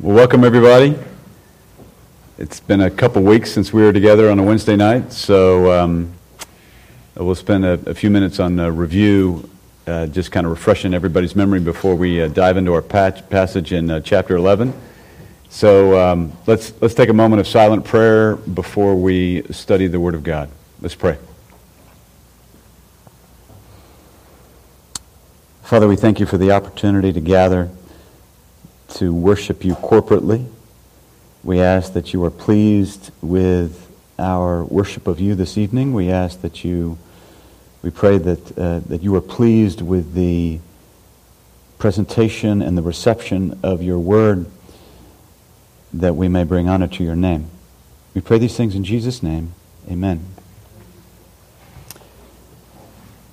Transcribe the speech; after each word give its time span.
Well, 0.00 0.16
welcome 0.16 0.44
everybody. 0.44 0.98
It's 2.38 2.58
been 2.58 2.80
a 2.80 2.90
couple 2.90 3.20
weeks 3.22 3.52
since 3.52 3.70
we 3.70 3.82
were 3.82 3.92
together 3.92 4.30
on 4.30 4.38
a 4.38 4.42
Wednesday 4.42 4.74
night, 4.74 5.12
so 5.12 5.70
um, 5.78 6.10
we'll 7.16 7.34
spend 7.34 7.66
a, 7.66 7.72
a, 7.84 7.92
few 7.92 8.08
minutes 8.08 8.40
on 8.40 8.58
a 8.60 8.72
review, 8.72 9.50
uh, 9.86 10.06
just 10.06 10.32
kind 10.32 10.46
of 10.46 10.52
refreshing 10.52 10.94
everybody's 10.94 11.36
memory 11.36 11.60
before 11.60 11.94
we 11.94 12.22
uh, 12.22 12.28
dive 12.28 12.56
into 12.56 12.72
our 12.72 12.80
passage 12.80 13.74
in 13.74 13.90
uh, 13.90 14.00
chapter 14.00 14.36
11. 14.36 14.72
So 15.50 15.98
um, 16.02 16.32
let's, 16.46 16.72
let's 16.80 16.94
take 16.94 17.10
a 17.10 17.12
moment 17.12 17.40
of 17.40 17.46
silent 17.46 17.84
prayer 17.84 18.36
before 18.36 18.94
we 18.96 19.42
study 19.50 19.86
the 19.86 20.00
Word 20.00 20.14
of 20.14 20.22
God. 20.22 20.48
Let's 20.80 20.94
pray. 20.94 21.18
Father, 25.62 25.86
we 25.86 25.96
thank 25.96 26.20
you 26.20 26.24
for 26.24 26.38
the 26.38 26.52
opportunity 26.52 27.12
to 27.12 27.20
gather 27.20 27.68
to 28.94 29.14
worship 29.14 29.64
you 29.64 29.74
corporately. 29.74 30.46
We 31.42 31.60
ask 31.60 31.92
that 31.94 32.12
you 32.12 32.24
are 32.24 32.30
pleased 32.30 33.10
with 33.22 33.90
our 34.18 34.64
worship 34.64 35.06
of 35.06 35.20
you 35.20 35.34
this 35.34 35.56
evening. 35.56 35.94
We 35.94 36.10
ask 36.10 36.42
that 36.42 36.64
you, 36.64 36.98
we 37.82 37.90
pray 37.90 38.18
that, 38.18 38.58
uh, 38.58 38.80
that 38.80 39.02
you 39.02 39.14
are 39.16 39.20
pleased 39.20 39.80
with 39.80 40.14
the 40.14 40.60
presentation 41.78 42.60
and 42.60 42.76
the 42.76 42.82
reception 42.82 43.58
of 43.62 43.82
your 43.82 43.98
word 43.98 44.46
that 45.92 46.14
we 46.14 46.28
may 46.28 46.44
bring 46.44 46.68
honor 46.68 46.86
to 46.86 47.02
your 47.02 47.16
name. 47.16 47.50
We 48.14 48.20
pray 48.20 48.38
these 48.38 48.56
things 48.56 48.74
in 48.74 48.84
Jesus' 48.84 49.22
name. 49.22 49.54
Amen. 49.90 50.24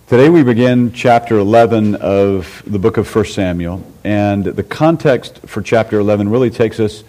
Today 0.07 0.29
we 0.29 0.41
begin 0.41 0.93
chapter 0.93 1.37
11 1.37 1.95
of 1.95 2.63
the 2.65 2.79
book 2.79 2.95
of 2.95 3.13
1 3.13 3.25
Samuel, 3.25 3.83
and 4.05 4.45
the 4.45 4.63
context 4.63 5.39
for 5.39 5.61
chapter 5.61 5.99
11 5.99 6.29
really 6.29 6.49
takes 6.49 6.79
us 6.79 7.03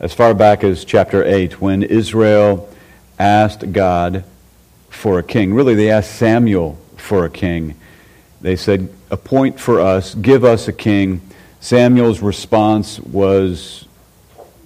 as 0.00 0.14
far 0.14 0.32
back 0.32 0.64
as 0.64 0.86
chapter 0.86 1.22
8 1.22 1.60
when 1.60 1.82
Israel 1.82 2.66
asked 3.18 3.70
God 3.72 4.24
for 4.88 5.18
a 5.18 5.22
king. 5.22 5.52
Really, 5.52 5.74
they 5.74 5.90
asked 5.90 6.14
Samuel 6.14 6.78
for 6.96 7.26
a 7.26 7.30
king. 7.30 7.74
They 8.40 8.56
said, 8.56 8.88
Appoint 9.10 9.60
for 9.60 9.78
us, 9.78 10.14
give 10.14 10.42
us 10.42 10.68
a 10.68 10.72
king. 10.72 11.20
Samuel's 11.60 12.20
response 12.20 12.98
was, 12.98 13.84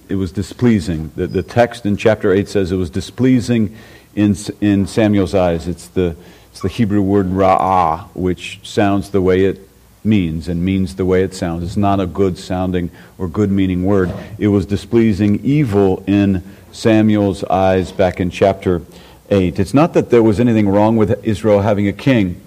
it 0.07 0.15
was 0.15 0.31
displeasing. 0.31 1.11
The, 1.17 1.27
the 1.27 1.43
text 1.43 1.85
in 1.85 1.97
chapter 1.97 2.31
8 2.31 2.47
says 2.47 2.71
it 2.71 2.77
was 2.77 2.89
displeasing 2.89 3.75
in, 4.15 4.37
in 4.61 4.87
Samuel's 4.87 5.35
eyes. 5.35 5.67
It's 5.67 5.89
the 5.89 6.15
it's 6.53 6.61
the 6.61 6.69
Hebrew 6.69 7.01
word 7.01 7.31
ra'ah, 7.31 8.09
which 8.13 8.59
sounds 8.61 9.09
the 9.09 9.23
way 9.23 9.45
it 9.45 9.67
means 10.03 10.47
and 10.47 10.63
means 10.63 10.95
the 10.97 11.03
way 11.03 11.23
it 11.23 11.33
sounds. 11.33 11.63
It's 11.63 11.75
not 11.75 11.99
a 11.99 12.05
good 12.05 12.37
sounding 12.37 12.91
or 13.17 13.27
good 13.27 13.49
meaning 13.49 13.83
word. 13.83 14.13
It 14.37 14.49
was 14.49 14.67
displeasing 14.67 15.43
evil 15.43 16.03
in 16.05 16.43
Samuel's 16.71 17.43
eyes 17.45 17.91
back 17.91 18.19
in 18.19 18.29
chapter 18.29 18.83
8. 19.31 19.57
It's 19.57 19.73
not 19.73 19.95
that 19.95 20.11
there 20.11 20.21
was 20.21 20.39
anything 20.39 20.69
wrong 20.69 20.95
with 20.95 21.25
Israel 21.25 21.61
having 21.61 21.87
a 21.87 21.91
king. 21.91 22.39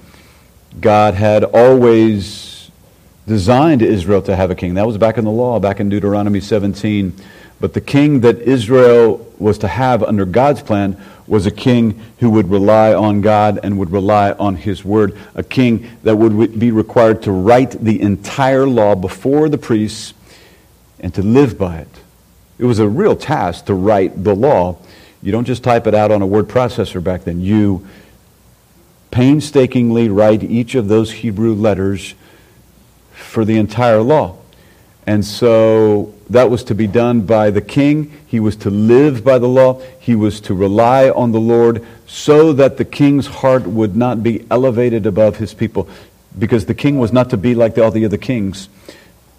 God 0.81 1.15
had 1.15 1.43
always 1.43 2.71
designed 3.27 3.83
Israel 3.83 4.23
to 4.23 4.37
have 4.37 4.53
a 4.53 4.55
king. 4.55 4.75
That 4.75 4.87
was 4.87 4.99
back 4.99 5.19
in 5.19 5.25
the 5.25 5.33
law, 5.33 5.59
back 5.59 5.81
in 5.81 5.89
Deuteronomy 5.89 6.39
17. 6.39 7.13
But 7.59 7.73
the 7.73 7.81
king 7.81 8.21
that 8.21 8.39
Israel 8.39 9.27
was 9.41 9.59
to 9.59 9.69
have 9.69 10.05
under 10.05 10.25
God's 10.25 10.63
plan 10.63 11.03
was 11.27 11.47
a 11.47 11.51
king 11.51 12.01
who 12.19 12.31
would 12.31 12.51
rely 12.51 12.95
on 12.95 13.21
God 13.21 13.59
and 13.63 13.79
would 13.79 13.91
rely 13.91 14.33
on 14.33 14.57
his 14.57 14.85
word, 14.85 15.17
a 15.35 15.43
king 15.43 15.91
that 16.03 16.17
would 16.17 16.59
be 16.59 16.71
required 16.71 17.23
to 17.23 17.33
write 17.33 17.73
the 17.73 18.01
entire 18.01 18.67
law 18.67 18.95
before 18.95 19.49
the 19.49 19.59
priests 19.59 20.15
and 21.01 21.13
to 21.15 21.23
live 21.23 21.59
by 21.59 21.79
it. 21.79 22.01
It 22.59 22.65
was 22.65 22.79
a 22.79 22.89
real 22.89 23.17
task 23.17 23.67
to 23.67 23.75
write 23.75 24.25
the 24.25 24.35
law. 24.35 24.79
You 25.23 25.33
don't 25.33 25.45
just 25.45 25.65
type 25.65 25.87
it 25.87 25.95
out 25.95 26.11
on 26.11 26.23
a 26.23 26.27
word 26.27 26.49
processor 26.49 27.03
back 27.03 27.25
then. 27.25 27.41
You 27.41 27.87
painstakingly 29.11 30.09
write 30.09 30.43
each 30.43 30.75
of 30.75 30.89
those 30.89 31.11
Hebrew 31.11 31.55
letters 31.55 32.15
for 33.13 33.45
the 33.45 33.59
entire 33.59 34.01
law. 34.01 34.37
And 35.07 35.25
so 35.25 36.13
that 36.31 36.51
was 36.51 36.65
to 36.65 36.75
be 36.75 36.89
done 36.89 37.23
by 37.23 37.51
the 37.51 37.61
king. 37.61 38.13
He 38.27 38.41
was 38.41 38.57
to 38.57 38.71
live 38.71 39.23
by 39.23 39.39
the 39.39 39.49
law. 39.49 39.81
He 40.01 40.17
was 40.17 40.41
to 40.43 40.55
rely 40.55 41.09
on 41.11 41.31
the 41.31 41.41
Lord 41.41 41.87
so 42.07 42.53
that 42.53 42.77
the 42.77 42.85
king's 42.85 43.27
heart 43.27 43.67
would 43.67 43.97
not 43.97 44.23
be 44.23 44.45
elevated 44.51 45.07
above 45.07 45.37
his 45.37 45.55
people. 45.55 45.89
Because 46.37 46.67
the 46.67 46.75
king 46.75 46.99
was 46.99 47.13
not 47.13 47.31
to 47.31 47.37
be 47.37 47.55
like 47.55 47.79
all 47.79 47.93
the 47.93 48.05
other 48.05 48.17
kings, 48.17 48.69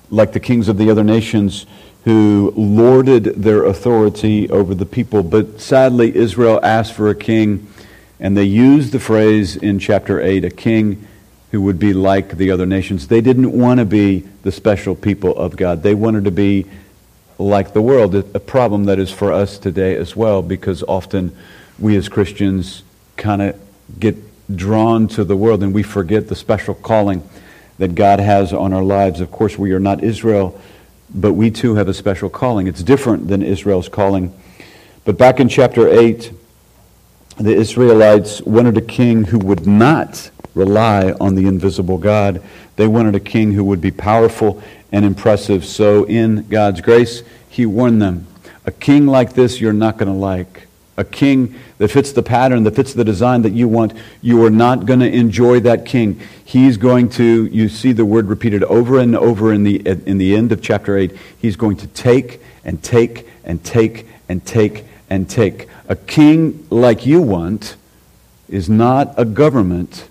like 0.10 0.32
the 0.32 0.40
kings 0.40 0.70
of 0.70 0.78
the 0.78 0.90
other 0.90 1.04
nations 1.04 1.66
who 2.06 2.54
lorded 2.56 3.26
their 3.26 3.66
authority 3.66 4.50
over 4.50 4.74
the 4.74 4.86
people. 4.86 5.22
But 5.22 5.60
sadly, 5.60 6.16
Israel 6.16 6.62
asked 6.64 6.94
for 6.94 7.10
a 7.10 7.16
king, 7.16 7.68
and 8.22 8.38
they 8.38 8.46
used 8.46 8.94
the 8.94 9.00
phrase 9.00 9.58
in 9.58 9.80
chapter 9.80 10.22
8 10.22 10.46
a 10.46 10.50
king 10.50 11.06
who 11.52 11.62
would 11.62 11.80
be 11.80 11.94
like 11.94 12.38
the 12.38 12.52
other 12.52 12.66
nations. 12.66 13.08
They 13.08 13.22
didn't 13.22 13.52
want 13.52 13.80
to 13.80 13.86
be 13.86 14.28
the 14.44 14.52
special 14.52 14.96
people 14.96 15.36
of 15.38 15.56
God. 15.56 15.84
They 15.84 15.94
wanted 15.94 16.26
to 16.26 16.32
be 16.32 16.66
like 17.40 17.74
the 17.74 17.82
world, 17.82 18.16
a 18.16 18.40
problem 18.40 18.86
that 18.86 19.00
is 19.00 19.12
for 19.12 19.32
us 19.32 19.60
today 19.60 19.96
as 19.96 20.16
well, 20.16 20.42
because 20.42 20.84
often 20.84 21.36
we 21.80 21.96
as 21.96 22.10
Christians 22.10 22.84
kind 23.16 23.42
of 23.42 23.60
get 24.00 24.16
drawn 24.56 25.08
to 25.10 25.24
the 25.24 25.36
world 25.36 25.62
and 25.62 25.74
we 25.74 25.84
forget 25.84 26.28
the 26.28 26.36
special 26.36 26.74
calling 26.74 27.28
that 27.78 27.96
God 27.96 28.20
has 28.20 28.54
on 28.54 28.74
our 28.74 28.84
lives. 28.84 29.22
Of 29.22 29.32
course, 29.32 29.58
we 29.58 29.72
are 29.74 29.80
not 29.80 30.04
Israel, 30.04 30.60
but 31.14 31.34
we 31.34 31.52
too 31.52 31.76
have 31.76 31.88
a 31.88 31.94
special 31.94 32.30
calling. 32.30 32.68
It's 32.68 32.84
different 32.84 33.28
than 33.28 33.42
Israel's 33.42 33.90
calling. 33.90 34.34
But 35.06 35.18
back 35.18 35.40
in 35.40 35.48
chapter 35.48 35.88
8, 35.88 36.32
the 37.38 37.54
Israelites 37.54 38.42
wanted 38.42 38.78
a 38.78 38.82
king 38.82 39.26
who 39.26 39.40
would 39.40 39.68
not 39.68 40.30
rely 40.56 41.12
on 41.22 41.36
the 41.36 41.46
invisible 41.46 41.98
God. 41.98 42.42
They 42.76 42.88
wanted 42.88 43.16
a 43.16 43.20
king 43.20 43.52
who 43.52 43.64
would 43.66 43.82
be 43.82 43.92
powerful 43.92 44.62
and 44.92 45.06
impressive. 45.06 45.66
So, 45.66 46.06
in 46.06 46.48
God's 46.48 46.82
grace, 46.82 47.24
He 47.50 47.66
warned 47.66 48.02
them 48.02 48.28
a 48.68 48.72
king 48.72 49.08
like 49.08 49.34
this 49.34 49.62
you're 49.62 49.74
not 49.74 49.98
going 49.98 50.12
to 50.12 50.18
like. 50.18 50.68
A 50.98 51.04
king 51.04 51.56
that 51.78 51.90
fits 51.90 52.12
the 52.12 52.24
pattern, 52.24 52.64
that 52.64 52.76
fits 52.76 52.94
the 52.94 53.06
design 53.06 53.44
that 53.44 53.54
you 53.54 53.68
want, 53.68 53.94
you 54.22 54.44
are 54.44 54.50
not 54.50 54.86
going 54.86 55.00
to 55.00 55.10
enjoy 55.10 55.60
that 55.62 55.86
king. 55.86 56.20
He's 56.44 56.76
going 56.76 57.10
to, 57.12 57.46
you 57.46 57.70
see 57.70 57.92
the 57.92 58.04
word 58.04 58.26
repeated 58.26 58.64
over 58.64 59.00
and 59.00 59.16
over 59.16 59.54
in 59.54 59.64
the, 59.64 59.88
in 59.88 60.18
the 60.18 60.36
end 60.36 60.52
of 60.52 60.62
chapter 60.62 60.98
8. 60.98 61.16
He's 61.38 61.56
going 61.56 61.78
to 61.78 61.88
take 61.88 62.42
and 62.66 62.82
take 62.84 63.30
and 63.46 63.64
take 63.64 64.08
and 64.28 64.44
take 64.44 64.86
and 65.10 65.30
take. 65.30 65.68
A 65.88 65.96
king 65.96 66.66
like 66.70 67.06
you 67.06 67.22
want 67.22 67.76
is 68.50 68.70
not 68.70 69.14
a 69.18 69.26
government 69.26 70.08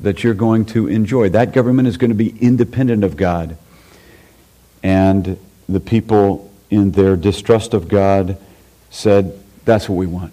that 0.00 0.24
you're 0.24 0.34
going 0.34 0.64
to 0.64 0.88
enjoy. 0.88 1.28
That 1.28 1.52
government 1.52 1.88
is 1.88 1.96
going 1.96 2.10
to 2.10 2.16
be 2.16 2.36
independent 2.40 3.04
of 3.04 3.16
God. 3.16 3.56
And 4.82 5.38
the 5.68 5.80
people, 5.80 6.50
in 6.70 6.92
their 6.92 7.16
distrust 7.16 7.74
of 7.74 7.88
God, 7.88 8.38
said, 8.90 9.38
That's 9.64 9.88
what 9.88 9.96
we 9.96 10.06
want. 10.06 10.32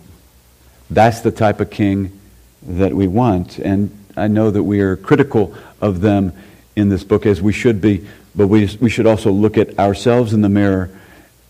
That's 0.90 1.19
the 1.22 1.31
type 1.31 1.59
of 1.59 1.69
king 1.69 2.18
that 2.64 2.94
we 2.94 3.08
want. 3.08 3.59
And 3.59 3.92
I 4.16 4.28
know 4.28 4.52
that 4.52 4.64
we 4.64 4.80
are 4.80 4.96
critical 4.96 5.54
of 5.81 6.02
them 6.02 6.34
in 6.75 6.90
this 6.90 7.04
book, 7.04 7.25
as 7.25 7.42
we 7.42 7.52
should 7.52 7.81
be, 7.81 8.08
but 8.36 8.48
we, 8.48 8.69
we 8.80 8.90
should 8.90 9.06
also 9.06 9.31
look 9.31 9.58
at 9.58 9.78
ourselves 9.80 10.34
in 10.34 10.42
the 10.42 10.50
mirror 10.50 10.90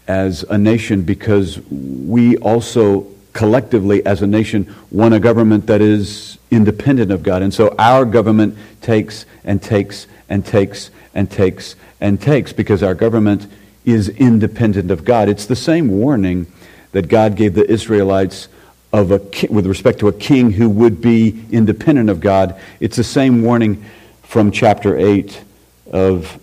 as 0.08 0.44
a 0.44 0.58
nation 0.58 1.02
because 1.04 1.60
we 1.70 2.38
also 2.38 3.08
collectively, 3.38 4.04
as 4.04 4.24
a 4.24 4.28
nation, 4.28 4.74
want 4.90 5.14
a 5.14 5.20
government 5.20 5.68
that 5.68 5.80
is 5.80 6.40
independent 6.50 7.12
of 7.12 7.22
God. 7.22 7.44
And 7.44 7.54
so 7.54 7.76
our 7.78 8.04
government 8.04 8.58
takes 8.82 9.28
and 9.44 9.62
takes 9.62 10.08
and 10.28 10.44
takes 10.44 10.90
and 11.14 11.30
takes 11.30 11.76
and 12.02 12.20
takes 12.20 12.52
because 12.52 12.82
our 12.82 12.96
government 12.96 13.46
is 13.86 14.10
independent 14.10 14.90
of 14.90 15.06
God. 15.06 15.30
It's 15.30 15.46
the 15.46 15.56
same 15.56 15.90
warning 15.90 16.48
that 16.94 17.10
God 17.10 17.36
gave 17.36 17.54
the 17.54 17.70
Israelites 17.70 18.48
of 18.92 19.12
a 19.12 19.20
with 19.52 19.68
respect 19.68 20.00
to 20.00 20.08
a 20.08 20.14
king 20.14 20.52
who 20.52 20.68
would 20.68 21.00
be 21.00 21.46
independent 21.52 22.10
of 22.10 22.20
God. 22.20 22.60
It's 22.80 22.98
the 22.98 23.04
same 23.04 23.44
warning 23.44 23.86
from 24.24 24.50
chapter 24.52 24.98
8 24.98 25.44
of 25.92 26.40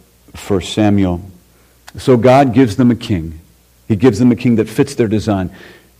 1 0.49 0.61
Samuel. 0.62 1.22
So 1.99 2.16
God 2.16 2.55
gives 2.55 2.76
them 2.76 2.93
a 2.93 2.96
king. 2.96 3.40
He 3.88 3.96
gives 3.96 4.19
them 4.19 4.32
a 4.32 4.36
king 4.36 4.56
that 4.56 4.69
fits 4.69 4.94
their 4.94 5.08
design. 5.08 5.50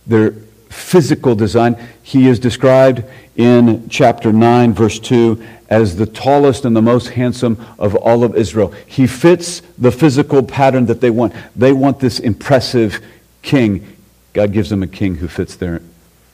Their 0.07 0.33
physical 0.69 1.35
design. 1.35 1.77
He 2.03 2.27
is 2.27 2.39
described 2.39 3.03
in 3.35 3.89
chapter 3.89 4.31
9, 4.31 4.73
verse 4.73 4.99
2, 4.99 5.43
as 5.69 5.95
the 5.95 6.05
tallest 6.05 6.65
and 6.65 6.75
the 6.75 6.81
most 6.81 7.09
handsome 7.09 7.63
of 7.79 7.95
all 7.95 8.23
of 8.23 8.35
Israel. 8.35 8.73
He 8.85 9.07
fits 9.07 9.61
the 9.77 9.91
physical 9.91 10.43
pattern 10.43 10.85
that 10.87 11.01
they 11.01 11.09
want. 11.09 11.33
They 11.55 11.73
want 11.73 11.99
this 11.99 12.19
impressive 12.19 13.01
king. 13.41 13.97
God 14.33 14.51
gives 14.51 14.69
them 14.69 14.83
a 14.83 14.87
king 14.87 15.15
who 15.15 15.27
fits 15.27 15.55
their 15.55 15.81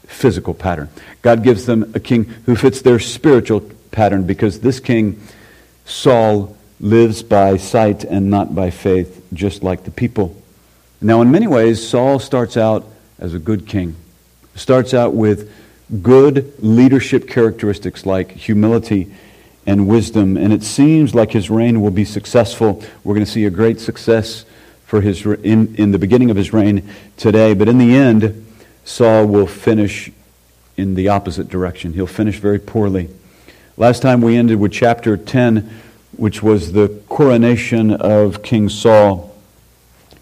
physical 0.05 0.53
pattern. 0.53 0.89
God 1.21 1.43
gives 1.43 1.65
them 1.65 1.91
a 1.95 1.99
king 1.99 2.25
who 2.45 2.55
fits 2.55 2.81
their 2.81 2.99
spiritual 2.99 3.61
pattern 3.91 4.25
because 4.25 4.59
this 4.59 4.79
king, 4.79 5.21
Saul, 5.85 6.57
lives 6.79 7.21
by 7.21 7.57
sight 7.57 8.03
and 8.03 8.29
not 8.29 8.55
by 8.55 8.71
faith, 8.71 9.23
just 9.33 9.63
like 9.63 9.83
the 9.83 9.91
people 9.91 10.40
Now, 11.03 11.21
in 11.21 11.31
many 11.31 11.47
ways, 11.47 11.87
Saul 11.87 12.19
starts 12.19 12.55
out 12.55 12.87
as 13.17 13.33
a 13.33 13.39
good 13.39 13.65
king, 13.65 13.95
starts 14.55 14.93
out 14.93 15.15
with 15.15 15.51
good 16.03 16.53
leadership 16.59 17.27
characteristics 17.27 18.05
like 18.05 18.31
humility 18.31 19.11
and 19.65 19.87
wisdom, 19.87 20.37
and 20.37 20.53
it 20.53 20.61
seems 20.61 21.15
like 21.15 21.31
his 21.31 21.49
reign 21.49 21.81
will 21.81 21.91
be 21.91 22.05
successful. 22.05 22.83
We're 23.03 23.15
going 23.15 23.25
to 23.25 23.31
see 23.31 23.45
a 23.45 23.49
great 23.49 23.79
success 23.79 24.45
for 24.85 25.01
his 25.01 25.25
in, 25.25 25.73
in 25.75 25.91
the 25.91 25.97
beginning 25.97 26.29
of 26.29 26.37
his 26.37 26.53
reign 26.53 26.87
today, 27.17 27.55
but 27.55 27.67
in 27.67 27.79
the 27.79 27.95
end, 27.95 28.45
Saul 28.85 29.25
will 29.25 29.47
finish 29.47 30.11
in 30.77 30.93
the 30.93 31.07
opposite 31.07 31.49
direction. 31.49 31.93
He'll 31.93 32.05
finish 32.05 32.37
very 32.37 32.59
poorly. 32.59 33.09
Last 33.75 34.01
time 34.03 34.21
we 34.21 34.37
ended 34.37 34.59
with 34.59 34.71
chapter 34.71 35.17
10, 35.17 35.67
which 36.15 36.43
was 36.43 36.73
the 36.73 36.89
coronation 37.09 37.91
of 37.91 38.43
King 38.43 38.69
Saul. 38.69 39.30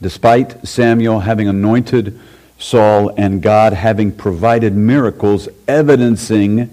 Despite 0.01 0.67
Samuel 0.67 1.21
having 1.21 1.47
anointed 1.47 2.19
Saul 2.57 3.09
and 3.17 3.41
God 3.41 3.73
having 3.73 4.11
provided 4.11 4.73
miracles 4.73 5.47
evidencing 5.67 6.69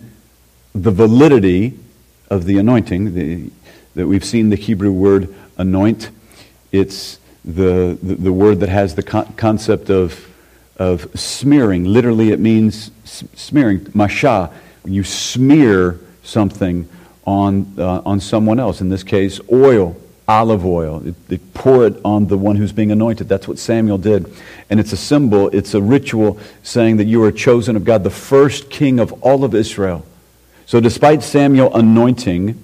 the 0.74 0.90
validity 0.90 1.78
of 2.28 2.44
the 2.44 2.58
anointing, 2.58 3.14
the, 3.14 3.50
that 3.94 4.06
we've 4.06 4.24
seen 4.24 4.50
the 4.50 4.56
Hebrew 4.56 4.92
word 4.92 5.34
anoint. 5.56 6.10
It's 6.72 7.18
the, 7.44 7.98
the, 8.02 8.14
the 8.16 8.32
word 8.32 8.60
that 8.60 8.68
has 8.68 8.94
the 8.94 9.02
con- 9.02 9.32
concept 9.34 9.88
of, 9.88 10.28
of 10.76 11.08
smearing. 11.18 11.84
Literally, 11.84 12.30
it 12.30 12.40
means 12.40 12.90
smearing, 13.04 13.86
masha. 13.94 14.52
You 14.84 15.02
smear 15.04 15.98
something 16.22 16.88
on, 17.24 17.74
uh, 17.78 18.02
on 18.04 18.20
someone 18.20 18.60
else. 18.60 18.80
In 18.80 18.88
this 18.88 19.02
case, 19.02 19.40
oil, 19.50 19.96
olive 20.28 20.64
oil. 20.64 21.00
They 21.28 21.38
pour 21.38 21.86
it 21.86 22.00
on 22.04 22.26
the 22.26 22.36
one 22.36 22.56
who's 22.56 22.72
being 22.72 22.90
anointed. 22.90 23.28
That's 23.28 23.46
what 23.46 23.58
Samuel 23.58 23.98
did. 23.98 24.32
And 24.70 24.80
it's 24.80 24.92
a 24.92 24.96
symbol, 24.96 25.48
it's 25.48 25.74
a 25.74 25.80
ritual 25.80 26.38
saying 26.62 26.96
that 26.96 27.04
you 27.04 27.22
are 27.22 27.32
chosen 27.32 27.76
of 27.76 27.84
God, 27.84 28.02
the 28.02 28.10
first 28.10 28.70
king 28.70 28.98
of 28.98 29.12
all 29.22 29.44
of 29.44 29.54
Israel. 29.54 30.04
So, 30.66 30.80
despite 30.80 31.22
Samuel 31.22 31.72
anointing 31.74 32.60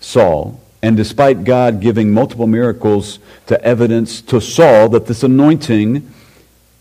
Saul, 0.00 0.60
and 0.82 0.96
despite 0.96 1.44
God 1.44 1.80
giving 1.80 2.10
multiple 2.10 2.46
miracles 2.46 3.18
to 3.46 3.62
evidence 3.62 4.20
to 4.22 4.40
Saul 4.40 4.88
that 4.90 5.06
this 5.06 5.22
anointing 5.22 6.10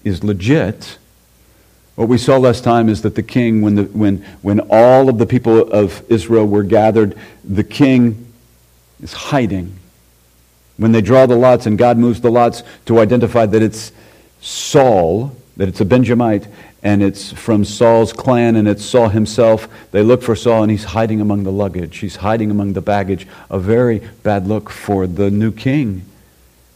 is 0.03 0.23
legit, 0.23 0.97
what 1.95 2.07
we 2.07 2.17
saw 2.17 2.37
last 2.37 2.63
time 2.63 2.87
is 2.87 3.01
that 3.01 3.15
the 3.15 3.23
king, 3.23 3.61
when, 3.61 3.75
the, 3.75 3.83
when, 3.83 4.23
when 4.41 4.61
all 4.69 5.09
of 5.09 5.17
the 5.17 5.25
people 5.25 5.59
of 5.59 6.01
Israel 6.09 6.47
were 6.47 6.63
gathered, 6.63 7.17
the 7.43 7.63
king 7.63 8.31
is 9.03 9.11
hiding. 9.11 9.77
When 10.79 10.93
they 10.93 11.01
draw 11.01 11.25
the 11.25 11.35
lots 11.35 11.65
and 11.65 11.77
God 11.77 11.97
moves 11.97 12.21
the 12.21 12.31
lots 12.31 12.63
to 12.85 12.99
identify 12.99 13.45
that 13.45 13.61
it's 13.61 13.91
Saul, 14.39 15.35
that 15.57 15.67
it's 15.67 15.81
a 15.81 15.85
Benjamite, 15.85 16.47
and 16.81 17.03
it's 17.03 17.33
from 17.33 17.65
Saul's 17.65 18.13
clan, 18.13 18.55
and 18.55 18.65
it's 18.65 18.85
Saul 18.85 19.09
himself. 19.09 19.67
They 19.91 20.01
look 20.01 20.23
for 20.23 20.37
Saul, 20.37 20.63
and 20.63 20.71
he's 20.71 20.85
hiding 20.85 21.19
among 21.19 21.43
the 21.43 21.51
luggage. 21.51 21.97
He's 21.97 22.15
hiding 22.15 22.49
among 22.49 22.71
the 22.71 22.81
baggage. 22.81 23.27
A 23.49 23.59
very 23.59 23.99
bad 24.23 24.47
look 24.47 24.69
for 24.69 25.05
the 25.05 25.29
new 25.29 25.51
king. 25.51 26.05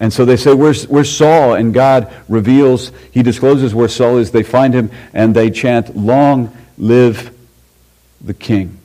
And 0.02 0.12
so 0.12 0.26
they 0.26 0.36
say, 0.36 0.54
where's, 0.54 0.86
where's 0.90 1.10
Saul? 1.10 1.54
And 1.54 1.74
God 1.74 2.14
reveals, 2.28 2.92
he 3.14 3.24
discloses 3.24 3.74
where 3.74 3.88
Saul 3.88 4.18
is. 4.18 4.32
They 4.32 4.44
find 4.44 4.74
him 4.74 4.92
and 5.14 5.34
they 5.34 5.50
chant, 5.50 5.96
Long 5.96 6.54
live 6.78 7.34
the 8.20 8.34
king. 8.34 8.80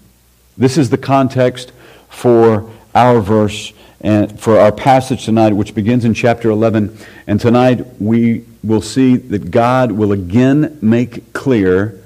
This 0.56 0.78
is 0.78 0.90
the 0.90 0.98
context 0.98 1.72
for 2.08 2.70
our 2.98 3.20
verse 3.20 3.72
and 4.00 4.40
for 4.40 4.58
our 4.58 4.72
passage 4.72 5.24
tonight, 5.24 5.52
which 5.52 5.72
begins 5.72 6.04
in 6.04 6.14
chapter 6.14 6.50
11. 6.50 6.98
And 7.28 7.40
tonight 7.40 7.86
we 8.00 8.44
will 8.64 8.82
see 8.82 9.16
that 9.16 9.52
God 9.52 9.92
will 9.92 10.10
again 10.10 10.78
make 10.82 11.32
clear 11.32 12.00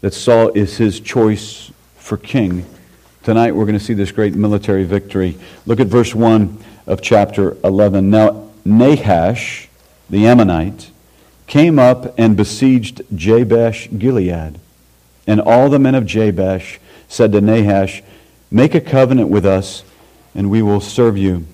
that 0.00 0.14
Saul 0.14 0.48
is 0.50 0.78
his 0.78 1.00
choice 1.00 1.70
for 1.96 2.16
king. 2.16 2.64
Tonight 3.24 3.54
we're 3.54 3.66
going 3.66 3.78
to 3.78 3.84
see 3.84 3.92
this 3.92 4.10
great 4.10 4.34
military 4.34 4.84
victory. 4.84 5.36
Look 5.66 5.80
at 5.80 5.86
verse 5.86 6.14
1 6.14 6.64
of 6.86 7.02
chapter 7.02 7.58
11. 7.62 8.08
Now, 8.08 8.48
Nahash, 8.64 9.68
the 10.08 10.26
Ammonite, 10.26 10.90
came 11.46 11.78
up 11.78 12.14
and 12.18 12.38
besieged 12.38 13.02
Jabesh 13.14 13.88
Gilead. 13.98 14.58
And 15.26 15.40
all 15.42 15.68
the 15.68 15.78
men 15.78 15.94
of 15.94 16.04
Jabesh 16.04 16.78
said 17.06 17.32
to 17.32 17.42
Nahash, 17.42 18.02
Make 18.50 18.74
a 18.74 18.80
covenant 18.80 19.28
with 19.28 19.44
us, 19.44 19.82
and 20.34 20.50
we 20.50 20.62
will 20.62 20.80
serve 20.80 21.16
you. 21.16 21.46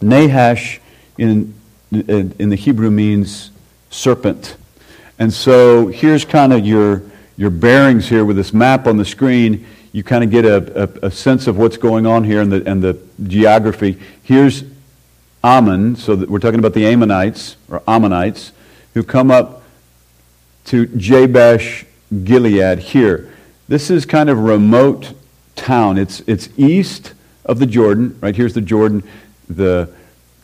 Nahash 0.00 0.80
in, 1.16 1.54
in 1.90 2.48
the 2.48 2.56
Hebrew 2.56 2.90
means 2.90 3.50
serpent. 3.90 4.56
And 5.18 5.32
so 5.32 5.88
here's 5.88 6.24
kind 6.24 6.52
of 6.52 6.64
your, 6.64 7.02
your 7.36 7.50
bearings 7.50 8.08
here 8.08 8.24
with 8.24 8.36
this 8.36 8.52
map 8.52 8.86
on 8.86 8.96
the 8.96 9.04
screen. 9.04 9.66
You 9.92 10.02
kind 10.02 10.22
of 10.22 10.30
get 10.30 10.44
a, 10.44 10.82
a, 11.02 11.06
a 11.06 11.10
sense 11.10 11.46
of 11.46 11.58
what's 11.58 11.76
going 11.76 12.06
on 12.06 12.24
here 12.24 12.40
and 12.40 12.52
the, 12.52 12.70
and 12.70 12.82
the 12.82 12.98
geography. 13.24 13.98
Here's 14.22 14.64
Ammon, 15.42 15.96
so 15.96 16.14
we're 16.14 16.40
talking 16.40 16.58
about 16.58 16.74
the 16.74 16.86
Ammonites, 16.86 17.56
or 17.70 17.82
Ammonites, 17.86 18.52
who 18.94 19.02
come 19.02 19.30
up 19.30 19.62
to 20.66 20.86
Jabesh 20.86 21.84
Gilead 22.24 22.78
here. 22.78 23.32
This 23.68 23.90
is 23.90 24.04
kind 24.04 24.28
of 24.28 24.38
remote 24.38 25.14
town. 25.56 25.98
It's, 25.98 26.20
it's 26.26 26.48
east 26.56 27.14
of 27.48 27.58
the 27.58 27.66
Jordan. 27.66 28.16
Right 28.20 28.36
here's 28.36 28.54
the 28.54 28.60
Jordan. 28.60 29.02
The, 29.48 29.90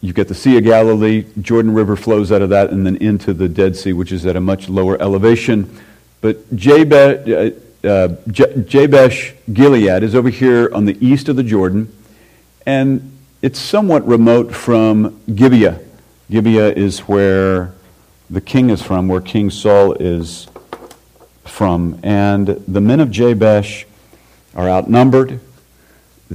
you 0.01 0.12
get 0.12 0.29
the 0.29 0.35
Sea 0.35 0.59
of 0.59 0.65
Galilee. 0.65 1.27
Jordan 1.41 1.75
River 1.75 1.95
flows 1.95 2.33
out 2.33 2.43
of 2.43 2.49
that 2.49 2.71
and 2.71 2.85
then 2.85 2.97
into 2.97 3.35
the 3.35 3.49
Dead 3.49 3.77
Sea, 3.77 3.93
which 3.93 4.11
is 4.11 4.27
at 4.27 4.35
a 4.35 4.41
much 4.41 4.69
lower 4.69 5.01
elevation. 5.01 5.79
But 6.21 6.56
Jabesh, 6.56 7.55
uh, 7.85 7.87
uh, 7.87 8.09
Jabesh 8.27 9.35
Gilead 9.53 10.03
is 10.03 10.15
over 10.15 10.31
here 10.31 10.71
on 10.75 10.87
the 10.87 10.97
east 11.06 11.29
of 11.29 11.37
the 11.37 11.43
Jordan. 11.43 11.95
And 12.67 13.12
it's 13.43 13.59
somewhat 13.59 14.06
remote 14.06 14.55
from 14.55 15.21
Gibeah. 15.33 15.79
Gibeah 16.31 16.73
is 16.73 17.01
where 17.01 17.75
the 18.31 18.41
king 18.41 18.71
is 18.71 18.83
from, 18.83 19.06
where 19.06 19.21
King 19.21 19.51
Saul 19.51 19.93
is 19.93 20.49
from. 21.45 22.01
And 22.03 22.49
the 22.49 22.81
men 22.81 23.01
of 23.01 23.11
Jabesh 23.11 23.85
are 24.55 24.69
outnumbered. 24.69 25.41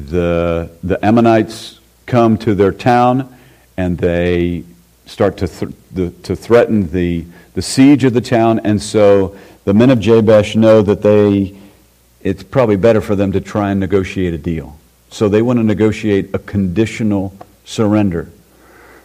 The, 0.07 0.71
the 0.83 1.03
Ammonites 1.05 1.79
come 2.05 2.37
to 2.39 2.55
their 2.55 2.71
town 2.71 3.35
and 3.77 3.97
they 3.97 4.63
start 5.05 5.37
to, 5.37 5.47
th- 5.47 5.73
the, 5.91 6.11
to 6.23 6.35
threaten 6.35 6.91
the, 6.91 7.25
the 7.53 7.61
siege 7.61 8.03
of 8.03 8.13
the 8.13 8.21
town. 8.21 8.59
And 8.63 8.81
so 8.81 9.37
the 9.65 9.73
men 9.73 9.89
of 9.89 9.99
Jabesh 9.99 10.55
know 10.55 10.81
that 10.81 11.01
they, 11.01 11.55
it's 12.21 12.43
probably 12.43 12.75
better 12.75 13.01
for 13.01 13.15
them 13.15 13.31
to 13.31 13.41
try 13.41 13.71
and 13.71 13.79
negotiate 13.79 14.33
a 14.33 14.37
deal. 14.37 14.77
So 15.11 15.27
they 15.29 15.41
want 15.41 15.59
to 15.59 15.63
negotiate 15.63 16.33
a 16.33 16.39
conditional 16.39 17.35
surrender. 17.65 18.29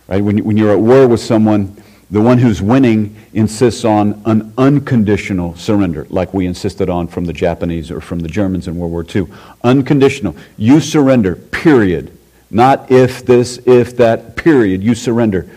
Right? 0.08 0.22
When, 0.22 0.38
when 0.44 0.56
you're 0.56 0.72
at 0.72 0.80
war 0.80 1.08
with 1.08 1.20
someone, 1.20 1.82
the 2.10 2.20
one 2.20 2.38
who's 2.38 2.60
winning 2.60 3.16
insists 3.32 3.84
on 3.84 4.20
an 4.26 4.52
unconditional 4.58 5.56
surrender, 5.56 6.06
like 6.10 6.34
we 6.34 6.46
insisted 6.46 6.88
on 6.88 7.08
from 7.08 7.24
the 7.24 7.32
Japanese 7.32 7.90
or 7.90 8.00
from 8.00 8.20
the 8.20 8.28
Germans 8.28 8.68
in 8.68 8.76
World 8.76 8.92
War 8.92 9.04
II. 9.04 9.26
Unconditional. 9.62 10.36
You 10.56 10.80
surrender, 10.80 11.36
period. 11.36 12.16
Not 12.50 12.90
if 12.90 13.24
this, 13.24 13.58
if 13.66 13.96
that, 13.96 14.36
period. 14.36 14.82
You 14.82 14.94
surrender. 14.94 15.48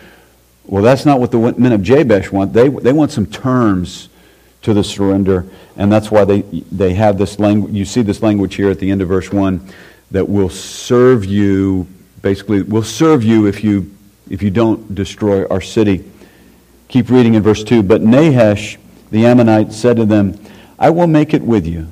Well, 0.66 0.84
that's 0.84 1.06
not 1.06 1.20
what 1.20 1.32
the 1.32 1.38
men 1.58 1.72
of 1.72 1.82
Jabesh 1.82 2.32
want. 2.32 2.54
They, 2.54 2.70
they 2.70 2.94
want 2.94 3.12
some 3.12 3.26
terms 3.26 4.10
to 4.64 4.74
the 4.74 4.84
surrender, 4.84 5.46
and 5.76 5.92
that's 5.92 6.12
why 6.12 6.26
they, 6.26 6.42
they 6.42 6.94
have 6.94 7.18
this 7.18 7.40
language. 7.40 7.74
You 7.74 7.86
see 7.86 8.02
this 8.02 8.22
language 8.22 8.56
here 8.56 8.70
at 8.70 8.80
the 8.80 8.90
end 8.90 9.02
of 9.02 9.08
verse 9.08 9.32
1 9.32 9.66
that 10.12 10.28
will 10.28 10.50
serve 10.50 11.26
you, 11.26 11.88
basically, 12.22 12.64
will 12.64 12.84
serve 12.84 13.24
you 13.24 13.46
if 13.46 13.64
you, 13.64 13.94
if 14.30 14.42
you 14.42 14.50
don't 14.50 14.96
destroy 14.96 15.46
our 15.48 15.62
city. 15.62 16.04
Keep 16.88 17.10
reading 17.10 17.34
in 17.34 17.44
verse 17.44 17.64
2. 17.64 17.84
But 17.84 18.02
Nahash, 18.02 18.78
the 19.12 19.26
Ammonite, 19.26 19.74
said 19.74 19.98
to 19.98 20.06
them, 20.06 20.40
I 20.80 20.90
will 20.90 21.08
make 21.08 21.34
it 21.34 21.42
with 21.42 21.66
you. 21.66 21.88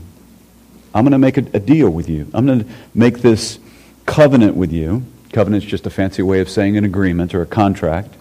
I'm 0.93 1.03
going 1.03 1.11
to 1.11 1.17
make 1.17 1.37
a, 1.37 1.45
a 1.53 1.59
deal 1.59 1.89
with 1.89 2.07
you. 2.07 2.29
I'm 2.33 2.45
going 2.45 2.59
to 2.59 2.65
make 2.93 3.19
this 3.19 3.59
covenant 4.05 4.55
with 4.55 4.71
you. 4.71 5.03
Covenant's 5.33 5.65
just 5.65 5.85
a 5.85 5.89
fancy 5.89 6.21
way 6.21 6.39
of 6.39 6.49
saying 6.49 6.77
an 6.77 6.85
agreement 6.85 7.35
or 7.35 7.41
a 7.41 7.45
contract. 7.45 8.15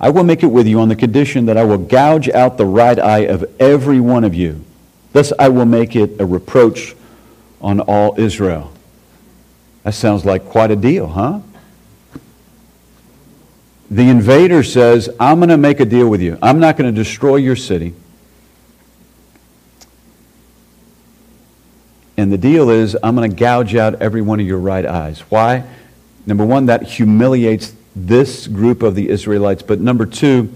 I 0.00 0.10
will 0.10 0.24
make 0.24 0.42
it 0.42 0.48
with 0.48 0.66
you 0.66 0.80
on 0.80 0.88
the 0.88 0.96
condition 0.96 1.46
that 1.46 1.56
I 1.56 1.64
will 1.64 1.78
gouge 1.78 2.28
out 2.28 2.56
the 2.58 2.66
right 2.66 2.98
eye 2.98 3.20
of 3.20 3.44
every 3.58 4.00
one 4.00 4.22
of 4.22 4.34
you. 4.34 4.64
Thus 5.12 5.32
I 5.38 5.48
will 5.48 5.64
make 5.64 5.96
it 5.96 6.20
a 6.20 6.26
reproach 6.26 6.94
on 7.60 7.80
all 7.80 8.18
Israel. 8.18 8.72
That 9.82 9.94
sounds 9.94 10.24
like 10.24 10.44
quite 10.44 10.70
a 10.70 10.76
deal, 10.76 11.06
huh? 11.06 11.40
The 13.94 14.08
invader 14.08 14.64
says, 14.64 15.08
I'm 15.20 15.38
going 15.38 15.50
to 15.50 15.56
make 15.56 15.78
a 15.78 15.84
deal 15.84 16.08
with 16.08 16.20
you. 16.20 16.36
I'm 16.42 16.58
not 16.58 16.76
going 16.76 16.92
to 16.92 17.02
destroy 17.04 17.36
your 17.36 17.54
city. 17.54 17.94
And 22.16 22.32
the 22.32 22.36
deal 22.36 22.70
is, 22.70 22.96
I'm 23.04 23.14
going 23.14 23.30
to 23.30 23.36
gouge 23.36 23.76
out 23.76 24.02
every 24.02 24.20
one 24.20 24.40
of 24.40 24.46
your 24.46 24.58
right 24.58 24.84
eyes. 24.84 25.20
Why? 25.20 25.62
Number 26.26 26.44
one, 26.44 26.66
that 26.66 26.82
humiliates 26.82 27.72
this 27.94 28.48
group 28.48 28.82
of 28.82 28.96
the 28.96 29.08
Israelites. 29.08 29.62
But 29.62 29.78
number 29.78 30.06
two, 30.06 30.52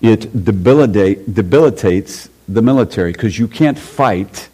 it 0.00 0.42
debilitate, 0.46 1.34
debilitates 1.34 2.30
the 2.48 2.62
military 2.62 3.12
because 3.12 3.38
you 3.38 3.48
can't 3.48 3.78
fight 3.78 4.48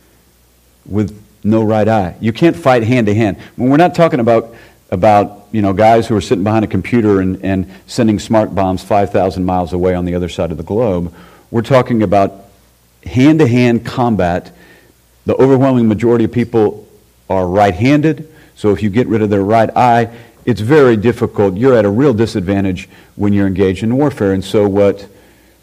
with 0.86 1.16
no 1.44 1.62
right 1.62 1.86
eye. 1.86 2.16
You 2.18 2.32
can't 2.32 2.56
fight 2.56 2.82
hand 2.82 3.06
to 3.06 3.14
hand. 3.14 3.36
When 3.54 3.70
we're 3.70 3.76
not 3.76 3.94
talking 3.94 4.18
about 4.18 4.56
about 4.90 5.48
you 5.52 5.62
know 5.62 5.72
guys 5.72 6.06
who 6.06 6.16
are 6.16 6.20
sitting 6.20 6.44
behind 6.44 6.64
a 6.64 6.68
computer 6.68 7.20
and, 7.20 7.44
and 7.44 7.70
sending 7.86 8.18
smart 8.18 8.54
bombs 8.54 8.82
5,000 8.82 9.44
miles 9.44 9.72
away 9.72 9.94
on 9.94 10.04
the 10.04 10.14
other 10.14 10.28
side 10.28 10.50
of 10.50 10.56
the 10.56 10.62
globe. 10.62 11.14
We're 11.50 11.62
talking 11.62 12.02
about 12.02 12.44
hand 13.04 13.38
to 13.40 13.46
hand 13.46 13.84
combat. 13.84 14.52
The 15.26 15.34
overwhelming 15.36 15.88
majority 15.88 16.24
of 16.24 16.32
people 16.32 16.86
are 17.30 17.46
right 17.46 17.74
handed, 17.74 18.32
so 18.54 18.72
if 18.72 18.82
you 18.82 18.90
get 18.90 19.06
rid 19.06 19.22
of 19.22 19.30
their 19.30 19.42
right 19.44 19.70
eye, 19.74 20.10
it's 20.44 20.60
very 20.60 20.96
difficult. 20.96 21.56
You're 21.56 21.76
at 21.76 21.84
a 21.84 21.90
real 21.90 22.12
disadvantage 22.12 22.88
when 23.16 23.32
you're 23.32 23.46
engaged 23.46 23.82
in 23.82 23.96
warfare. 23.96 24.32
And 24.32 24.44
so, 24.44 24.68
what 24.68 25.08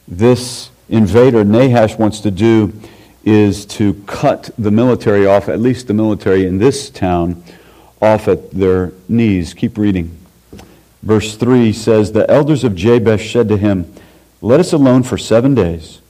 this 0.08 0.72
invader, 0.90 1.44
Nahash, 1.44 1.98
wants 1.98 2.20
to 2.22 2.32
do 2.32 2.74
is 3.24 3.66
to 3.66 3.94
cut 4.08 4.50
the 4.58 4.72
military 4.72 5.28
off, 5.28 5.48
at 5.48 5.60
least 5.60 5.88
the 5.88 5.94
military 5.94 6.46
in 6.46 6.58
this 6.58 6.90
town, 6.90 7.44
off 8.02 8.28
at 8.28 8.52
their 8.52 8.94
knees. 9.08 9.54
Keep 9.54 9.78
reading. 9.78 10.18
Verse 11.04 11.36
3 11.36 11.72
says 11.74 12.12
The 12.12 12.30
elders 12.30 12.64
of 12.64 12.74
Jabesh 12.74 13.32
said 13.32 13.48
to 13.50 13.58
him, 13.58 13.92
Let 14.42 14.60
us 14.60 14.74
alone 14.74 15.04
for 15.04 15.18
seven 15.18 15.56
days, 15.56 16.02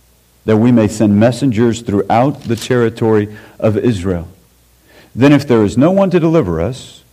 that 0.46 0.58
we 0.58 0.72
may 0.72 0.88
send 0.88 1.20
messengers 1.20 1.82
throughout 1.82 2.44
the 2.44 2.56
territory 2.56 3.36
of 3.60 3.78
Israel. 3.78 4.28
Then, 5.14 5.34
if 5.34 5.48
there 5.48 5.64
is 5.64 5.78
no 5.78 5.92
one 5.92 6.10
to 6.12 6.20
deliver 6.20 6.62
us, 6.62 7.04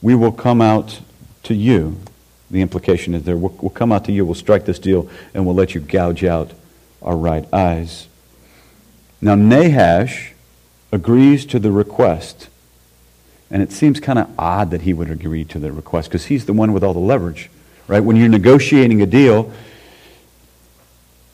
we 0.00 0.14
will 0.14 0.32
come 0.32 0.62
out 0.62 1.00
to 1.42 1.54
you. 1.54 1.98
The 2.50 2.62
implication 2.62 3.14
is 3.14 3.24
there, 3.24 3.36
we'll, 3.36 3.54
we'll 3.60 3.70
come 3.70 3.92
out 3.92 4.04
to 4.06 4.12
you, 4.12 4.24
we'll 4.24 4.34
strike 4.34 4.64
this 4.64 4.78
deal, 4.78 5.08
and 5.34 5.44
we'll 5.44 5.54
let 5.54 5.74
you 5.74 5.80
gouge 5.80 6.24
out 6.24 6.52
our 7.02 7.16
right 7.16 7.46
eyes. 7.52 8.08
Now, 9.20 9.34
Nahash 9.34 10.32
agrees 10.92 11.44
to 11.46 11.58
the 11.58 11.72
request. 11.72 12.48
And 13.50 13.62
it 13.62 13.72
seems 13.72 14.00
kind 14.00 14.18
of 14.18 14.28
odd 14.38 14.70
that 14.72 14.82
he 14.82 14.92
would 14.92 15.10
agree 15.10 15.44
to 15.46 15.58
the 15.58 15.72
request 15.72 16.08
because 16.08 16.26
he's 16.26 16.46
the 16.46 16.52
one 16.52 16.72
with 16.72 16.82
all 16.82 16.94
the 16.94 16.98
leverage, 16.98 17.48
right? 17.86 18.00
When 18.00 18.16
you're 18.16 18.28
negotiating 18.28 19.02
a 19.02 19.06
deal, 19.06 19.52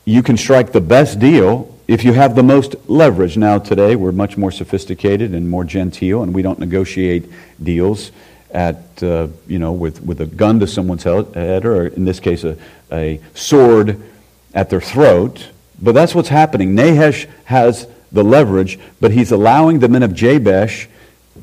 you 0.04 0.22
can 0.22 0.36
strike 0.36 0.72
the 0.72 0.80
best 0.80 1.18
deal 1.18 1.74
if 1.88 2.04
you 2.04 2.12
have 2.12 2.34
the 2.34 2.42
most 2.42 2.74
leverage. 2.88 3.36
Now, 3.36 3.58
today, 3.58 3.96
we're 3.96 4.12
much 4.12 4.36
more 4.36 4.50
sophisticated 4.50 5.32
and 5.34 5.48
more 5.48 5.64
genteel, 5.64 6.22
and 6.22 6.34
we 6.34 6.42
don't 6.42 6.58
negotiate 6.58 7.30
deals 7.62 8.12
at, 8.50 9.02
uh, 9.02 9.28
you 9.46 9.58
know, 9.58 9.72
with, 9.72 10.02
with 10.02 10.20
a 10.20 10.26
gun 10.26 10.60
to 10.60 10.66
someone's 10.66 11.04
head, 11.04 11.64
or 11.64 11.86
in 11.86 12.04
this 12.04 12.20
case, 12.20 12.44
a, 12.44 12.56
a 12.90 13.20
sword 13.34 14.00
at 14.54 14.68
their 14.68 14.80
throat. 14.80 15.48
But 15.80 15.92
that's 15.92 16.14
what's 16.14 16.28
happening. 16.28 16.74
Nahash 16.74 17.26
has 17.44 17.86
the 18.10 18.22
leverage, 18.22 18.78
but 19.00 19.10
he's 19.10 19.32
allowing 19.32 19.78
the 19.78 19.88
men 19.88 20.02
of 20.02 20.12
Jabesh 20.12 20.86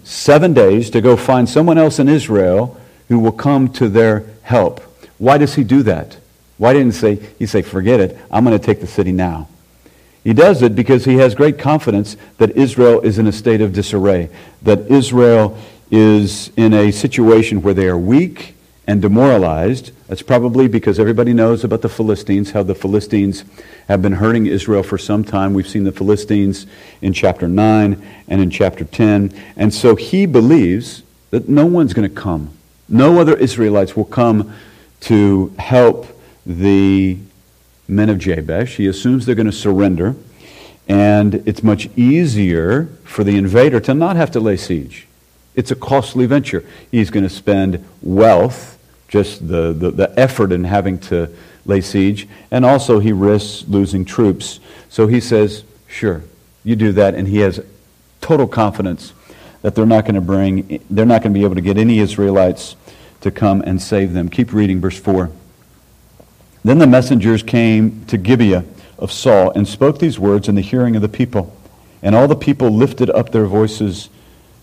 seven 0.04 0.54
days 0.54 0.90
to 0.92 1.02
go 1.02 1.16
find 1.16 1.48
someone 1.48 1.78
else 1.78 2.00
in 2.00 2.08
Israel 2.08 2.80
who 3.08 3.20
will 3.20 3.32
come 3.32 3.70
to 3.74 3.90
their 3.90 4.26
help. 4.44 4.82
Why 5.18 5.38
does 5.38 5.56
he 5.56 5.64
do 5.64 5.84
that? 5.84 6.18
Why 6.58 6.74
didn't 6.74 6.94
he 6.94 7.00
say, 7.00 7.16
he 7.38 7.46
say, 7.46 7.62
forget 7.62 8.00
it, 8.00 8.18
I'm 8.30 8.44
going 8.44 8.58
to 8.58 8.64
take 8.64 8.82
the 8.82 8.88
city 8.88 9.12
now? 9.12 9.48
He 10.24 10.34
does 10.34 10.62
it 10.62 10.76
because 10.76 11.06
he 11.06 11.16
has 11.16 11.34
great 11.34 11.58
confidence 11.58 12.18
that 12.38 12.52
Israel 12.52 13.00
is 13.02 13.18
in 13.18 13.28
a 13.28 13.32
state 13.32 13.62
of 13.62 13.74
disarray, 13.74 14.30
that 14.62 14.92
Israel 14.92 15.58
is 15.90 16.52
in 16.58 16.74
a 16.74 16.92
situation 16.92 17.62
where 17.62 17.74
they 17.74 17.88
are 17.88 17.98
weak 17.98 18.56
and 18.90 19.04
demoralized. 19.04 19.92
That's 20.08 20.24
probably 20.24 20.68
because 20.68 21.00
everybody 21.00 21.32
knows 21.32 21.64
about 21.64 21.84
the 21.84 21.90
Philistines, 21.90 22.50
how 22.50 22.64
the 22.64 22.74
Philistines 22.74 23.46
have 23.88 24.02
been 24.02 24.14
hurting 24.14 24.48
Israel 24.48 24.82
for 24.82 24.98
some 24.98 25.24
time. 25.24 25.54
We've 25.54 25.68
seen 25.68 25.84
the 25.84 25.92
Philistines 25.92 26.66
in 27.00 27.14
chapter 27.14 27.48
9 27.48 28.04
and 28.28 28.42
in 28.42 28.50
chapter 28.50 28.84
10. 28.84 29.32
And 29.56 29.72
so 29.72 29.96
he 29.96 30.26
believes 30.26 31.04
that 31.30 31.48
no 31.48 31.68
one's 31.68 31.94
going 31.94 32.10
to 32.10 32.16
come. 32.16 32.50
No 32.88 33.20
other 33.20 33.38
Israelites 33.38 33.96
will 33.96 34.06
come 34.06 34.56
to 35.02 35.54
help 35.60 36.08
the 36.44 37.20
men 37.88 38.10
of 38.10 38.18
Jabesh. 38.18 38.78
He 38.78 38.88
assumes 38.88 39.28
they're 39.28 39.36
going 39.36 39.46
to 39.46 39.52
surrender. 39.52 40.16
And 40.88 41.44
it's 41.46 41.62
much 41.62 41.90
easier 41.96 42.86
for 43.04 43.24
the 43.24 43.38
invader 43.38 43.80
to 43.82 43.94
not 43.94 44.16
have 44.16 44.32
to 44.32 44.40
lay 44.40 44.58
siege. 44.58 45.08
It's 45.54 45.70
a 45.70 45.76
costly 45.76 46.26
venture. 46.26 46.66
He's 46.90 47.12
going 47.12 47.24
to 47.24 47.30
spend 47.30 47.88
wealth 48.02 48.78
just 49.10 49.46
the, 49.48 49.74
the, 49.74 49.92
the 49.92 50.20
effort 50.20 50.52
in 50.52 50.64
having 50.64 51.00
to 51.00 51.36
lay 51.66 51.82
siege, 51.82 52.28
and 52.52 52.66
also 52.66 53.00
he 53.00 53.12
risks 53.12 53.68
losing 53.68 54.06
troops. 54.06 54.60
So 54.88 55.08
he 55.08 55.20
says, 55.20 55.64
Sure, 55.88 56.24
you 56.64 56.76
do 56.76 56.92
that, 56.94 57.16
and 57.16 57.28
he 57.28 57.40
has 57.40 57.60
total 58.22 58.48
confidence 58.48 59.14
that 59.62 59.76
they're 59.76 59.86
not 59.86 60.06
going 60.06 60.16
to 60.16 60.22
bring, 60.22 60.82
they're 60.90 61.06
not 61.06 61.22
going 61.22 61.34
to 61.34 61.40
be 61.40 61.44
able 61.44 61.56
to 61.56 61.62
get 61.62 61.78
any 61.78 62.00
Israelites 62.00 62.76
to 63.22 63.32
come 63.32 63.62
and 63.62 63.82
save 63.82 64.14
them. 64.14 64.30
Keep 64.30 64.54
reading, 64.54 64.80
verse 64.80 64.98
4. 64.98 65.32
Then 66.64 66.78
the 66.78 66.88
messengers 66.88 67.44
came 67.44 68.06
to 68.06 68.18
Gibeah 68.18 68.64
of 68.98 69.12
Saul 69.12 69.52
and 69.52 69.68
spoke 69.68 70.00
these 70.00 70.20
words 70.20 70.48
in 70.48 70.56
the 70.56 70.62
hearing 70.62 70.96
of 70.96 71.02
the 71.02 71.10
people. 71.10 71.56
And 72.02 72.16
all 72.16 72.28
the 72.28 72.36
people 72.36 72.70
lifted 72.70 73.10
up 73.10 73.32
their 73.32 73.46
voices 73.46 74.10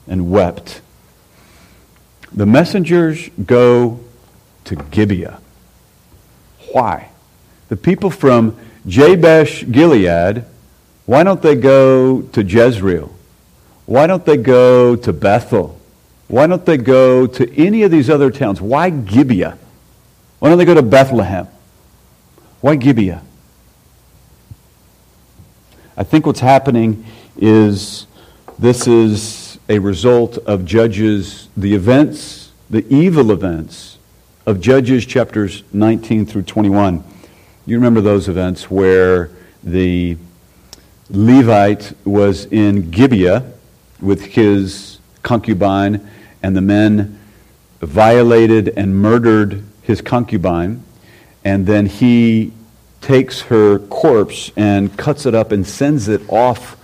and 0.06 0.30
wept. 0.30 0.80
The 2.32 2.46
messengers 2.46 3.28
go 3.44 4.00
to 4.66 4.76
Gibeah. 4.76 5.40
Why? 6.72 7.10
The 7.68 7.76
people 7.76 8.10
from 8.10 8.56
Jabesh 8.86 9.70
Gilead, 9.70 10.44
why 11.06 11.22
don't 11.22 11.42
they 11.42 11.56
go 11.56 12.22
to 12.22 12.42
Jezreel? 12.42 13.12
Why 13.86 14.06
don't 14.06 14.24
they 14.24 14.36
go 14.36 14.96
to 14.96 15.12
Bethel? 15.12 15.80
Why 16.28 16.46
don't 16.46 16.66
they 16.66 16.76
go 16.76 17.26
to 17.26 17.56
any 17.56 17.84
of 17.84 17.90
these 17.90 18.10
other 18.10 18.30
towns? 18.30 18.60
Why 18.60 18.90
Gibeah? 18.90 19.56
Why 20.38 20.48
don't 20.48 20.58
they 20.58 20.64
go 20.64 20.74
to 20.74 20.82
Bethlehem? 20.82 21.48
Why 22.60 22.74
Gibeah? 22.76 23.22
I 25.96 26.04
think 26.04 26.26
what's 26.26 26.40
happening 26.40 27.06
is 27.36 28.06
this 28.58 28.86
is 28.86 29.58
a 29.68 29.78
result 29.78 30.38
of 30.38 30.64
Judges, 30.64 31.48
the 31.56 31.74
events, 31.74 32.52
the 32.68 32.84
evil 32.92 33.30
events 33.30 33.95
of 34.46 34.60
Judges 34.60 35.04
chapters 35.04 35.64
19 35.72 36.24
through 36.24 36.42
21. 36.42 37.02
You 37.66 37.76
remember 37.76 38.00
those 38.00 38.28
events 38.28 38.70
where 38.70 39.30
the 39.64 40.16
Levite 41.10 41.92
was 42.06 42.44
in 42.46 42.92
Gibeah 42.92 43.52
with 44.00 44.24
his 44.24 45.00
concubine, 45.24 46.08
and 46.44 46.56
the 46.56 46.60
men 46.60 47.18
violated 47.80 48.68
and 48.76 48.94
murdered 48.94 49.64
his 49.82 50.00
concubine, 50.00 50.84
and 51.44 51.66
then 51.66 51.86
he 51.86 52.52
takes 53.00 53.42
her 53.42 53.80
corpse 53.80 54.52
and 54.56 54.96
cuts 54.96 55.26
it 55.26 55.34
up 55.34 55.50
and 55.50 55.66
sends 55.66 56.06
it 56.06 56.22
off 56.28 56.76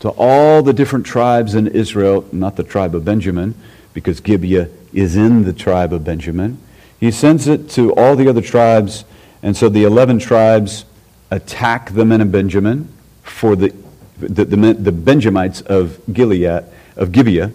to 0.00 0.08
all 0.08 0.64
the 0.64 0.72
different 0.72 1.06
tribes 1.06 1.54
in 1.54 1.68
Israel, 1.68 2.28
not 2.32 2.56
the 2.56 2.64
tribe 2.64 2.92
of 2.92 3.04
Benjamin, 3.04 3.54
because 3.92 4.18
Gibeah 4.18 4.68
is 4.92 5.14
in 5.14 5.44
the 5.44 5.52
tribe 5.52 5.92
of 5.92 6.02
Benjamin. 6.02 6.58
He 7.00 7.10
sends 7.10 7.48
it 7.48 7.70
to 7.70 7.92
all 7.94 8.16
the 8.16 8.28
other 8.28 8.40
tribes, 8.40 9.04
and 9.42 9.56
so 9.56 9.68
the 9.68 9.84
11 9.84 10.18
tribes 10.18 10.84
attack 11.30 11.92
the 11.92 12.04
men 12.04 12.20
of 12.20 12.30
Benjamin 12.30 12.88
for 13.22 13.56
the, 13.56 13.74
the, 14.18 14.44
the, 14.44 14.74
the 14.74 14.92
Benjamites 14.92 15.60
of 15.62 16.00
Gilead, 16.12 16.64
of 16.96 17.12
Gibeah. 17.12 17.52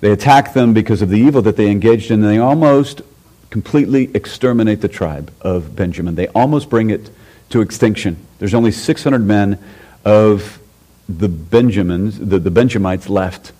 They 0.00 0.12
attack 0.12 0.52
them 0.52 0.74
because 0.74 1.02
of 1.02 1.08
the 1.08 1.18
evil 1.18 1.42
that 1.42 1.56
they 1.56 1.70
engaged 1.70 2.10
in, 2.10 2.22
and 2.22 2.30
they 2.30 2.38
almost 2.38 3.02
completely 3.50 4.10
exterminate 4.14 4.80
the 4.80 4.88
tribe 4.88 5.32
of 5.40 5.76
Benjamin. 5.76 6.14
They 6.14 6.28
almost 6.28 6.68
bring 6.68 6.90
it 6.90 7.10
to 7.50 7.60
extinction. 7.60 8.16
There's 8.38 8.54
only 8.54 8.72
600 8.72 9.24
men 9.24 9.58
of 10.04 10.60
the 11.08 11.28
Benjamins, 11.28 12.18
the, 12.18 12.38
the 12.38 12.50
Benjamites 12.50 13.08
left. 13.08 13.52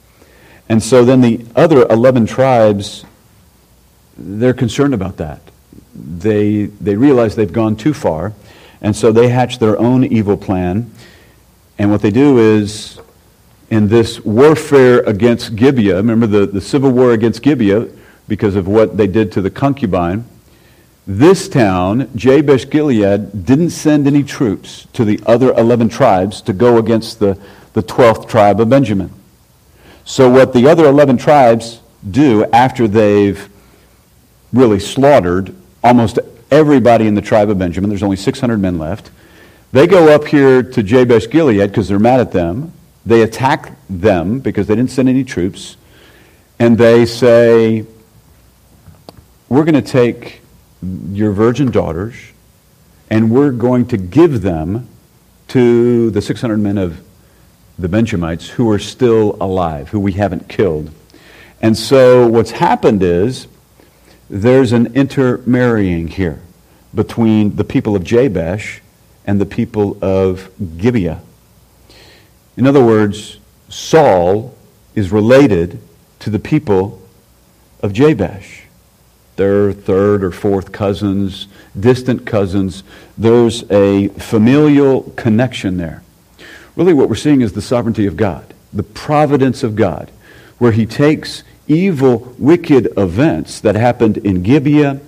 And 0.69 0.83
so 0.83 1.05
then 1.05 1.21
the 1.21 1.45
other 1.55 1.87
11 1.89 2.27
tribes 2.27 3.05
they're 4.17 4.55
concerned 4.55 4.95
about 4.95 5.17
that. 5.19 5.41
They, 5.95 6.65
they 6.67 6.97
realize 6.97 7.37
they've 7.37 7.53
gone 7.53 7.77
too 7.77 7.95
far, 7.95 8.33
and 8.81 8.95
so 8.95 9.13
they 9.13 9.29
hatch 9.29 9.59
their 9.59 9.79
own 9.79 10.05
evil 10.05 10.37
plan. 10.37 10.91
And 11.79 11.91
what 11.91 12.03
they 12.03 12.11
do 12.11 12.39
is, 12.39 13.01
in 13.71 13.89
this 13.89 14.21
warfare 14.21 15.01
against 15.01 15.57
Gibeah, 15.57 15.97
remember 15.97 16.27
the, 16.27 16.47
the 16.47 16.61
civil 16.61 16.91
war 16.91 17.13
against 17.13 17.43
Gibeah 17.43 17.89
because 18.29 18.57
of 18.57 18.69
what 18.69 18.97
they 18.97 19.07
did 19.07 19.33
to 19.33 19.43
the 19.43 19.51
concubine, 19.51 20.25
this 21.07 21.49
town, 21.51 22.09
Jabesh 22.17 22.71
Gilead, 22.71 23.45
didn't 23.45 23.71
send 23.71 24.07
any 24.07 24.23
troops 24.23 24.87
to 24.95 25.05
the 25.05 25.21
other 25.27 25.53
11 25.53 25.91
tribes 25.91 26.41
to 26.43 26.55
go 26.55 26.79
against 26.79 27.19
the, 27.19 27.39
the 27.75 27.83
12th 27.83 28.27
tribe 28.27 28.59
of 28.59 28.71
Benjamin. 28.71 29.13
So, 30.07 30.31
what 30.31 30.55
the 30.55 30.67
other 30.67 30.87
11 30.87 31.19
tribes 31.19 31.81
do 32.11 32.47
after 32.53 32.89
they've 32.89 33.51
really 34.55 34.81
slaughtered 34.81 35.55
almost 35.83 36.19
everybody 36.51 37.07
in 37.07 37.15
the 37.15 37.21
tribe 37.21 37.51
of 37.51 37.59
Benjamin. 37.59 37.91
There's 37.91 38.03
only 38.03 38.17
600 38.17 38.59
men 38.59 38.79
left. 38.79 39.11
They 39.73 39.87
go 39.87 40.15
up 40.15 40.27
here 40.27 40.63
to 40.63 40.83
Jabesh 40.83 41.31
Gilead 41.31 41.69
because 41.69 41.89
they're 41.89 41.99
mad 41.99 42.21
at 42.21 42.33
them. 42.33 42.73
They 43.05 43.23
attack 43.23 43.73
them 43.91 44.39
because 44.39 44.67
they 44.67 44.77
didn't 44.77 44.91
send 44.91 45.09
any 45.09 45.25
troops. 45.25 45.77
And 46.59 46.79
they 46.79 47.07
say, 47.07 47.85
We're 49.49 49.65
going 49.65 49.75
to 49.75 49.83
take 49.83 50.41
your 51.11 51.33
virgin 51.33 51.71
daughters 51.71 52.15
and 53.11 53.31
we're 53.31 53.51
going 53.51 53.87
to 53.87 53.97
give 53.97 54.43
them 54.43 54.89
to 55.49 56.11
the 56.11 56.23
600 56.23 56.57
men 56.59 56.79
of 56.79 57.01
the 57.79 57.89
Benjamites 57.89 58.49
who 58.49 58.71
are 58.71 58.79
still 58.79 59.37
alive, 59.41 59.89
who 59.89 60.01
we 60.01 60.13
haven't 60.13 60.49
killed. 60.49 60.91
And 61.61 61.77
so 61.77 62.27
what's 62.27 62.53
happened 62.53 63.03
is 63.03 63.47
there's 64.29 64.73
an 64.73 64.95
intermarrying 64.95 66.09
here 66.09 66.41
between 66.95 67.57
the 67.57 67.65
people 67.65 67.97
of 67.97 68.05
Jabesh 68.05 68.81
and 69.27 69.41
the 69.41 69.47
people 69.47 69.99
of 70.03 70.51
Gibeah. 70.79 71.21
In 72.57 72.67
other 72.67 72.85
words, 72.85 73.39
Saul 73.69 74.55
is 74.95 75.11
related 75.11 75.81
to 76.21 76.31
the 76.31 76.39
people 76.39 77.03
of 77.83 77.93
Jabesh. 77.93 78.63
They're 79.37 79.73
third 79.73 80.23
or 80.23 80.31
fourth 80.31 80.71
cousins, 80.71 81.49
distant 81.79 82.25
cousins. 82.25 82.85
There's 83.19 83.69
a 83.71 84.09
familial 84.09 85.03
connection 85.17 85.77
there. 85.77 86.03
Really, 86.77 86.95
what 86.95 87.09
we're 87.09 87.17
seeing 87.17 87.41
is 87.41 87.53
the 87.53 87.63
sovereignty 87.63 88.07
of 88.07 88.17
God, 88.17 88.55
the 88.73 88.83
providence 88.83 89.63
of 89.63 89.75
God, 89.75 90.11
where 90.59 90.73
He 90.73 90.87
takes 90.87 91.43
evil, 91.67 92.35
wicked 92.39 92.93
events 92.97 93.61
that 93.61 93.75
happened 93.75 94.19
in 94.19 94.43
Gibeah 94.43 95.01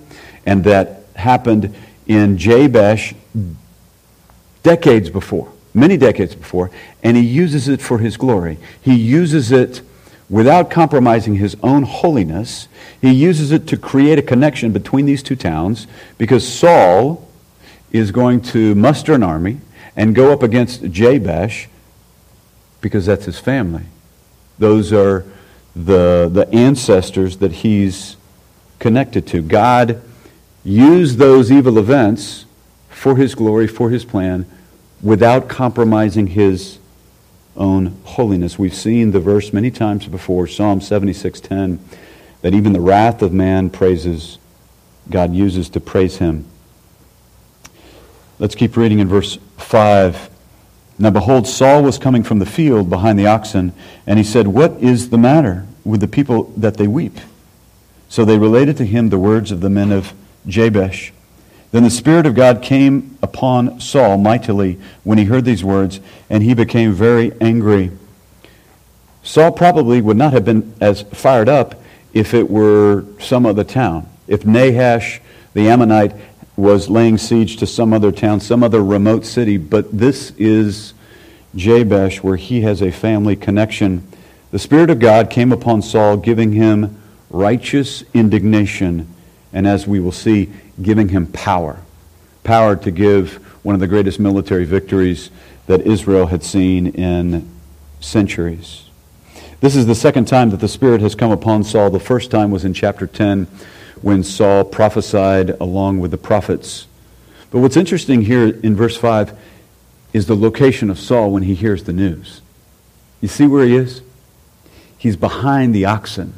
and 0.45 0.63
that 0.63 1.03
happened 1.15 1.75
in 2.07 2.37
Jabesh 2.37 3.15
decades 4.63 5.09
before, 5.09 5.51
many 5.73 5.97
decades 5.97 6.35
before, 6.35 6.71
and 7.03 7.17
He 7.17 7.23
uses 7.23 7.67
it 7.67 7.81
for 7.81 7.99
His 7.99 8.17
glory. 8.17 8.57
He 8.81 8.95
uses 8.95 9.51
it 9.51 9.81
without 10.29 10.69
compromising 10.69 11.35
His 11.35 11.55
own 11.61 11.83
holiness. 11.83 12.67
He 13.01 13.11
uses 13.11 13.51
it 13.51 13.67
to 13.67 13.77
create 13.77 14.19
a 14.19 14.23
connection 14.23 14.71
between 14.71 15.05
these 15.05 15.23
two 15.23 15.35
towns 15.35 15.87
because 16.17 16.47
Saul 16.47 17.27
is 17.91 18.11
going 18.11 18.41
to 18.41 18.75
muster 18.75 19.13
an 19.13 19.23
army 19.23 19.59
and 19.95 20.13
go 20.13 20.31
up 20.31 20.43
against 20.43 20.83
Jabesh 20.83 21.67
because 22.81 23.05
that's 23.05 23.25
his 23.25 23.39
family. 23.39 23.83
Those 24.59 24.93
are 24.93 25.25
the, 25.85 26.29
the 26.31 26.49
ancestors 26.53 27.37
that 27.37 27.51
he's 27.51 28.17
connected 28.79 29.27
to. 29.27 29.41
God 29.41 30.01
used 30.63 31.17
those 31.17 31.51
evil 31.51 31.77
events 31.77 32.45
for 32.89 33.15
his 33.15 33.35
glory, 33.35 33.67
for 33.67 33.89
his 33.89 34.03
plan, 34.03 34.45
without 35.01 35.47
compromising 35.47 36.27
his 36.27 36.79
own 37.55 37.97
holiness. 38.03 38.57
We've 38.57 38.73
seen 38.73 39.11
the 39.11 39.19
verse 39.19 39.53
many 39.53 39.71
times 39.71 40.07
before, 40.07 40.47
Psalm 40.47 40.81
76:10, 40.81 41.79
that 42.41 42.53
even 42.53 42.73
the 42.73 42.81
wrath 42.81 43.21
of 43.21 43.33
man 43.33 43.69
praises 43.69 44.39
God 45.09 45.33
uses 45.33 45.69
to 45.69 45.79
praise 45.79 46.17
him. 46.17 46.45
Let's 48.39 48.55
keep 48.55 48.75
reading 48.75 48.99
in 48.99 49.07
verse 49.07 49.37
5. 49.57 50.29
Now 50.99 51.11
behold, 51.11 51.47
Saul 51.47 51.83
was 51.83 51.97
coming 51.97 52.23
from 52.23 52.39
the 52.39 52.45
field 52.45 52.89
behind 52.89 53.19
the 53.19 53.27
oxen, 53.27 53.73
and 54.05 54.17
he 54.17 54.25
said, 54.25 54.47
What 54.47 54.73
is 54.81 55.09
the 55.09 55.17
matter 55.17 55.65
with 55.83 56.01
the 56.01 56.07
people 56.07 56.51
that 56.57 56.77
they 56.77 56.87
weep? 56.87 57.17
So 58.09 58.25
they 58.25 58.37
related 58.37 58.77
to 58.77 58.85
him 58.85 59.09
the 59.09 59.19
words 59.19 59.51
of 59.51 59.61
the 59.61 59.69
men 59.69 59.91
of 59.91 60.13
Jabesh. 60.47 61.11
Then 61.71 61.83
the 61.83 61.89
Spirit 61.89 62.25
of 62.25 62.33
God 62.33 62.61
came 62.61 63.17
upon 63.21 63.79
Saul 63.79 64.17
mightily 64.17 64.79
when 65.03 65.17
he 65.17 65.25
heard 65.25 65.45
these 65.45 65.63
words, 65.63 65.99
and 66.29 66.41
he 66.41 66.53
became 66.53 66.93
very 66.93 67.31
angry. 67.41 67.91
Saul 69.21 69.51
probably 69.51 70.01
would 70.01 70.17
not 70.17 70.31
have 70.33 70.45
been 70.45 70.73
as 70.79 71.01
fired 71.01 71.49
up 71.49 71.75
if 72.13 72.33
it 72.33 72.49
were 72.49 73.05
some 73.19 73.45
other 73.45 73.65
town. 73.65 74.07
If 74.27 74.45
Nahash 74.45 75.19
the 75.53 75.67
Ammonite 75.67 76.13
was 76.57 76.89
laying 76.89 77.19
siege 77.19 77.55
to 77.57 77.67
some 77.67 77.93
other 77.93 78.11
town, 78.11 78.39
some 78.39 78.63
other 78.63 78.83
remote 78.83 79.23
city, 79.23 79.57
but 79.57 79.95
this 79.95 80.31
is 80.37 80.93
Jabesh 81.55 82.23
where 82.23 82.35
he 82.35 82.61
has 82.61 82.81
a 82.81 82.91
family 82.91 83.35
connection. 83.35 84.05
The 84.49 84.59
Spirit 84.59 84.89
of 84.89 84.99
God 84.99 85.29
came 85.29 85.51
upon 85.51 85.83
Saul, 85.83 86.17
giving 86.17 86.53
him 86.53 86.99
righteous 87.29 88.03
indignation, 88.13 89.07
and 89.53 89.67
as 89.67 89.87
we 89.87 89.99
will 89.99 90.11
see, 90.11 90.51
giving 90.81 91.09
him 91.09 91.27
power. 91.27 91.79
Power 92.43 92.75
to 92.77 92.89
give 92.89 93.35
one 93.63 93.75
of 93.75 93.79
the 93.79 93.87
greatest 93.87 94.19
military 94.19 94.65
victories 94.65 95.29
that 95.67 95.81
Israel 95.81 96.27
had 96.27 96.43
seen 96.43 96.87
in 96.87 97.47
centuries. 97.99 98.89
This 99.59 99.75
is 99.75 99.85
the 99.85 99.95
second 99.95 100.25
time 100.25 100.49
that 100.51 100.59
the 100.59 100.67
Spirit 100.67 101.01
has 101.01 101.13
come 101.13 101.31
upon 101.31 101.63
Saul. 101.63 101.91
The 101.91 101.99
first 101.99 102.31
time 102.31 102.49
was 102.49 102.65
in 102.65 102.73
chapter 102.73 103.05
10 103.05 103.47
when 104.03 104.23
Saul 104.23 104.63
prophesied 104.63 105.49
along 105.61 105.99
with 105.99 106.11
the 106.11 106.17
prophets. 106.17 106.87
But 107.51 107.59
what's 107.59 107.77
interesting 107.77 108.21
here 108.21 108.47
in 108.47 108.75
verse 108.75 108.97
5 108.97 109.37
is 110.13 110.27
the 110.27 110.35
location 110.35 110.89
of 110.89 110.99
Saul 110.99 111.31
when 111.31 111.43
he 111.43 111.55
hears 111.55 111.83
the 111.83 111.93
news. 111.93 112.41
You 113.21 113.27
see 113.27 113.47
where 113.47 113.65
he 113.65 113.75
is? 113.75 114.01
He's 114.97 115.15
behind 115.15 115.73
the 115.73 115.85
oxen. 115.85 116.33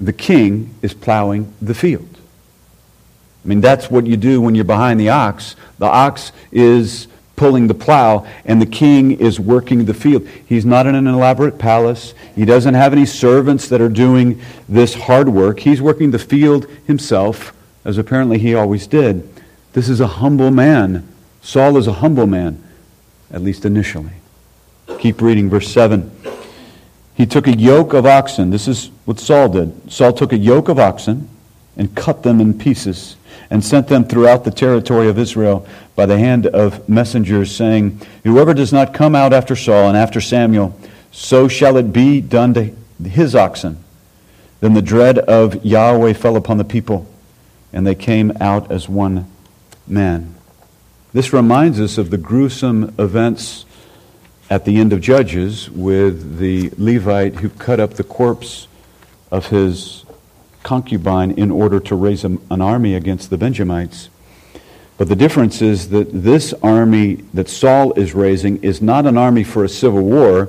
The 0.00 0.12
king 0.12 0.74
is 0.82 0.94
plowing 0.94 1.52
the 1.60 1.74
field. 1.74 2.18
I 3.44 3.48
mean, 3.48 3.60
that's 3.60 3.90
what 3.90 4.06
you 4.06 4.16
do 4.16 4.40
when 4.40 4.54
you're 4.54 4.64
behind 4.64 5.00
the 5.00 5.08
ox. 5.08 5.56
The 5.78 5.86
ox 5.86 6.32
is 6.52 7.08
pulling 7.42 7.66
the 7.66 7.74
plow, 7.74 8.24
and 8.44 8.62
the 8.62 8.66
king 8.66 9.18
is 9.18 9.40
working 9.40 9.84
the 9.84 9.92
field. 9.92 10.24
He's 10.46 10.64
not 10.64 10.86
in 10.86 10.94
an 10.94 11.08
elaborate 11.08 11.58
palace. 11.58 12.14
He 12.36 12.44
doesn't 12.44 12.74
have 12.74 12.92
any 12.92 13.04
servants 13.04 13.68
that 13.70 13.80
are 13.80 13.88
doing 13.88 14.40
this 14.68 14.94
hard 14.94 15.28
work. 15.28 15.58
He's 15.58 15.82
working 15.82 16.12
the 16.12 16.20
field 16.20 16.70
himself, 16.86 17.52
as 17.84 17.98
apparently 17.98 18.38
he 18.38 18.54
always 18.54 18.86
did. 18.86 19.28
This 19.72 19.88
is 19.88 19.98
a 19.98 20.06
humble 20.06 20.52
man. 20.52 21.04
Saul 21.40 21.76
is 21.78 21.88
a 21.88 21.94
humble 21.94 22.28
man, 22.28 22.62
at 23.32 23.42
least 23.42 23.64
initially. 23.64 24.12
Keep 25.00 25.20
reading 25.20 25.50
verse 25.50 25.66
7. 25.66 26.12
He 27.16 27.26
took 27.26 27.48
a 27.48 27.56
yoke 27.56 27.92
of 27.92 28.06
oxen. 28.06 28.50
This 28.50 28.68
is 28.68 28.92
what 29.04 29.18
Saul 29.18 29.48
did. 29.48 29.90
Saul 29.90 30.12
took 30.12 30.32
a 30.32 30.38
yoke 30.38 30.68
of 30.68 30.78
oxen 30.78 31.28
and 31.76 31.92
cut 31.96 32.22
them 32.22 32.40
in 32.40 32.56
pieces 32.56 33.16
and 33.52 33.62
sent 33.62 33.86
them 33.88 34.02
throughout 34.02 34.44
the 34.44 34.50
territory 34.50 35.10
of 35.10 35.18
Israel 35.18 35.66
by 35.94 36.06
the 36.06 36.16
hand 36.16 36.46
of 36.46 36.88
messengers, 36.88 37.54
saying, 37.54 38.00
Whoever 38.24 38.54
does 38.54 38.72
not 38.72 38.94
come 38.94 39.14
out 39.14 39.34
after 39.34 39.54
Saul 39.54 39.88
and 39.88 39.96
after 39.96 40.22
Samuel, 40.22 40.74
so 41.10 41.48
shall 41.48 41.76
it 41.76 41.92
be 41.92 42.22
done 42.22 42.54
to 42.54 42.74
his 43.04 43.34
oxen. 43.34 43.84
Then 44.60 44.72
the 44.72 44.80
dread 44.80 45.18
of 45.18 45.62
Yahweh 45.62 46.14
fell 46.14 46.36
upon 46.36 46.56
the 46.56 46.64
people, 46.64 47.06
and 47.74 47.86
they 47.86 47.94
came 47.94 48.32
out 48.40 48.70
as 48.70 48.88
one 48.88 49.30
man. 49.86 50.34
This 51.12 51.34
reminds 51.34 51.78
us 51.78 51.98
of 51.98 52.08
the 52.08 52.16
gruesome 52.16 52.94
events 52.98 53.66
at 54.48 54.64
the 54.64 54.78
end 54.78 54.94
of 54.94 55.02
Judges 55.02 55.70
with 55.70 56.38
the 56.38 56.72
Levite 56.78 57.34
who 57.34 57.50
cut 57.50 57.80
up 57.80 57.94
the 57.94 58.04
corpse 58.04 58.66
of 59.30 59.48
his 59.48 60.06
concubine 60.62 61.32
in 61.32 61.50
order 61.50 61.80
to 61.80 61.94
raise 61.94 62.24
an 62.24 62.40
army 62.50 62.94
against 62.94 63.30
the 63.30 63.38
Benjamites. 63.38 64.08
But 64.98 65.08
the 65.08 65.16
difference 65.16 65.62
is 65.62 65.88
that 65.88 66.10
this 66.12 66.54
army 66.62 67.16
that 67.34 67.48
Saul 67.48 67.92
is 67.94 68.14
raising 68.14 68.62
is 68.62 68.80
not 68.80 69.06
an 69.06 69.18
army 69.18 69.42
for 69.42 69.64
a 69.64 69.68
civil 69.68 70.02
war. 70.02 70.48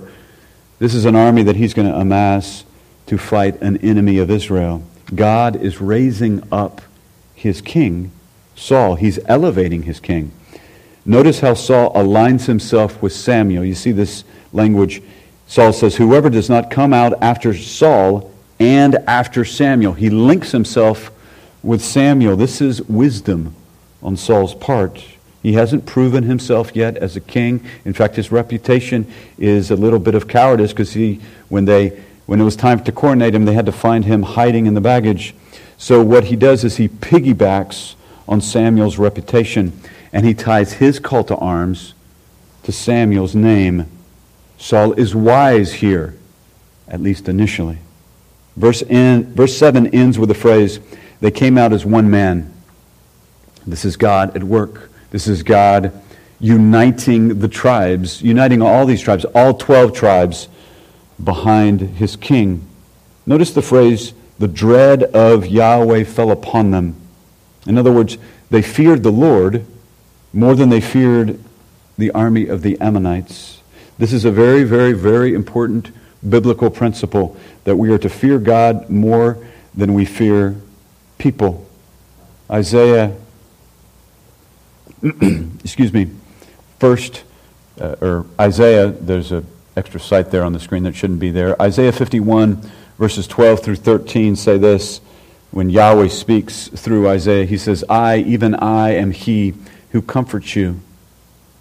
This 0.79 0.93
is 0.93 1.05
an 1.05 1.15
army 1.15 1.43
that 1.43 1.55
he's 1.55 1.73
going 1.73 1.87
to 1.87 1.97
amass 1.97 2.63
to 3.07 3.17
fight 3.17 3.61
an 3.61 3.77
enemy 3.77 4.17
of 4.17 4.29
Israel. 4.29 4.83
God 5.13 5.55
is 5.55 5.81
raising 5.81 6.43
up 6.51 6.81
his 7.33 7.61
king, 7.61 8.11
Saul. 8.55 8.95
He's 8.95 9.19
elevating 9.25 9.83
his 9.83 9.99
king. 9.99 10.31
Notice 11.05 11.41
how 11.41 11.53
Saul 11.53 11.93
aligns 11.93 12.45
himself 12.45 13.01
with 13.01 13.11
Samuel. 13.11 13.65
You 13.65 13.75
see 13.75 13.91
this 13.91 14.23
language. 14.53 15.01
Saul 15.47 15.73
says, 15.73 15.97
Whoever 15.97 16.29
does 16.29 16.49
not 16.49 16.71
come 16.71 16.93
out 16.93 17.21
after 17.21 17.53
Saul 17.53 18.32
and 18.63 18.95
after 19.07 19.43
Samuel. 19.43 19.93
He 19.93 20.09
links 20.09 20.51
himself 20.51 21.11
with 21.61 21.83
Samuel. 21.83 22.37
This 22.37 22.61
is 22.61 22.81
wisdom 22.83 23.55
on 24.01 24.15
Saul's 24.15 24.55
part. 24.55 25.03
He 25.41 25.53
hasn't 25.53 25.85
proven 25.85 26.23
himself 26.23 26.73
yet 26.73 26.95
as 26.97 27.17
a 27.17 27.19
king. 27.19 27.65
In 27.83 27.93
fact, 27.93 28.15
his 28.15 28.31
reputation 28.31 29.05
is 29.37 29.69
a 29.69 29.75
little 29.75 29.99
bit 29.99 30.15
of 30.15 30.29
cowardice 30.29 30.71
because 30.71 30.93
he, 30.93 31.19
when 31.49 31.65
they, 31.65 32.01
when 32.25 32.39
it 32.39 32.45
was 32.45 32.55
time 32.55 32.81
to 32.85 32.91
coronate 32.93 33.35
him, 33.35 33.43
they 33.43 33.53
had 33.53 33.65
to 33.65 33.73
find 33.73 34.05
him 34.05 34.23
hiding 34.23 34.65
in 34.65 34.73
the 34.73 34.81
baggage. 34.81 35.35
So 35.77 36.01
what 36.01 36.25
he 36.25 36.37
does 36.37 36.63
is 36.63 36.77
he 36.77 36.87
piggybacks 36.87 37.95
on 38.29 38.39
Samuel's 38.39 38.97
reputation 38.97 39.77
and 40.13 40.25
he 40.25 40.33
ties 40.33 40.73
his 40.73 40.99
call 40.99 41.25
to 41.25 41.35
arms 41.35 41.93
to 42.63 42.71
Samuel's 42.71 43.35
name. 43.35 43.89
Saul 44.57 44.93
is 44.93 45.13
wise 45.13 45.73
here, 45.73 46.15
at 46.87 47.01
least 47.01 47.27
initially. 47.27 47.79
Verse, 48.55 48.81
in, 48.83 49.33
verse 49.33 49.57
7 49.57 49.87
ends 49.87 50.19
with 50.19 50.29
the 50.29 50.35
phrase, 50.35 50.79
they 51.19 51.31
came 51.31 51.57
out 51.57 51.73
as 51.73 51.85
one 51.85 52.09
man. 52.09 52.53
This 53.65 53.85
is 53.85 53.97
God 53.97 54.35
at 54.35 54.43
work. 54.43 54.91
This 55.11 55.27
is 55.27 55.43
God 55.43 55.91
uniting 56.39 57.39
the 57.39 57.47
tribes, 57.47 58.21
uniting 58.21 58.61
all 58.61 58.85
these 58.85 59.01
tribes, 59.01 59.25
all 59.33 59.53
12 59.53 59.93
tribes 59.93 60.49
behind 61.23 61.81
his 61.81 62.15
king. 62.15 62.67
Notice 63.25 63.51
the 63.51 63.61
phrase, 63.61 64.13
the 64.39 64.47
dread 64.47 65.03
of 65.03 65.45
Yahweh 65.45 66.03
fell 66.03 66.31
upon 66.31 66.71
them. 66.71 66.95
In 67.65 67.77
other 67.77 67.91
words, 67.91 68.17
they 68.49 68.61
feared 68.61 69.03
the 69.03 69.11
Lord 69.11 69.65
more 70.33 70.55
than 70.55 70.69
they 70.69 70.81
feared 70.81 71.39
the 71.97 72.11
army 72.11 72.47
of 72.47 72.61
the 72.61 72.79
Ammonites. 72.81 73.61
This 73.97 74.11
is 74.11 74.25
a 74.25 74.31
very, 74.31 74.63
very, 74.63 74.93
very 74.93 75.33
important 75.33 75.91
biblical 76.29 76.69
principle 76.69 77.37
that 77.63 77.75
we 77.75 77.91
are 77.91 77.97
to 77.97 78.09
fear 78.09 78.39
God 78.39 78.89
more 78.89 79.37
than 79.73 79.93
we 79.93 80.05
fear 80.05 80.55
people. 81.17 81.67
Isaiah, 82.49 83.15
excuse 85.03 85.93
me, 85.93 86.09
first, 86.79 87.23
uh, 87.79 87.95
or 88.01 88.25
Isaiah, 88.39 88.87
there's 88.87 89.31
an 89.31 89.45
extra 89.75 89.99
site 89.99 90.31
there 90.31 90.43
on 90.43 90.53
the 90.53 90.59
screen 90.59 90.83
that 90.83 90.95
shouldn't 90.95 91.19
be 91.19 91.31
there. 91.31 91.59
Isaiah 91.61 91.91
51, 91.91 92.69
verses 92.99 93.27
12 93.27 93.61
through 93.61 93.75
13 93.75 94.35
say 94.35 94.57
this. 94.57 95.01
When 95.51 95.69
Yahweh 95.69 96.07
speaks 96.07 96.67
through 96.69 97.07
Isaiah, 97.07 97.45
he 97.45 97.57
says, 97.57 97.83
I, 97.87 98.17
even 98.17 98.55
I, 98.55 98.91
am 98.95 99.11
he 99.11 99.53
who 99.91 100.01
comforts 100.01 100.55
you. 100.55 100.79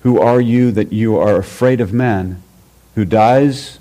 Who 0.01 0.19
are 0.19 0.41
you 0.41 0.73
that 0.73 0.93
you 0.93 1.19
are 1.19 1.37
afraid 1.37 1.81
of 1.81 1.93
man, 1.93 2.43
who 2.95 3.05
dies 3.05 3.79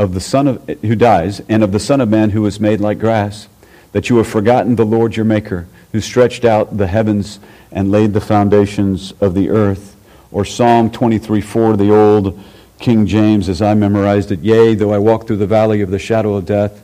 of 0.00 0.14
the 0.14 0.20
son 0.20 0.48
of 0.48 0.66
who 0.80 0.96
dies, 0.96 1.42
and 1.46 1.62
of 1.62 1.72
the 1.72 1.78
Son 1.78 2.00
of 2.00 2.08
Man 2.08 2.30
who 2.30 2.40
was 2.40 2.58
made 2.58 2.80
like 2.80 2.98
grass, 2.98 3.48
that 3.92 4.08
you 4.08 4.16
have 4.16 4.26
forgotten 4.26 4.76
the 4.76 4.86
Lord 4.86 5.14
your 5.14 5.26
Maker, 5.26 5.66
who 5.92 6.00
stretched 6.00 6.42
out 6.42 6.78
the 6.78 6.86
heavens 6.86 7.38
and 7.70 7.90
laid 7.90 8.14
the 8.14 8.20
foundations 8.20 9.12
of 9.20 9.34
the 9.34 9.50
earth. 9.50 9.96
Or 10.32 10.46
Psalm 10.46 10.90
23 10.90 11.42
4, 11.42 11.76
the 11.76 11.94
old 11.94 12.40
King 12.78 13.06
James, 13.06 13.50
as 13.50 13.60
I 13.60 13.74
memorized 13.74 14.32
it, 14.32 14.40
Yea, 14.40 14.74
though 14.74 14.90
I 14.90 14.96
walk 14.96 15.26
through 15.26 15.36
the 15.36 15.46
valley 15.46 15.82
of 15.82 15.90
the 15.90 15.98
shadow 15.98 16.34
of 16.34 16.46
death, 16.46 16.82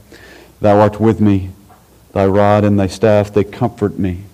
thou 0.61 0.79
art 0.79 1.00
with 1.00 1.18
me. 1.18 1.52
Thy 2.12 2.26
rod 2.26 2.64
and 2.64 2.79
thy 2.79 2.87
staff, 2.87 3.33
they 3.33 3.44
comfort 3.44 3.98
me. 3.98 4.24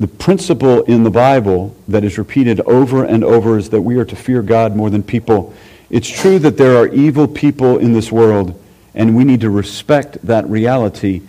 The 0.00 0.08
principle 0.08 0.82
in 0.82 1.04
the 1.04 1.10
Bible 1.10 1.76
that 1.86 2.02
is 2.02 2.18
repeated 2.18 2.58
over 2.62 3.04
and 3.04 3.22
over 3.22 3.58
is 3.58 3.70
that 3.70 3.82
we 3.82 3.96
are 3.98 4.04
to 4.06 4.16
fear 4.16 4.42
God 4.42 4.74
more 4.74 4.90
than 4.90 5.04
people. 5.04 5.54
It's 5.92 6.08
true 6.08 6.40
that 6.40 6.56
there 6.56 6.76
are 6.76 6.88
evil 6.88 7.28
people 7.28 7.78
in 7.78 7.92
this 7.92 8.10
world, 8.10 8.60
and 8.92 9.16
we 9.16 9.22
need 9.22 9.42
to 9.42 9.50
respect 9.50 10.18
that 10.26 10.48
reality 10.48 11.22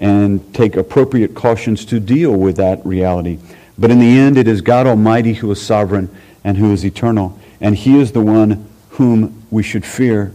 and 0.00 0.52
take 0.52 0.74
appropriate 0.74 1.36
cautions 1.36 1.84
to 1.84 2.00
deal 2.00 2.32
with 2.32 2.56
that 2.56 2.84
reality. 2.84 3.38
But 3.78 3.92
in 3.92 4.00
the 4.00 4.18
end, 4.18 4.36
it 4.36 4.48
is 4.48 4.60
God 4.60 4.88
Almighty 4.88 5.34
who 5.34 5.48
is 5.52 5.62
sovereign 5.62 6.10
and 6.42 6.56
who 6.56 6.72
is 6.72 6.84
eternal, 6.84 7.38
and 7.60 7.76
He 7.76 8.00
is 8.00 8.10
the 8.10 8.20
one 8.20 8.66
whom 8.90 9.46
we 9.52 9.62
should 9.62 9.86
fear. 9.86 10.32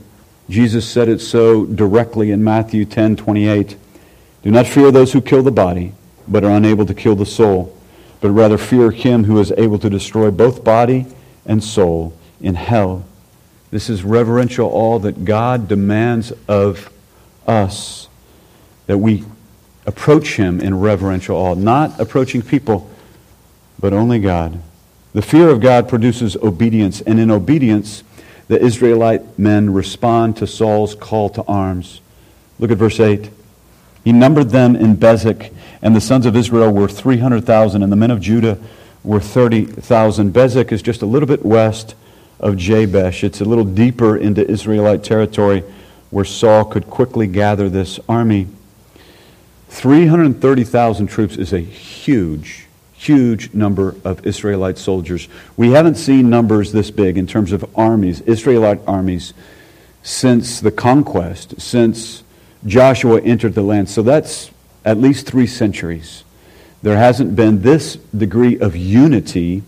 Jesus 0.50 0.88
said 0.88 1.10
it 1.10 1.20
so 1.20 1.66
directly 1.66 2.32
in 2.32 2.42
Matthew 2.42 2.86
10 2.86 3.18
28. 3.18 3.76
Do 4.44 4.52
not 4.52 4.66
fear 4.66 4.92
those 4.92 5.12
who 5.12 5.20
kill 5.20 5.44
the 5.44 5.52
body, 5.52 5.92
but 6.26 6.46
are 6.46 6.56
unable 6.56 6.86
to 6.86 6.94
kill 6.94 7.16
the 7.16 7.26
soul 7.26 7.78
but 8.22 8.30
rather 8.30 8.58
fear 8.58 8.92
him 8.92 9.24
who 9.24 9.40
is 9.40 9.52
able 9.58 9.80
to 9.80 9.90
destroy 9.90 10.32
both 10.32 10.64
body 10.64 11.08
and 11.46 11.62
soul 11.62 12.14
in 12.40 12.56
hell. 12.56 13.04
This 13.72 13.90
is 13.90 14.04
reverential 14.04 14.70
awe 14.70 15.00
that 15.00 15.24
God 15.24 15.70
demands 15.70 16.34
of 16.48 16.92
us, 17.48 18.10
that 18.86 18.98
we 18.98 19.24
approach 19.86 20.36
him 20.36 20.60
in 20.60 20.80
reverential 20.80 21.38
awe, 21.38 21.56
not 21.56 21.98
approaching 21.98 22.42
people, 22.42 22.90
but 23.80 23.94
only 23.94 24.20
God. 24.20 24.62
The 25.14 25.22
fear 25.22 25.50
of 25.50 25.62
God 25.62 25.88
produces 25.88 26.36
obedience, 26.36 27.00
and 27.02 27.18
in 27.18 27.32
obedience, 27.32 28.04
the 28.50 28.62
Israelite 28.62 29.40
men 29.40 29.72
respond 29.72 30.36
to 30.38 30.48
Saul's 30.48 30.94
call 30.94 31.30
to 31.30 31.44
arms. 31.44 32.02
Look 32.60 32.72
at 32.72 32.78
verse 32.78 33.00
8. 33.00 33.30
He 34.04 34.12
numbered 34.12 34.50
them 34.50 34.76
in 34.76 34.98
Bezek, 34.98 35.54
and 35.82 35.96
the 35.96 36.02
sons 36.02 36.26
of 36.26 36.36
Israel 36.36 36.72
were 36.72 36.90
300,000, 36.90 37.82
and 37.82 37.92
the 37.92 37.96
men 37.96 38.12
of 38.12 38.20
Judah 38.20 38.58
were 39.04 39.22
30,000. 39.22 40.34
Bezek 40.34 40.74
is 40.74 40.82
just 40.82 41.02
a 41.02 41.06
little 41.06 41.28
bit 41.28 41.46
west 41.46 41.96
of 42.42 42.56
Jabesh. 42.56 43.24
It's 43.24 43.40
a 43.40 43.46
little 43.46 43.64
deeper 43.64 44.18
into 44.18 44.46
Israelite 44.46 45.04
territory 45.04 45.64
where 46.10 46.26
Saul 46.26 46.66
could 46.66 46.88
quickly 46.88 47.28
gather 47.28 47.70
this 47.70 48.00
army. 48.10 48.48
330,000 49.70 51.08
troops 51.08 51.38
is 51.38 51.54
a 51.54 51.60
huge, 51.60 52.68
huge 52.94 53.54
number 53.54 53.96
of 54.04 54.28
Israelite 54.28 54.78
soldiers. 54.78 55.30
We 55.56 55.72
haven't 55.72 55.96
seen 55.96 56.30
numbers 56.30 56.74
this 56.74 56.92
big 56.92 57.18
in 57.18 57.28
terms 57.28 57.54
of 57.54 57.64
armies, 57.78 58.20
Israelite 58.22 58.82
armies, 58.86 59.34
since 60.04 60.60
the 60.60 60.72
conquest, 60.72 61.62
since 61.62 62.24
Joshua 62.66 63.22
entered 63.22 63.54
the 63.54 63.62
land. 63.62 63.90
So 63.90 64.02
that's 64.02 64.52
at 64.84 64.98
least 64.98 65.28
three 65.28 65.48
centuries. 65.48 66.24
There 66.82 66.98
hasn't 66.98 67.36
been 67.36 67.62
this 67.62 67.96
degree 67.96 68.60
of 68.60 68.76
unity 68.76 69.64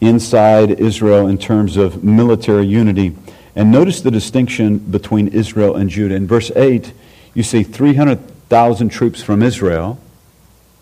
inside 0.00 0.70
Israel 0.80 1.28
in 1.28 1.38
terms 1.38 1.76
of 1.76 2.04
military 2.04 2.66
unity. 2.66 3.16
And 3.56 3.70
notice 3.70 4.00
the 4.00 4.10
distinction 4.10 4.78
between 4.78 5.28
Israel 5.28 5.76
and 5.76 5.88
Judah. 5.88 6.14
In 6.14 6.26
verse 6.26 6.50
8, 6.54 6.92
you 7.34 7.42
see 7.42 7.62
300,000 7.62 8.88
troops 8.88 9.22
from 9.22 9.42
Israel 9.42 9.98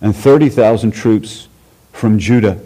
and 0.00 0.16
30,000 0.16 0.90
troops 0.90 1.48
from 1.92 2.18
Judah. 2.18 2.60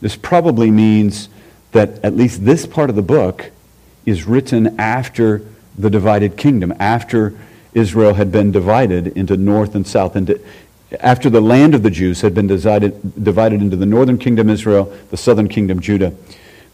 This 0.00 0.16
probably 0.16 0.70
means 0.70 1.28
that 1.72 2.04
at 2.04 2.16
least 2.16 2.44
this 2.44 2.66
part 2.66 2.90
of 2.90 2.96
the 2.96 3.02
book 3.02 3.50
is 4.06 4.24
written 4.24 4.78
after 4.80 5.42
the 5.76 5.90
divided 5.90 6.36
kingdom, 6.36 6.72
after 6.78 7.34
Israel 7.74 8.14
had 8.14 8.30
been 8.30 8.52
divided 8.52 9.08
into 9.08 9.36
north 9.36 9.74
and 9.74 9.86
south. 9.86 10.16
And 10.16 10.38
after 11.00 11.30
the 11.30 11.40
land 11.40 11.74
of 11.74 11.82
the 11.82 11.90
Jews 11.90 12.20
had 12.20 12.34
been 12.34 12.46
divided, 12.46 13.24
divided 13.24 13.60
into 13.60 13.76
the 13.76 13.86
northern 13.86 14.18
kingdom 14.18 14.50
Israel, 14.50 14.92
the 15.10 15.16
southern 15.16 15.48
kingdom 15.48 15.80
Judah. 15.80 16.14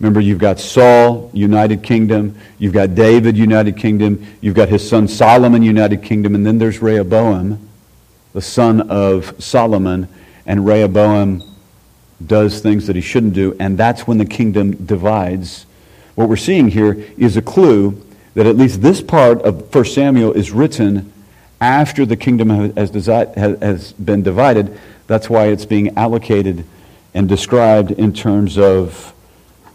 Remember, 0.00 0.20
you've 0.20 0.38
got 0.38 0.60
Saul, 0.60 1.30
United 1.32 1.82
Kingdom. 1.82 2.36
You've 2.58 2.72
got 2.72 2.94
David, 2.94 3.36
United 3.36 3.76
Kingdom. 3.76 4.24
You've 4.40 4.54
got 4.54 4.68
his 4.68 4.88
son 4.88 5.08
Solomon, 5.08 5.62
United 5.62 6.02
Kingdom. 6.02 6.34
And 6.36 6.46
then 6.46 6.58
there's 6.58 6.80
Rehoboam, 6.80 7.68
the 8.32 8.40
son 8.40 8.88
of 8.90 9.34
Solomon. 9.42 10.08
And 10.46 10.64
Rehoboam 10.64 11.42
does 12.24 12.60
things 12.60 12.86
that 12.86 12.94
he 12.94 13.02
shouldn't 13.02 13.34
do. 13.34 13.56
And 13.58 13.76
that's 13.76 14.06
when 14.06 14.18
the 14.18 14.24
kingdom 14.24 14.72
divides. 14.86 15.66
What 16.14 16.28
we're 16.28 16.36
seeing 16.36 16.68
here 16.68 17.04
is 17.16 17.36
a 17.36 17.42
clue 17.42 18.04
that 18.34 18.46
at 18.46 18.56
least 18.56 18.82
this 18.82 19.00
part 19.00 19.42
of 19.42 19.74
1 19.74 19.84
Samuel 19.84 20.32
is 20.32 20.52
written 20.52 21.12
after 21.60 22.06
the 22.06 22.16
kingdom 22.16 22.50
has, 22.50 22.90
has 22.96 23.92
been 23.92 24.22
divided. 24.22 24.78
That's 25.06 25.28
why 25.28 25.46
it's 25.46 25.64
being 25.64 25.96
allocated 25.96 26.64
and 27.14 27.28
described 27.28 27.90
in 27.90 28.12
terms 28.12 28.58
of 28.58 29.12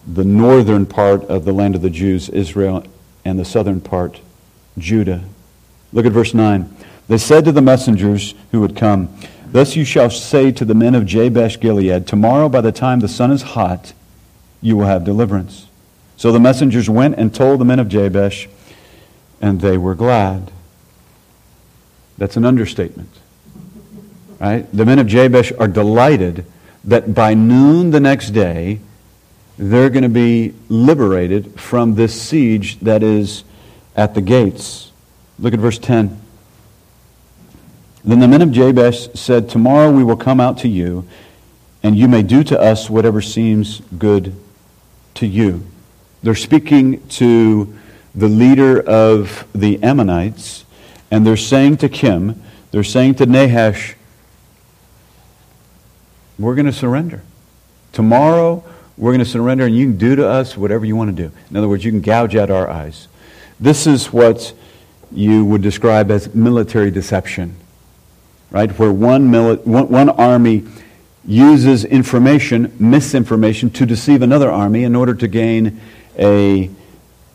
the 0.08 0.24
northern 0.24 0.86
part 0.86 1.24
of 1.26 1.46
the 1.46 1.54
land 1.54 1.76
of 1.76 1.82
the 1.82 1.89
Jews, 1.89 2.30
Israel, 2.30 2.84
and 3.26 3.39
the 3.39 3.46
southern 3.46 3.82
part, 3.82 4.22
Judah. 4.78 5.24
Look 5.91 6.06
at 6.06 6.12
verse 6.12 6.34
9. 6.34 6.76
They 7.08 7.17
said 7.17 7.46
to 7.46 7.52
the 7.52 7.62
messengers 7.62 8.34
who 8.52 8.62
would 8.62 8.76
come, 8.76 9.15
Thus 9.46 9.76
you 9.76 9.86
shall 9.86 10.10
say 10.10 10.52
to 10.52 10.65
the 10.65 10.74
men 10.74 10.96
of 10.96 11.06
Jabesh 11.06 11.60
Gilead, 11.60 12.08
Tomorrow 12.08 12.50
by 12.50 12.62
the 12.62 12.72
time 12.72 13.00
the 13.00 13.08
sun 13.08 13.32
is 13.32 13.41
hot, 13.41 13.93
you 14.62 14.78
will 14.78 14.86
have 14.86 15.04
deliverance. 15.04 15.67
So 16.17 16.32
the 16.32 16.39
messengers 16.39 16.89
went 16.89 17.15
and 17.17 17.34
told 17.34 17.60
the 17.60 17.65
men 17.65 17.80
of 17.80 17.89
Jabesh, 17.89 18.48
and 19.41 19.62
they 19.62 19.78
were 19.78 19.96
glad. 19.96 20.52
That's 22.17 22.38
an 22.38 22.45
understatement. 22.45 23.10
Right? 24.39 24.67
The 24.73 24.86
men 24.86 24.99
of 24.99 25.08
Jabesh 25.08 25.52
are 25.60 25.67
delighted 25.67 26.45
that 26.84 27.13
by 27.13 27.34
noon 27.34 27.91
the 27.91 27.99
next 27.99 28.32
day, 28.32 28.80
they're 29.58 29.89
going 29.89 30.04
to 30.04 30.10
be 30.10 30.54
liberated 30.69 31.60
from 31.60 31.95
this 31.95 32.19
siege 32.19 32.80
that 32.80 33.04
is 33.04 33.43
at 33.95 34.15
the 34.15 34.21
gates. 34.21 34.91
Look 35.39 35.54
at 35.54 35.60
verse 35.60 35.78
10. 35.78 36.19
Then 38.04 38.19
the 38.19 38.28
men 38.28 38.41
of 38.41 38.49
Jabesh 38.49 39.17
said, 39.17 39.49
Tomorrow 39.49 39.91
we 39.91 40.04
will 40.04 40.17
come 40.17 40.39
out 40.39 40.58
to 40.60 40.67
you, 40.67 41.08
and 41.82 41.97
you 41.97 42.08
may 42.08 42.21
do 42.21 42.43
to 42.43 42.60
us 42.60 42.89
whatever 42.89 43.21
seems 43.21 43.82
good 43.97 44.36
to 45.15 45.28
you. 45.28 45.65
They're 46.21 46.36
speaking 46.36 47.06
to 47.10 47.73
the 48.15 48.28
leader 48.28 48.82
of 48.82 49.47
the 49.54 49.82
Ammonites, 49.82 50.62
and 51.13 51.28
they're 51.28 51.38
saying 51.38 51.78
to 51.78 51.88
Kim, 51.88 52.41
they're 52.71 52.84
saying 52.84 53.13
to 53.13 53.28
Nahash, 53.28 53.93
we're 56.39 56.56
going 56.56 56.65
to 56.65 56.73
surrender. 56.73 57.21
Tomorrow, 57.91 58.63
we're 58.97 59.12
going 59.12 59.23
to 59.23 59.26
surrender, 59.30 59.67
and 59.67 59.78
you 59.78 59.86
can 59.86 59.97
do 59.97 60.15
to 60.15 60.28
us 60.28 60.58
whatever 60.58 60.86
you 60.86 60.95
want 60.95 61.15
to 61.15 61.30
do. 61.30 61.32
In 61.52 61.56
other 61.56 61.69
words, 61.69 61.86
you 61.86 61.91
can 61.91 62.02
gouge 62.02 62.36
out 62.36 62.49
our 62.49 62.67
eyes. 62.67 63.08
This 63.60 63.86
is 63.86 64.12
what 64.12 64.56
you 65.12 65.45
would 65.45 65.62
describe 65.62 66.10
as 66.10 66.34
military 66.34 66.89
deception, 66.89 67.58
right? 68.49 68.71
Where 68.80 68.91
one, 68.91 69.30
mili- 69.30 69.63
one, 69.67 69.89
one 69.89 70.10
army 70.10 70.63
uses 71.23 71.86
information, 71.86 72.76
misinformation, 72.80 73.69
to 73.69 73.86
deceive 73.86 74.23
another 74.23 74.52
army 74.52 74.84
in 74.84 74.95
order 74.95 75.13
to 75.13 75.28
gain 75.28 75.80
a, 76.17 76.71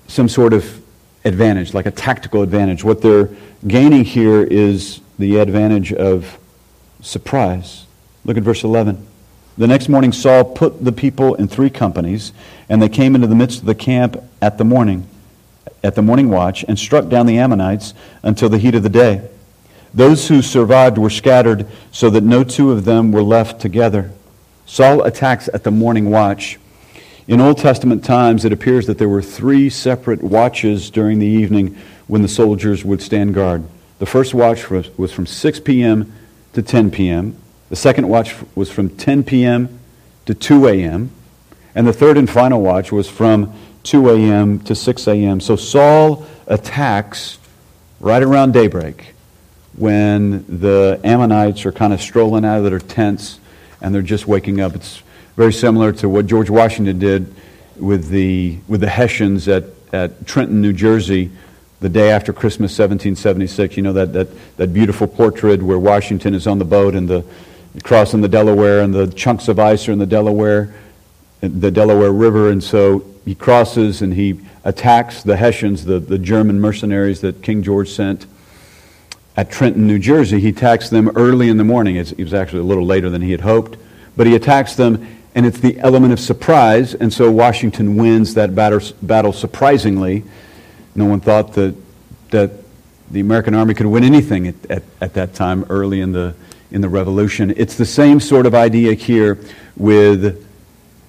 some 0.08 0.28
sort 0.28 0.52
of 0.52 0.82
advantage, 1.24 1.74
like 1.74 1.86
a 1.86 1.90
tactical 1.90 2.42
advantage. 2.42 2.84
What 2.84 3.02
they're 3.02 3.30
gaining 3.66 4.04
here 4.04 4.42
is 4.42 5.00
the 5.18 5.38
advantage 5.38 5.92
of 5.92 6.38
surprise. 7.00 7.86
Look 8.24 8.36
at 8.36 8.42
verse 8.42 8.64
11. 8.64 9.06
The 9.56 9.66
next 9.66 9.88
morning, 9.88 10.12
Saul 10.12 10.44
put 10.44 10.84
the 10.84 10.92
people 10.92 11.34
in 11.34 11.48
three 11.48 11.70
companies, 11.70 12.32
and 12.68 12.80
they 12.80 12.88
came 12.88 13.14
into 13.14 13.26
the 13.26 13.34
midst 13.34 13.60
of 13.60 13.66
the 13.66 13.74
camp 13.74 14.22
at 14.40 14.56
the 14.56 14.64
morning, 14.64 15.08
at 15.82 15.96
the 15.96 16.02
morning 16.02 16.30
watch, 16.30 16.64
and 16.68 16.78
struck 16.78 17.08
down 17.08 17.26
the 17.26 17.38
Ammonites 17.38 17.92
until 18.22 18.48
the 18.48 18.58
heat 18.58 18.76
of 18.76 18.84
the 18.84 18.88
day. 18.88 19.28
Those 19.92 20.28
who 20.28 20.42
survived 20.42 20.98
were 20.98 21.10
scattered 21.10 21.66
so 21.90 22.10
that 22.10 22.22
no 22.22 22.44
two 22.44 22.70
of 22.70 22.84
them 22.84 23.10
were 23.10 23.22
left 23.22 23.60
together. 23.60 24.12
Saul 24.66 25.02
attacks 25.02 25.48
at 25.52 25.64
the 25.64 25.70
morning 25.70 26.10
watch. 26.10 26.58
In 27.28 27.42
Old 27.42 27.58
Testament 27.58 28.06
times, 28.06 28.46
it 28.46 28.54
appears 28.54 28.86
that 28.86 28.96
there 28.96 29.08
were 29.08 29.20
three 29.20 29.68
separate 29.68 30.22
watches 30.22 30.88
during 30.88 31.18
the 31.18 31.26
evening 31.26 31.76
when 32.06 32.22
the 32.22 32.28
soldiers 32.28 32.86
would 32.86 33.02
stand 33.02 33.34
guard. 33.34 33.64
The 33.98 34.06
first 34.06 34.32
watch 34.32 34.70
was 34.70 35.12
from 35.12 35.26
6 35.26 35.60
p.m. 35.60 36.10
to 36.54 36.62
10 36.62 36.90
p.m., 36.90 37.36
the 37.68 37.76
second 37.76 38.08
watch 38.08 38.34
was 38.54 38.70
from 38.70 38.88
10 38.88 39.24
p.m. 39.24 39.78
to 40.24 40.32
2 40.32 40.68
a.m., 40.68 41.10
and 41.74 41.86
the 41.86 41.92
third 41.92 42.16
and 42.16 42.30
final 42.30 42.62
watch 42.62 42.90
was 42.90 43.10
from 43.10 43.52
2 43.82 44.08
a.m. 44.08 44.58
to 44.60 44.74
6 44.74 45.06
a.m. 45.06 45.38
So 45.38 45.54
Saul 45.54 46.26
attacks 46.46 47.38
right 48.00 48.22
around 48.22 48.52
daybreak 48.52 49.14
when 49.76 50.46
the 50.48 50.98
Ammonites 51.04 51.66
are 51.66 51.72
kind 51.72 51.92
of 51.92 52.00
strolling 52.00 52.46
out 52.46 52.64
of 52.64 52.70
their 52.70 52.78
tents 52.78 53.38
and 53.82 53.94
they're 53.94 54.00
just 54.00 54.26
waking 54.26 54.62
up. 54.62 54.74
It's 54.74 55.02
very 55.38 55.52
similar 55.52 55.92
to 55.92 56.08
what 56.08 56.26
George 56.26 56.50
Washington 56.50 56.98
did 56.98 57.32
with 57.76 58.08
the, 58.08 58.58
with 58.66 58.80
the 58.80 58.88
Hessians 58.88 59.46
at, 59.46 59.66
at 59.92 60.26
Trenton, 60.26 60.60
New 60.60 60.72
Jersey, 60.72 61.30
the 61.78 61.88
day 61.88 62.10
after 62.10 62.32
Christmas 62.32 62.76
1776. 62.76 63.76
You 63.76 63.84
know, 63.84 63.92
that, 63.92 64.12
that, 64.14 64.56
that 64.56 64.74
beautiful 64.74 65.06
portrait 65.06 65.62
where 65.62 65.78
Washington 65.78 66.34
is 66.34 66.48
on 66.48 66.58
the 66.58 66.64
boat 66.64 66.96
and 66.96 67.08
the 67.08 67.24
crossing 67.84 68.20
the 68.20 68.28
Delaware 68.28 68.80
and 68.80 68.92
the 68.92 69.06
chunks 69.06 69.46
of 69.46 69.60
ice 69.60 69.88
are 69.88 69.92
in 69.92 70.00
the 70.00 70.06
Delaware, 70.06 70.74
the 71.40 71.70
Delaware 71.70 72.10
River. 72.10 72.50
And 72.50 72.60
so 72.60 73.04
he 73.24 73.36
crosses 73.36 74.02
and 74.02 74.14
he 74.14 74.40
attacks 74.64 75.22
the 75.22 75.36
Hessians, 75.36 75.84
the, 75.84 76.00
the 76.00 76.18
German 76.18 76.60
mercenaries 76.60 77.20
that 77.20 77.44
King 77.44 77.62
George 77.62 77.90
sent 77.90 78.26
at 79.36 79.52
Trenton, 79.52 79.86
New 79.86 80.00
Jersey. 80.00 80.40
He 80.40 80.48
attacks 80.48 80.90
them 80.90 81.12
early 81.14 81.48
in 81.48 81.58
the 81.58 81.64
morning. 81.64 81.94
It 81.94 82.18
was 82.18 82.34
actually 82.34 82.62
a 82.62 82.64
little 82.64 82.84
later 82.84 83.08
than 83.08 83.22
he 83.22 83.30
had 83.30 83.42
hoped. 83.42 83.78
But 84.16 84.26
he 84.26 84.34
attacks 84.34 84.74
them, 84.74 85.17
and 85.34 85.46
it's 85.46 85.60
the 85.60 85.78
element 85.78 86.12
of 86.12 86.20
surprise. 86.20 86.94
And 86.94 87.12
so 87.12 87.30
Washington 87.30 87.96
wins 87.96 88.34
that 88.34 88.54
battle 88.54 89.32
surprisingly. 89.32 90.24
No 90.94 91.04
one 91.04 91.20
thought 91.20 91.54
that, 91.54 91.74
that 92.30 92.50
the 93.10 93.20
American 93.20 93.54
army 93.54 93.74
could 93.74 93.86
win 93.86 94.04
anything 94.04 94.48
at, 94.48 94.54
at, 94.70 94.82
at 95.00 95.14
that 95.14 95.34
time 95.34 95.64
early 95.70 96.00
in 96.00 96.12
the, 96.12 96.34
in 96.70 96.80
the 96.80 96.88
revolution. 96.88 97.54
It's 97.56 97.76
the 97.76 97.86
same 97.86 98.20
sort 98.20 98.46
of 98.46 98.54
idea 98.54 98.94
here 98.94 99.38
with 99.76 100.46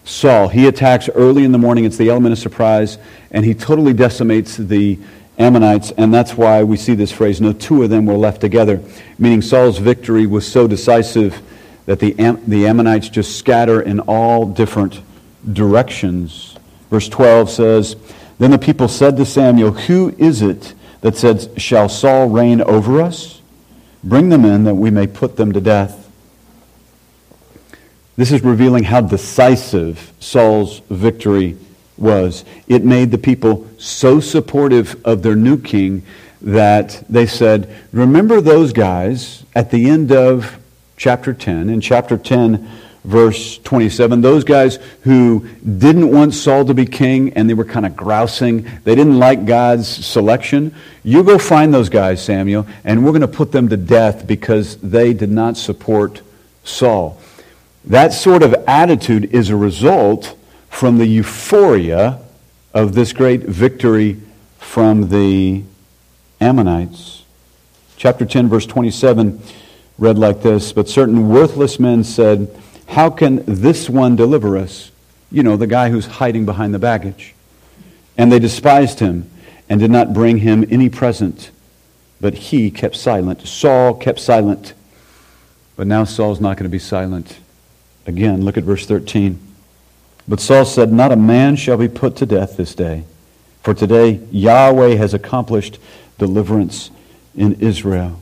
Saul. 0.05 0.47
He 0.47 0.67
attacks 0.67 1.09
early 1.09 1.43
in 1.43 1.51
the 1.51 1.57
morning. 1.57 1.85
It's 1.85 1.97
the 1.97 2.09
element 2.09 2.33
of 2.33 2.39
surprise, 2.39 2.97
and 3.31 3.45
he 3.45 3.53
totally 3.53 3.93
decimates 3.93 4.57
the 4.57 4.99
Ammonites, 5.37 5.91
and 5.91 6.13
that's 6.13 6.35
why 6.35 6.63
we 6.63 6.75
see 6.75 6.95
this 6.95 7.13
phrase, 7.13 7.39
no 7.39 7.53
two 7.53 7.83
of 7.83 7.89
them 7.89 8.05
were 8.05 8.17
left 8.17 8.41
together, 8.41 8.81
meaning 9.17 9.41
Saul's 9.41 9.77
victory 9.77 10.27
was 10.27 10.45
so 10.45 10.67
decisive 10.67 11.41
that 11.89 11.97
the, 11.97 12.19
Am- 12.19 12.39
the 12.47 12.67
Ammonites 12.67 13.09
just 13.09 13.35
scatter 13.35 13.81
in 13.81 13.99
all 14.01 14.45
different 14.45 15.01
directions. 15.51 16.55
Verse 16.91 17.09
12 17.09 17.49
says, 17.49 17.95
Then 18.37 18.51
the 18.51 18.59
people 18.59 18.87
said 18.87 19.17
to 19.17 19.25
Samuel, 19.25 19.71
Who 19.71 20.13
is 20.19 20.43
it 20.43 20.75
that 21.01 21.15
said, 21.15 21.59
Shall 21.59 21.89
Saul 21.89 22.29
reign 22.29 22.61
over 22.61 23.01
us? 23.01 23.41
Bring 24.03 24.29
them 24.29 24.45
in 24.45 24.65
that 24.65 24.75
we 24.75 24.91
may 24.91 25.07
put 25.07 25.35
them 25.35 25.51
to 25.51 25.59
death. 25.59 26.11
This 28.17 28.31
is 28.31 28.43
revealing 28.43 28.83
how 28.83 29.01
decisive 29.01 30.13
Saul's 30.19 30.83
victory 30.91 31.57
was. 31.97 32.45
It 32.67 32.85
made 32.85 33.09
the 33.09 33.17
people 33.17 33.67
so 33.79 34.19
supportive 34.19 34.95
of 35.03 35.23
their 35.23 35.35
new 35.35 35.59
king 35.59 36.05
that 36.43 37.03
they 37.09 37.25
said, 37.25 37.75
Remember 37.91 38.41
those 38.41 38.73
guys 38.73 39.43
at 39.55 39.71
the 39.71 39.89
end 39.89 40.11
of 40.11 40.59
chapter 40.99 41.33
10, 41.33 41.69
in 41.69 41.79
chapter 41.79 42.17
10, 42.17 42.69
verse 43.05 43.57
27, 43.59 44.19
those 44.19 44.43
guys 44.43 44.77
who 45.03 45.47
didn't 45.63 46.11
want 46.11 46.33
Saul 46.33 46.65
to 46.65 46.73
be 46.73 46.85
king 46.85 47.33
and 47.33 47.49
they 47.49 47.53
were 47.53 47.65
kind 47.65 47.85
of 47.85 47.95
grousing, 47.95 48.69
they 48.83 48.95
didn't 48.95 49.17
like 49.17 49.45
God's 49.45 49.87
selection. 49.87 50.75
You 51.03 51.23
go 51.23 51.37
find 51.37 51.73
those 51.73 51.87
guys, 51.87 52.23
Samuel, 52.23 52.67
and 52.83 53.05
we're 53.05 53.11
going 53.11 53.21
to 53.21 53.29
put 53.29 53.53
them 53.53 53.69
to 53.69 53.77
death 53.77 54.27
because 54.27 54.75
they 54.77 55.13
did 55.13 55.31
not 55.31 55.55
support 55.55 56.21
Saul. 56.65 57.19
That 57.85 58.11
sort 58.11 58.43
of 58.43 58.53
attitude 58.67 59.33
is 59.33 59.49
a 59.49 59.55
result 59.55 60.37
from 60.69 60.97
the 60.97 61.07
euphoria 61.07 62.19
of 62.73 62.93
this 62.93 63.13
great 63.13 63.43
victory 63.43 64.19
from 64.57 65.07
the 65.07 65.63
Ammonites. 66.41 67.23
Chapter 67.95 68.25
10, 68.25 68.49
verse 68.49 68.65
27 68.65 69.41
read 69.99 70.17
like 70.17 70.41
this 70.41 70.73
But 70.73 70.89
certain 70.89 71.29
worthless 71.29 71.79
men 71.79 72.03
said, 72.03 72.55
How 72.87 73.09
can 73.09 73.43
this 73.45 73.89
one 73.89 74.15
deliver 74.15 74.57
us? 74.57 74.91
You 75.31 75.43
know, 75.43 75.57
the 75.57 75.67
guy 75.67 75.89
who's 75.89 76.07
hiding 76.07 76.45
behind 76.45 76.73
the 76.73 76.79
baggage. 76.79 77.35
And 78.17 78.31
they 78.31 78.39
despised 78.39 78.99
him 78.99 79.29
and 79.69 79.79
did 79.79 79.91
not 79.91 80.13
bring 80.13 80.37
him 80.37 80.65
any 80.69 80.89
present. 80.89 81.51
But 82.19 82.33
he 82.33 82.71
kept 82.71 82.95
silent. 82.95 83.47
Saul 83.47 83.93
kept 83.93 84.19
silent. 84.19 84.73
But 85.75 85.87
now 85.87 86.03
Saul's 86.03 86.41
not 86.41 86.57
going 86.57 86.65
to 86.65 86.69
be 86.69 86.79
silent. 86.79 87.39
Again, 88.05 88.43
look 88.43 88.57
at 88.57 88.63
verse 88.63 88.85
13. 88.85 89.39
But 90.27 90.39
Saul 90.39 90.65
said, 90.65 90.91
Not 90.91 91.11
a 91.11 91.15
man 91.15 91.55
shall 91.55 91.77
be 91.77 91.87
put 91.87 92.15
to 92.17 92.25
death 92.25 92.57
this 92.57 92.75
day, 92.75 93.03
for 93.63 93.73
today 93.73 94.21
Yahweh 94.31 94.95
has 94.95 95.13
accomplished 95.13 95.79
deliverance 96.17 96.91
in 97.35 97.53
Israel. 97.61 98.19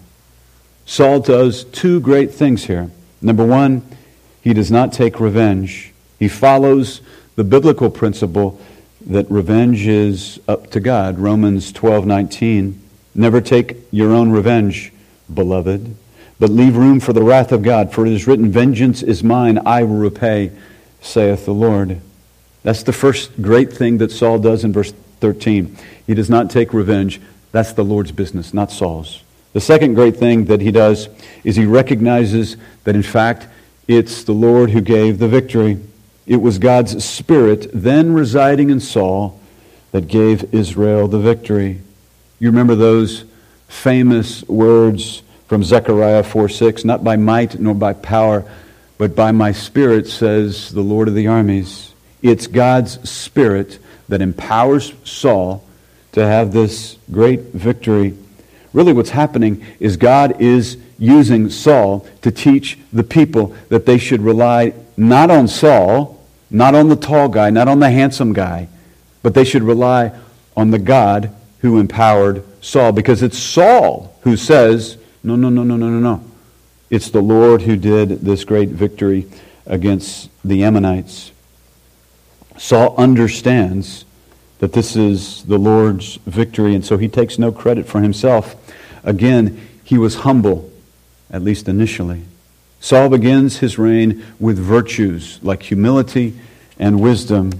Saul 0.88 1.19
does 1.19 1.65
two 1.65 2.00
great 2.00 2.34
things 2.34 2.63
here. 2.63 2.89
Number 3.21 3.45
one, 3.45 3.84
he 4.41 4.54
does 4.54 4.71
not 4.71 4.93
take 4.93 5.19
revenge. 5.19 5.93
He 6.17 6.30
follows 6.30 7.02
the 7.36 7.43
biblical 7.43 7.89
principle 7.89 8.60
that 9.06 9.30
revenge 9.30 9.86
is 9.86 10.39
up 10.47 10.71
to 10.71 10.80
God. 10.80 11.19
Romans 11.19 11.73
12:19. 11.73 12.80
Never 13.13 13.41
take 13.41 13.78
your 13.91 14.13
own 14.13 14.32
revenge, 14.32 14.93
beloved, 15.32 15.93
but 16.39 16.50
leave 16.50 16.78
room 16.78 17.02
for 17.02 17.12
the 17.12 17.23
wrath 17.23 17.52
of 17.52 17.63
God, 17.63 17.91
for 17.91 18.06
it 18.06 18.13
is 18.13 18.26
written, 18.26 18.50
Vengeance 18.50 19.04
is 19.04 19.23
mine, 19.23 19.60
I 19.65 19.84
will 19.84 19.97
repay 19.97 20.52
saith 21.02 21.45
the 21.45 21.54
Lord. 21.54 22.00
That's 22.63 22.84
the 22.84 22.93
first 22.93 23.41
great 23.41 23.73
thing 23.73 23.97
that 23.97 24.12
Saul 24.12 24.39
does 24.39 24.63
in 24.63 24.71
verse 24.71 24.93
13. 25.19 25.76
He 26.06 26.13
does 26.13 26.30
not 26.30 26.50
take 26.50 26.73
revenge. 26.73 27.19
That's 27.52 27.73
the 27.73 27.84
Lord's 27.84 28.12
business, 28.12 28.54
not 28.54 28.71
Saul's. 28.71 29.23
The 29.58 29.62
second 29.62 29.96
great 29.96 30.17
thing 30.17 30.46
that 30.46 30.62
he 30.62 30.70
does 30.70 31.10
is 31.43 31.56
he 31.56 31.65
recognizes 31.65 32.58
that, 32.84 32.93
in 32.93 33.02
fact, 33.02 33.48
it's 33.88 34.24
the 34.24 34.32
Lord 34.32 34.70
who 34.70 34.82
gave 34.82 35.17
the 35.17 35.28
victory. 35.28 35.80
It 36.28 36.36
was 36.36 36.60
God's 36.60 37.04
Spirit 37.04 37.67
then 37.74 38.13
residing 38.13 38.70
in 38.70 38.80
Saul 38.80 39.39
that 39.93 40.08
gave 40.08 40.54
Israel 40.54 41.08
the 41.08 41.17
victory. 41.17 41.82
You 42.38 42.50
remember 42.50 42.76
those 42.76 43.26
famous 43.67 44.43
words 44.43 45.24
from 45.48 45.63
Zechariah 45.63 46.22
4 46.22 46.50
6, 46.50 46.86
not 46.86 47.04
by 47.04 47.15
might 47.15 47.60
nor 47.60 47.74
by 47.74 47.93
power 47.93 48.46
but 49.00 49.15
by 49.15 49.32
my 49.32 49.54
Spirit, 49.54 50.06
says 50.06 50.70
the 50.70 50.82
Lord 50.82 51.08
of 51.08 51.15
the 51.15 51.26
armies. 51.26 51.96
It's 52.22 52.46
God's 52.46 53.10
Spirit 53.10 53.80
that 54.08 54.22
empowers 54.22 54.93
Saul 55.04 55.65
to 56.12 56.24
have 56.24 56.54
this 56.54 57.00
great 57.10 57.39
victory. 57.54 58.15
Really, 58.74 58.94
what's 58.94 59.10
happening 59.10 59.66
is 59.80 59.98
God 59.98 60.42
is 60.42 60.78
using 61.00 61.50
Saul 61.50 62.06
to 62.22 62.32
teach 62.32 62.78
the 62.92 63.04
people 63.04 63.56
that 63.70 63.86
they 63.86 63.98
should 63.98 64.22
rely 64.22 64.74
not 64.96 65.30
on 65.30 65.48
Saul, 65.48 66.20
not 66.50 66.76
on 66.76 66.90
the 66.90 66.96
tall 66.96 67.30
guy, 67.30 67.50
not 67.50 67.68
on 67.68 67.80
the 67.80 67.90
handsome 67.90 68.34
guy, 68.34 68.68
but 69.24 69.34
they 69.34 69.44
should 69.44 69.64
rely 69.64 70.12
on 70.56 70.72
the 70.72 70.80
God 70.80 71.34
who 71.60 71.80
empowered 71.80 72.44
Saul. 72.62 72.92
Because 72.92 73.22
it's 73.22 73.38
Saul 73.38 74.18
who 74.22 74.36
says, 74.36 74.98
No, 75.24 75.36
no, 75.36 75.50
no, 75.50 75.64
no, 75.64 75.76
no, 75.76 75.90
no, 75.90 76.00
no. 76.00 76.24
It's 76.90 77.10
the 77.10 77.22
Lord 77.22 77.64
who 77.64 77.76
did 77.76 78.22
this 78.22 78.44
great 78.44 78.70
victory 78.70 79.28
against 79.66 80.30
the 80.44 80.64
Ammonites. 80.64 81.32
Saul 82.58 82.96
understands 82.98 84.06
that 84.60 84.74
this 84.74 84.96
is 84.96 85.43
the 85.43 85.58
Lord's 85.58 86.15
victory, 86.26 86.74
and 86.74 86.84
so 86.84 86.98
he 86.98 87.08
takes 87.08 87.38
no 87.38 87.52
credit 87.52 87.88
for 87.88 88.02
himself. 88.02 88.56
Again, 89.04 89.67
he 89.84 89.98
was 89.98 90.15
humble, 90.15 90.72
at 91.30 91.41
least 91.41 91.67
initially. 91.67 92.24
Saul 92.80 93.10
begins 93.10 93.58
his 93.58 93.78
reign 93.78 94.24
with 94.39 94.58
virtues 94.58 95.39
like 95.41 95.63
humility 95.63 96.39
and 96.80 97.00
wisdom, 97.00 97.52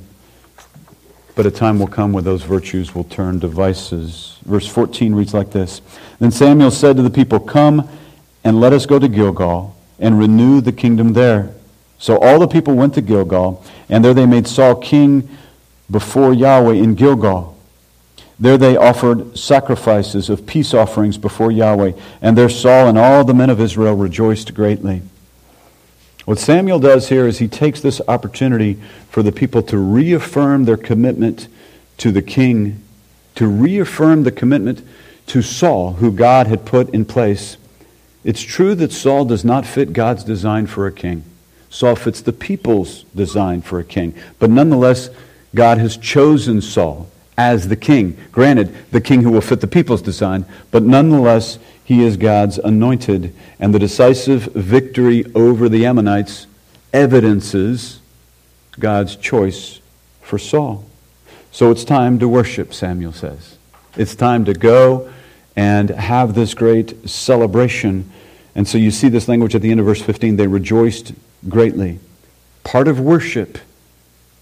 but 1.36 1.45
a 1.45 1.51
time 1.51 1.79
will 1.79 1.88
come 1.88 2.13
when 2.13 2.23
those 2.23 2.43
virtues 2.43 2.93
will 2.95 3.03
turn 3.03 3.39
to 3.39 3.47
vices. 3.47 4.39
Verse 4.45 4.67
14 4.67 5.13
reads 5.13 5.33
like 5.33 5.51
this 5.51 5.81
Then 6.19 6.31
Samuel 6.31 6.71
said 6.71 6.95
to 6.97 7.01
the 7.01 7.10
people, 7.10 7.39
Come 7.39 7.88
and 8.43 8.60
let 8.60 8.73
us 8.73 8.86
go 8.86 8.99
to 8.99 9.07
Gilgal 9.07 9.75
and 9.99 10.17
renew 10.19 10.62
the 10.62 10.71
kingdom 10.71 11.13
there. 11.13 11.53
So 11.99 12.17
all 12.19 12.39
the 12.39 12.47
people 12.47 12.75
went 12.75 12.93
to 12.93 13.01
Gilgal, 13.01 13.63
and 13.89 14.05
there 14.05 14.13
they 14.13 14.25
made 14.25 14.47
Saul 14.47 14.75
king 14.75 15.27
before 15.89 16.34
Yahweh 16.34 16.73
in 16.73 16.95
Gilgal. 16.95 17.58
There 18.39 18.58
they 18.58 18.78
offered 18.78 19.38
sacrifices 19.38 20.30
of 20.30 20.45
peace 20.45 20.73
offerings 20.73 21.17
before 21.17 21.52
Yahweh, 21.52 21.93
and 22.21 22.38
there 22.38 22.50
Saul 22.50 22.88
and 22.88 22.97
all 22.97 23.23
the 23.23 23.34
men 23.34 23.50
of 23.50 23.60
Israel 23.60 23.95
rejoiced 23.95 24.54
greatly. 24.54 25.02
What 26.26 26.38
Samuel 26.38 26.80
does 26.80 27.10
here 27.10 27.26
is 27.26 27.39
he 27.39 27.47
takes 27.47 27.80
this 27.82 28.02
opportunity 28.08 28.78
for 29.10 29.23
the 29.23 29.32
people 29.32 29.63
to 29.63 29.78
reaffirm 29.78 30.65
their 30.65 30.78
commitment 30.78 31.47
to 31.97 32.12
the 32.12 32.21
king, 32.21 32.84
to 33.36 33.47
reaffirm 33.47 34.23
the 34.23 34.32
commitment 34.32 34.86
to 35.28 35.41
Saul, 35.41 35.93
who 35.93 36.12
God 36.12 36.47
had 36.47 36.65
put 36.65 36.89
in 36.89 37.06
place. 37.06 37.58
It's 38.23 38.41
true 38.41 38.76
that 38.76 38.91
Saul 38.91 39.26
does 39.26 39.45
not 39.45 39.65
fit 39.65 39.93
God's 39.93 40.23
design 40.23 40.67
for 40.67 40.86
a 40.86 40.91
king. 40.91 41.23
Saul 41.69 41.95
fits 41.95 42.21
the 42.21 42.34
people's 42.34 43.04
design 43.15 43.62
for 43.62 43.80
a 43.80 43.84
king. 43.84 44.13
But 44.38 44.50
nonetheless, 44.50 45.10
God 45.58 45.80
has 45.80 45.98
chosen 45.98 46.62
Saul 46.62 47.10
as 47.36 47.67
the 47.67 47.76
king. 47.76 48.15
Granted, 48.32 48.76
the 48.91 49.02
king 49.02 49.24
who 49.24 49.32
will 49.32 49.41
fit 49.41 49.60
the 49.60 49.67
people's 49.67 50.04
design, 50.04 50.46
but 50.70 50.84
nonetheless, 50.84 51.58
he 51.84 52.04
is 52.04 52.15
God's 52.15 52.60
anointed. 52.60 53.34
And 53.60 53.74
the 53.74 53.80
decisive 53.80 54.43
victory 54.43 55.26
over 55.34 55.67
the 55.67 55.84
Ammonites 55.88 56.46
evidences 56.93 58.02
God's 58.80 59.15
choice 59.15 59.82
for 60.22 60.38
Saul. 60.38 60.86
So 61.52 61.72
it's 61.72 61.84
time 61.84 62.20
to 62.20 62.30
worship, 62.30 62.72
Samuel 62.72 63.13
says. 63.13 63.58
It's 63.96 64.13
time 64.13 64.46
to 64.46 64.54
go 64.54 65.12
and 65.56 65.89
have 65.89 66.36
this 66.36 66.54
great 66.54 67.10
celebration. 67.10 68.12
And 68.54 68.67
so 68.67 68.78
you 68.78 68.91
see 68.91 69.10
this 69.10 69.28
language 69.28 69.56
at 69.56 69.63
the 69.63 69.72
end 69.72 69.80
of 69.80 69.88
verse 69.88 70.04
15. 70.04 70.36
They 70.36 70.46
rejoiced 70.46 71.13
greatly. 71.50 71.98
Part 72.63 72.88
of 72.88 73.00
worship 73.00 73.58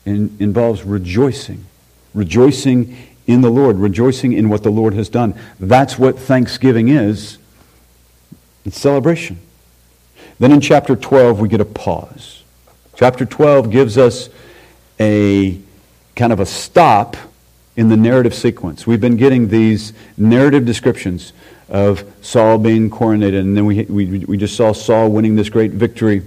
in, 0.06 0.36
involves 0.40 0.84
rejoicing 0.84 1.66
rejoicing 2.16 2.96
in 3.28 3.42
the 3.42 3.50
Lord, 3.50 3.78
rejoicing 3.78 4.34
in 4.34 4.50
what 4.50 4.64
the 4.64 4.72
Lord 4.72 4.94
has 4.94 5.10
done. 5.10 5.36
That's 5.60 6.00
what 6.00 6.18
thanksgiving 6.18 6.88
is. 6.88 7.38
It's 8.64 8.80
celebration. 8.80 9.40
Then 10.40 10.52
in 10.52 10.62
chapter 10.62 10.96
12, 10.96 11.40
we 11.40 11.48
get 11.48 11.62
a 11.62 11.66
pause. 11.66 12.44
Chapter 12.96 13.26
12 13.26 13.70
gives 13.70 13.98
us 13.98 14.30
a 15.00 15.60
kind 16.16 16.32
of 16.32 16.40
a 16.40 16.46
stop 16.46 17.18
in 17.76 17.90
the 17.90 17.98
narrative 17.98 18.34
sequence. 18.34 18.88
We've 18.88 19.02
been 19.02 19.18
getting 19.18 19.50
these 19.50 19.92
narrative 20.18 20.66
descriptions 20.66 21.34
of 21.68 22.06
Saul 22.22 22.58
being 22.58 22.90
coronated, 22.90 23.40
and 23.40 23.58
then 23.58 23.66
we, 23.66 23.84
we, 23.84 24.20
we 24.20 24.38
just 24.38 24.56
saw 24.56 24.72
Saul 24.72 25.10
winning 25.10 25.36
this 25.36 25.50
great 25.50 25.72
victory, 25.72 26.24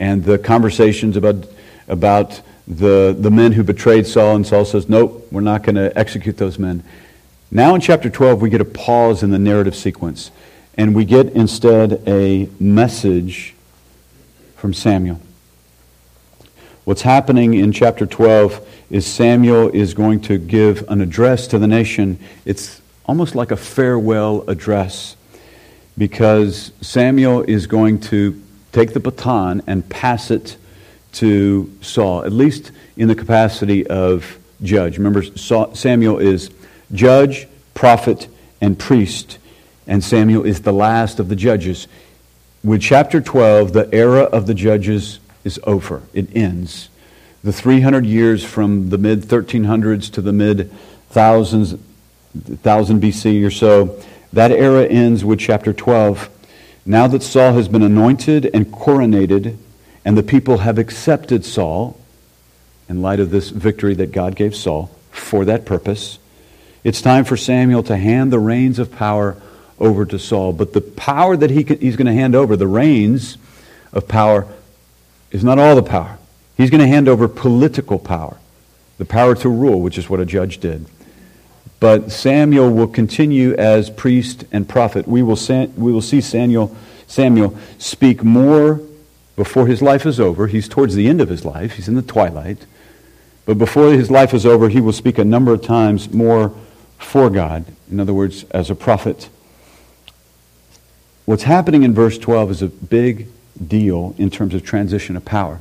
and 0.00 0.24
the 0.24 0.38
conversations 0.38 1.16
about, 1.16 1.46
about 1.88 2.40
the, 2.66 3.16
the 3.18 3.30
men 3.30 3.52
who 3.52 3.62
betrayed 3.62 4.06
Saul, 4.06 4.36
and 4.36 4.46
Saul 4.46 4.64
says, 4.64 4.88
Nope, 4.88 5.28
we're 5.30 5.40
not 5.40 5.62
going 5.62 5.76
to 5.76 5.96
execute 5.96 6.36
those 6.36 6.58
men. 6.58 6.82
Now 7.50 7.74
in 7.74 7.80
chapter 7.80 8.10
12, 8.10 8.40
we 8.40 8.50
get 8.50 8.60
a 8.60 8.64
pause 8.64 9.22
in 9.22 9.30
the 9.30 9.38
narrative 9.38 9.76
sequence, 9.76 10.30
and 10.76 10.94
we 10.94 11.04
get 11.04 11.26
instead 11.30 12.02
a 12.06 12.48
message 12.58 13.54
from 14.56 14.74
Samuel. 14.74 15.20
What's 16.84 17.02
happening 17.02 17.54
in 17.54 17.72
chapter 17.72 18.06
12 18.06 18.66
is 18.90 19.06
Samuel 19.06 19.68
is 19.70 19.94
going 19.94 20.20
to 20.22 20.38
give 20.38 20.84
an 20.88 21.00
address 21.00 21.46
to 21.48 21.58
the 21.58 21.66
nation. 21.66 22.18
It's 22.44 22.80
almost 23.04 23.34
like 23.34 23.50
a 23.50 23.56
farewell 23.56 24.44
address 24.48 25.16
because 25.98 26.72
Samuel 26.80 27.42
is 27.42 27.66
going 27.66 28.00
to 28.00 28.40
take 28.72 28.92
the 28.92 29.00
baton 29.00 29.62
and 29.66 29.88
pass 29.88 30.30
it 30.30 30.56
to 31.16 31.72
Saul, 31.80 32.24
at 32.24 32.32
least 32.32 32.72
in 32.96 33.08
the 33.08 33.14
capacity 33.14 33.86
of 33.86 34.38
judge. 34.62 34.98
Remember, 34.98 35.22
Samuel 35.22 36.18
is 36.18 36.50
judge, 36.92 37.46
prophet, 37.74 38.28
and 38.60 38.78
priest, 38.78 39.38
and 39.86 40.02
Samuel 40.02 40.44
is 40.44 40.62
the 40.62 40.72
last 40.72 41.18
of 41.18 41.28
the 41.28 41.36
judges. 41.36 41.88
With 42.64 42.82
chapter 42.82 43.20
12, 43.20 43.72
the 43.72 43.88
era 43.94 44.22
of 44.22 44.46
the 44.46 44.54
judges 44.54 45.20
is 45.44 45.60
over, 45.64 46.02
it 46.12 46.34
ends. 46.34 46.88
The 47.44 47.52
300 47.52 48.04
years 48.04 48.44
from 48.44 48.90
the 48.90 48.98
mid 48.98 49.22
1300s 49.22 50.10
to 50.12 50.20
the 50.20 50.32
mid 50.32 50.70
thousands, 51.10 51.76
1000 52.34 53.00
BC 53.00 53.46
or 53.46 53.50
so, 53.50 54.00
that 54.32 54.50
era 54.50 54.84
ends 54.84 55.24
with 55.24 55.38
chapter 55.38 55.72
12. 55.72 56.28
Now 56.84 57.06
that 57.06 57.22
Saul 57.22 57.54
has 57.54 57.68
been 57.68 57.82
anointed 57.82 58.50
and 58.52 58.66
coronated, 58.66 59.56
and 60.06 60.16
the 60.16 60.22
people 60.22 60.58
have 60.58 60.78
accepted 60.78 61.44
Saul 61.44 61.98
in 62.88 63.02
light 63.02 63.18
of 63.18 63.30
this 63.30 63.50
victory 63.50 63.92
that 63.94 64.12
God 64.12 64.36
gave 64.36 64.54
Saul 64.54 64.88
for 65.10 65.44
that 65.46 65.66
purpose. 65.66 66.20
It's 66.84 67.02
time 67.02 67.24
for 67.24 67.36
Samuel 67.36 67.82
to 67.82 67.96
hand 67.96 68.32
the 68.32 68.38
reins 68.38 68.78
of 68.78 68.92
power 68.92 69.36
over 69.80 70.06
to 70.06 70.16
Saul. 70.16 70.52
But 70.52 70.74
the 70.74 70.80
power 70.80 71.36
that 71.36 71.50
he 71.50 71.64
he's 71.64 71.96
going 71.96 72.06
to 72.06 72.12
hand 72.12 72.36
over, 72.36 72.56
the 72.56 72.68
reins 72.68 73.36
of 73.92 74.06
power, 74.06 74.46
is 75.32 75.42
not 75.42 75.58
all 75.58 75.74
the 75.74 75.82
power. 75.82 76.18
He's 76.56 76.70
going 76.70 76.82
to 76.82 76.86
hand 76.86 77.08
over 77.08 77.26
political 77.26 77.98
power, 77.98 78.36
the 78.98 79.04
power 79.04 79.34
to 79.34 79.48
rule, 79.48 79.80
which 79.80 79.98
is 79.98 80.08
what 80.08 80.20
a 80.20 80.24
judge 80.24 80.58
did. 80.58 80.86
But 81.80 82.12
Samuel 82.12 82.70
will 82.70 82.86
continue 82.86 83.54
as 83.56 83.90
priest 83.90 84.44
and 84.52 84.68
prophet. 84.68 85.08
We 85.08 85.24
will, 85.24 85.38
we 85.76 85.92
will 85.92 86.00
see 86.00 86.20
Samuel, 86.20 86.76
Samuel 87.08 87.58
speak 87.78 88.22
more 88.22 88.80
before 89.36 89.66
his 89.66 89.82
life 89.82 90.06
is 90.06 90.18
over. 90.18 90.46
He's 90.46 90.68
towards 90.68 90.94
the 90.94 91.08
end 91.08 91.20
of 91.20 91.28
his 91.28 91.44
life, 91.44 91.72
he's 91.72 91.88
in 91.88 91.94
the 91.94 92.02
twilight. 92.02 92.66
But 93.44 93.58
before 93.58 93.92
his 93.92 94.10
life 94.10 94.34
is 94.34 94.44
over, 94.44 94.68
he 94.68 94.80
will 94.80 94.92
speak 94.92 95.18
a 95.18 95.24
number 95.24 95.52
of 95.52 95.62
times 95.62 96.12
more 96.12 96.52
for 96.98 97.30
God. 97.30 97.64
In 97.90 98.00
other 98.00 98.12
words, 98.12 98.44
as 98.50 98.70
a 98.70 98.74
prophet. 98.74 99.28
What's 101.26 101.44
happening 101.44 101.82
in 101.82 101.94
verse 101.94 102.18
12 102.18 102.50
is 102.50 102.62
a 102.62 102.68
big 102.68 103.28
deal 103.64 104.14
in 104.18 104.30
terms 104.30 104.54
of 104.54 104.64
transition 104.64 105.16
of 105.16 105.24
power. 105.24 105.60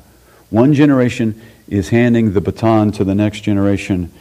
One 0.50 0.74
generation 0.74 1.40
is 1.68 1.90
handing 1.90 2.34
the 2.34 2.42
baton 2.42 2.92
to 2.94 3.04
the 3.04 3.16
next 3.16 3.42
generation. 3.42 4.12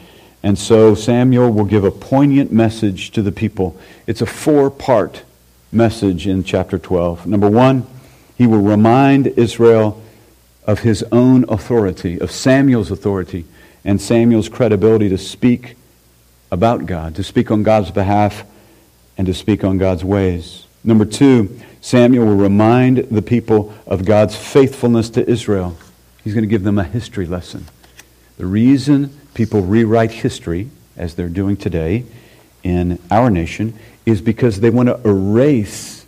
And 0.43 0.59
so 0.59 0.95
Samuel 0.95 1.51
will 1.51 1.65
give 1.65 1.85
a 1.85 1.91
poignant 1.91 2.53
message 2.53 3.11
to 3.13 3.23
the 3.23 3.33
people. 3.33 3.79
It's 4.07 4.21
a 4.21 4.27
four 4.27 4.71
part 4.71 5.23
message 5.73 6.27
in 6.27 6.45
chapter 6.45 6.79
12. 6.79 7.27
Number 7.27 7.49
one, 7.49 7.87
he 8.37 8.47
will 8.47 8.61
remind 8.61 9.27
Israel 9.27 10.03
of 10.67 10.81
his 10.81 11.05
own 11.13 11.45
authority, 11.49 12.19
of 12.21 12.31
Samuel's 12.31 12.91
authority, 12.91 13.45
and 13.85 14.01
Samuel's 14.01 14.49
credibility 14.49 15.09
to 15.11 15.19
speak 15.19 15.77
about 16.51 16.87
God, 16.87 17.15
to 17.17 17.23
speak 17.23 17.51
on 17.51 17.63
God's 17.63 17.91
behalf, 17.91 18.45
and 19.17 19.27
to 19.27 19.35
speak 19.35 19.63
on 19.63 19.79
God's 19.79 20.05
ways. 20.05 20.67
Number 20.83 21.05
two, 21.05 21.61
Samuel 21.81 22.27
will 22.27 22.37
remind 22.37 22.99
the 23.11 23.23
people 23.23 23.75
of 23.87 24.05
God's 24.05 24.35
faithfulness 24.35 25.11
to 25.11 25.29
Israel. 25.29 25.77
He's 26.23 26.33
going 26.35 26.45
to 26.45 26.49
give 26.49 26.65
them 26.65 26.79
a 26.79 26.85
history 26.85 27.27
lesson. 27.27 27.67
The 28.39 28.47
reason 28.47 29.19
people 29.35 29.61
rewrite 29.61 30.11
history, 30.11 30.71
as 30.97 31.15
they're 31.15 31.29
doing 31.29 31.57
today 31.57 32.05
in 32.63 32.99
our 33.11 33.31
nation, 33.31 33.79
is 34.07 34.21
because 34.21 34.61
they 34.61 34.71
want 34.71 34.89
to 34.89 35.01
erase 35.09 36.07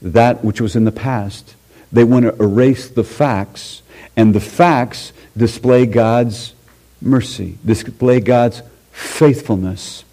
that 0.00 0.44
which 0.44 0.60
was 0.60 0.76
in 0.76 0.84
the 0.84 0.92
past 0.92 1.54
they 1.92 2.04
want 2.04 2.24
to 2.24 2.42
erase 2.42 2.88
the 2.88 3.04
facts, 3.04 3.82
and 4.16 4.34
the 4.34 4.40
facts 4.40 5.12
display 5.36 5.86
God's 5.86 6.54
mercy, 7.00 7.58
display 7.64 8.20
God's 8.20 8.62
faithfulness. 8.92 10.04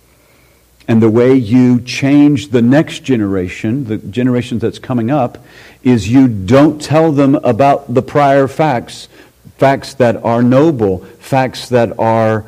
And 0.88 1.02
the 1.02 1.10
way 1.10 1.34
you 1.34 1.82
change 1.82 2.50
the 2.50 2.62
next 2.62 3.00
generation, 3.00 3.86
the 3.86 3.98
generation 3.98 4.60
that's 4.60 4.78
coming 4.78 5.10
up, 5.10 5.44
is 5.84 6.08
you 6.08 6.28
don't 6.28 6.80
tell 6.82 7.12
them 7.12 7.36
about 7.36 7.92
the 7.94 8.04
prior 8.04 8.48
facts, 8.48 9.08
facts 9.58 9.96
that 9.96 10.24
are 10.24 10.44
noble, 10.44 11.00
facts 11.20 11.70
that 11.70 11.98
are 11.98 12.46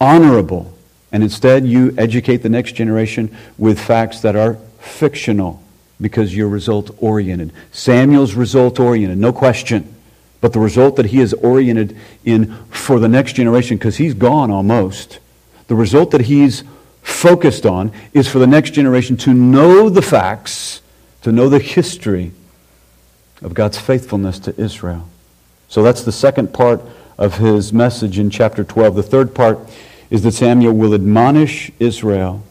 honorable. 0.00 0.72
And 1.12 1.22
instead, 1.22 1.66
you 1.66 1.94
educate 1.98 2.38
the 2.38 2.48
next 2.48 2.72
generation 2.72 3.36
with 3.58 3.78
facts 3.78 4.20
that 4.20 4.34
are 4.34 4.54
fictional 4.80 5.62
because 6.00 6.34
you're 6.36 6.48
result 6.48 6.90
oriented. 6.98 7.52
Samuel's 7.72 8.34
result 8.34 8.78
oriented, 8.78 9.18
no 9.18 9.32
question. 9.32 9.94
But 10.40 10.52
the 10.52 10.60
result 10.60 10.96
that 10.96 11.06
he 11.06 11.20
is 11.20 11.34
oriented 11.34 11.96
in 12.24 12.54
for 12.66 13.00
the 13.00 13.08
next 13.08 13.32
generation, 13.32 13.76
because 13.76 13.96
he's 13.96 14.14
gone 14.14 14.50
almost, 14.50 15.18
the 15.66 15.74
result 15.74 16.12
that 16.12 16.22
he's 16.22 16.62
focused 17.02 17.66
on 17.66 17.92
is 18.12 18.28
for 18.28 18.38
the 18.38 18.46
next 18.46 18.70
generation 18.70 19.16
to 19.16 19.34
know 19.34 19.88
the 19.88 20.02
facts, 20.02 20.80
to 21.22 21.32
know 21.32 21.48
the 21.48 21.58
history, 21.58 22.32
of 23.42 23.54
God's 23.54 23.78
faithfulness 23.78 24.38
to 24.40 24.60
Israel. 24.60 25.08
So 25.68 25.82
that's 25.82 26.02
the 26.02 26.12
second 26.12 26.52
part 26.52 26.82
of 27.16 27.38
his 27.38 27.72
message 27.72 28.18
in 28.18 28.30
chapter 28.30 28.64
12. 28.64 28.94
The 28.94 29.02
third 29.02 29.34
part 29.34 29.58
is 30.10 30.22
that 30.22 30.32
Samuel 30.32 30.72
will 30.72 30.94
admonish 30.94 31.70
Israel 31.78 32.42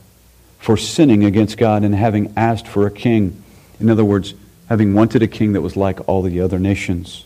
for 0.68 0.76
sinning 0.76 1.24
against 1.24 1.57
God 1.57 1.86
and 1.86 1.95
having 1.95 2.34
asked 2.36 2.68
for 2.68 2.86
a 2.86 2.91
king. 2.91 3.41
In 3.80 3.89
other 3.89 4.03
words, 4.03 4.34
having 4.68 4.93
wanted 4.93 5.24
a 5.24 5.28
king 5.28 5.53
that 5.53 5.61
was 5.61 5.78
like 5.78 6.05
all 6.09 6.22
the 6.22 6.41
other 6.41 6.59
nations. 6.59 7.26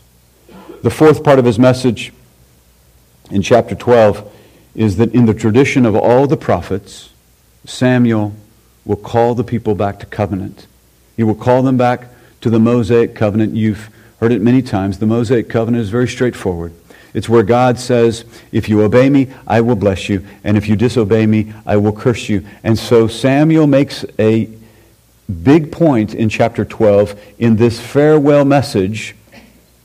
The 0.82 0.90
fourth 0.90 1.24
part 1.24 1.40
of 1.40 1.44
his 1.44 1.58
message 1.58 2.12
in 3.32 3.42
chapter 3.42 3.74
12 3.74 4.32
is 4.76 4.96
that 4.98 5.12
in 5.12 5.26
the 5.26 5.34
tradition 5.34 5.84
of 5.84 5.96
all 5.96 6.28
the 6.28 6.36
prophets, 6.36 7.10
Samuel 7.64 8.32
will 8.84 8.94
call 8.94 9.34
the 9.34 9.42
people 9.42 9.74
back 9.74 9.98
to 9.98 10.06
covenant. 10.06 10.68
He 11.16 11.24
will 11.24 11.34
call 11.34 11.64
them 11.64 11.76
back 11.76 12.10
to 12.42 12.48
the 12.48 12.60
Mosaic 12.60 13.16
covenant. 13.16 13.56
You've 13.56 13.90
heard 14.20 14.30
it 14.30 14.40
many 14.40 14.62
times. 14.62 15.00
The 15.00 15.06
Mosaic 15.06 15.48
covenant 15.48 15.82
is 15.82 15.90
very 15.90 16.06
straightforward. 16.06 16.72
It's 17.14 17.28
where 17.28 17.42
God 17.42 17.78
says, 17.78 18.24
If 18.52 18.68
you 18.68 18.82
obey 18.82 19.10
me, 19.10 19.32
I 19.46 19.60
will 19.60 19.76
bless 19.76 20.08
you, 20.08 20.26
and 20.44 20.56
if 20.56 20.68
you 20.68 20.76
disobey 20.76 21.26
me, 21.26 21.52
I 21.66 21.76
will 21.76 21.92
curse 21.92 22.28
you. 22.28 22.46
And 22.64 22.78
so 22.78 23.06
Samuel 23.06 23.66
makes 23.66 24.04
a 24.18 24.48
big 25.42 25.72
point 25.72 26.14
in 26.14 26.28
chapter 26.28 26.64
12 26.64 27.20
in 27.38 27.56
this 27.56 27.80
farewell 27.80 28.44
message 28.44 29.14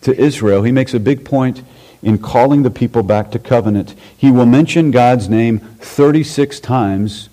to 0.02 0.18
Israel. 0.18 0.64
He 0.64 0.72
makes 0.72 0.94
a 0.94 1.00
big 1.00 1.26
point 1.26 1.64
in 2.02 2.18
calling 2.18 2.64
the 2.64 2.70
people 2.70 3.04
back 3.04 3.32
to 3.32 3.40
covenant. 3.40 3.96
He 4.16 4.32
will 4.32 4.46
mention 4.46 4.92
God's 4.92 5.28
name 5.30 5.60
36 5.80 6.60
times 6.60 7.30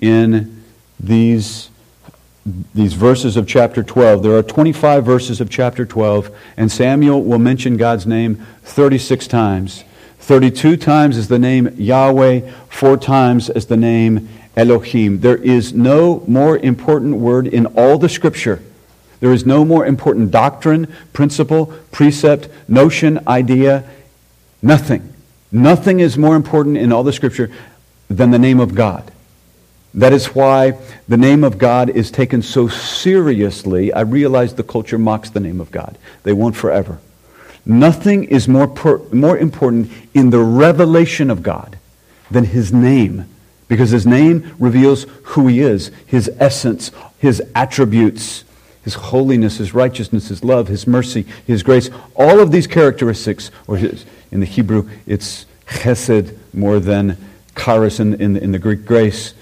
in 0.00 0.62
these, 0.98 1.70
these 2.74 2.94
verses 2.94 3.36
of 3.36 3.46
chapter 3.46 3.82
12. 3.82 4.22
There 4.22 4.36
are 4.36 4.42
25 4.42 5.04
verses 5.04 5.40
of 5.40 5.50
chapter 5.50 5.84
12, 5.84 6.34
and 6.56 6.70
Samuel 6.70 7.22
will 7.22 7.38
mention 7.38 7.76
God's 7.76 8.06
name 8.06 8.46
36 8.62 9.26
times. 9.26 9.84
32 10.20 10.76
times 10.76 11.16
is 11.16 11.28
the 11.28 11.38
name 11.38 11.74
Yahweh, 11.76 12.50
four 12.68 12.96
times 12.96 13.48
as 13.50 13.66
the 13.66 13.76
name 13.76 14.28
Elohim. 14.56 15.20
There 15.20 15.36
is 15.36 15.72
no 15.72 16.22
more 16.26 16.58
important 16.58 17.16
word 17.16 17.46
in 17.46 17.66
all 17.66 17.98
the 17.98 18.08
scripture. 18.08 18.62
There 19.20 19.32
is 19.32 19.46
no 19.46 19.64
more 19.64 19.86
important 19.86 20.30
doctrine, 20.30 20.92
principle, 21.12 21.72
precept, 21.90 22.48
notion, 22.68 23.20
idea, 23.26 23.88
nothing. 24.62 25.12
Nothing 25.50 26.00
is 26.00 26.18
more 26.18 26.36
important 26.36 26.76
in 26.76 26.92
all 26.92 27.02
the 27.02 27.12
scripture 27.12 27.50
than 28.08 28.30
the 28.30 28.38
name 28.38 28.60
of 28.60 28.74
God. 28.74 29.10
That 29.94 30.12
is 30.12 30.34
why 30.34 30.78
the 31.08 31.16
name 31.16 31.44
of 31.44 31.58
God 31.58 31.90
is 31.90 32.10
taken 32.10 32.42
so 32.42 32.68
seriously. 32.68 33.92
I 33.92 34.00
realize 34.02 34.54
the 34.54 34.62
culture 34.62 34.98
mocks 34.98 35.30
the 35.30 35.40
name 35.40 35.60
of 35.60 35.70
God. 35.70 35.96
They 36.22 36.32
won't 36.32 36.56
forever. 36.56 36.98
Nothing 37.64 38.24
is 38.24 38.48
more, 38.48 38.66
per, 38.66 38.98
more 39.12 39.36
important 39.36 39.90
in 40.14 40.30
the 40.30 40.40
revelation 40.40 41.30
of 41.30 41.42
God 41.42 41.78
than 42.30 42.44
his 42.44 42.72
name 42.72 43.26
because 43.68 43.90
his 43.90 44.06
name 44.06 44.54
reveals 44.58 45.04
who 45.24 45.46
he 45.46 45.60
is, 45.60 45.90
his 46.06 46.30
essence, 46.38 46.90
his 47.18 47.42
attributes, 47.54 48.44
his 48.82 48.94
holiness, 48.94 49.58
his 49.58 49.74
righteousness, 49.74 50.28
his 50.28 50.42
love, 50.42 50.68
his 50.68 50.86
mercy, 50.86 51.26
his 51.46 51.62
grace. 51.62 51.90
All 52.16 52.40
of 52.40 52.50
these 52.50 52.66
characteristics, 52.66 53.50
or 53.66 53.76
his, 53.76 54.06
in 54.32 54.40
the 54.40 54.46
Hebrew, 54.46 54.88
it's 55.06 55.44
chesed 55.66 56.34
more 56.54 56.80
than 56.80 57.18
charis 57.54 58.00
in, 58.00 58.14
in, 58.14 58.36
in 58.38 58.52
the 58.52 58.58
Greek 58.58 58.86
grace. 58.86 59.34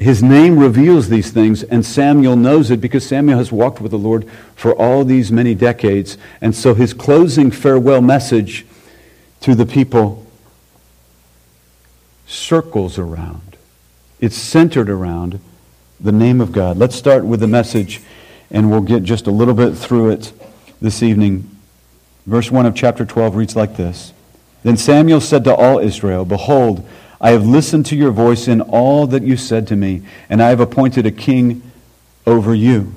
His 0.00 0.22
name 0.22 0.58
reveals 0.58 1.10
these 1.10 1.30
things, 1.30 1.62
and 1.62 1.84
Samuel 1.84 2.34
knows 2.34 2.70
it 2.70 2.80
because 2.80 3.06
Samuel 3.06 3.36
has 3.36 3.52
walked 3.52 3.82
with 3.82 3.90
the 3.90 3.98
Lord 3.98 4.26
for 4.56 4.74
all 4.74 5.04
these 5.04 5.30
many 5.30 5.54
decades. 5.54 6.16
And 6.40 6.56
so 6.56 6.72
his 6.72 6.94
closing 6.94 7.50
farewell 7.50 8.00
message 8.00 8.64
to 9.42 9.54
the 9.54 9.66
people 9.66 10.24
circles 12.26 12.98
around, 12.98 13.58
it's 14.20 14.36
centered 14.36 14.88
around 14.88 15.38
the 16.00 16.12
name 16.12 16.40
of 16.40 16.50
God. 16.50 16.78
Let's 16.78 16.96
start 16.96 17.26
with 17.26 17.40
the 17.40 17.46
message, 17.46 18.00
and 18.50 18.70
we'll 18.70 18.80
get 18.80 19.02
just 19.02 19.26
a 19.26 19.30
little 19.30 19.52
bit 19.52 19.74
through 19.74 20.12
it 20.12 20.32
this 20.80 21.02
evening. 21.02 21.46
Verse 22.24 22.50
1 22.50 22.64
of 22.64 22.74
chapter 22.74 23.04
12 23.04 23.36
reads 23.36 23.54
like 23.54 23.76
this 23.76 24.14
Then 24.62 24.78
Samuel 24.78 25.20
said 25.20 25.44
to 25.44 25.54
all 25.54 25.78
Israel, 25.78 26.24
Behold, 26.24 26.88
I 27.20 27.30
have 27.30 27.46
listened 27.46 27.86
to 27.86 27.96
your 27.96 28.12
voice 28.12 28.48
in 28.48 28.60
all 28.60 29.06
that 29.08 29.22
you 29.22 29.36
said 29.36 29.66
to 29.68 29.76
me, 29.76 30.02
and 30.28 30.42
I 30.42 30.48
have 30.48 30.60
appointed 30.60 31.06
a 31.06 31.10
king 31.10 31.62
over 32.26 32.54
you. 32.54 32.94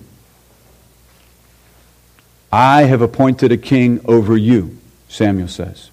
I 2.51 2.83
have 2.83 3.01
appointed 3.01 3.51
a 3.51 3.57
king 3.57 3.99
over 4.05 4.37
you, 4.37 4.77
Samuel 5.09 5.47
says. 5.47 5.89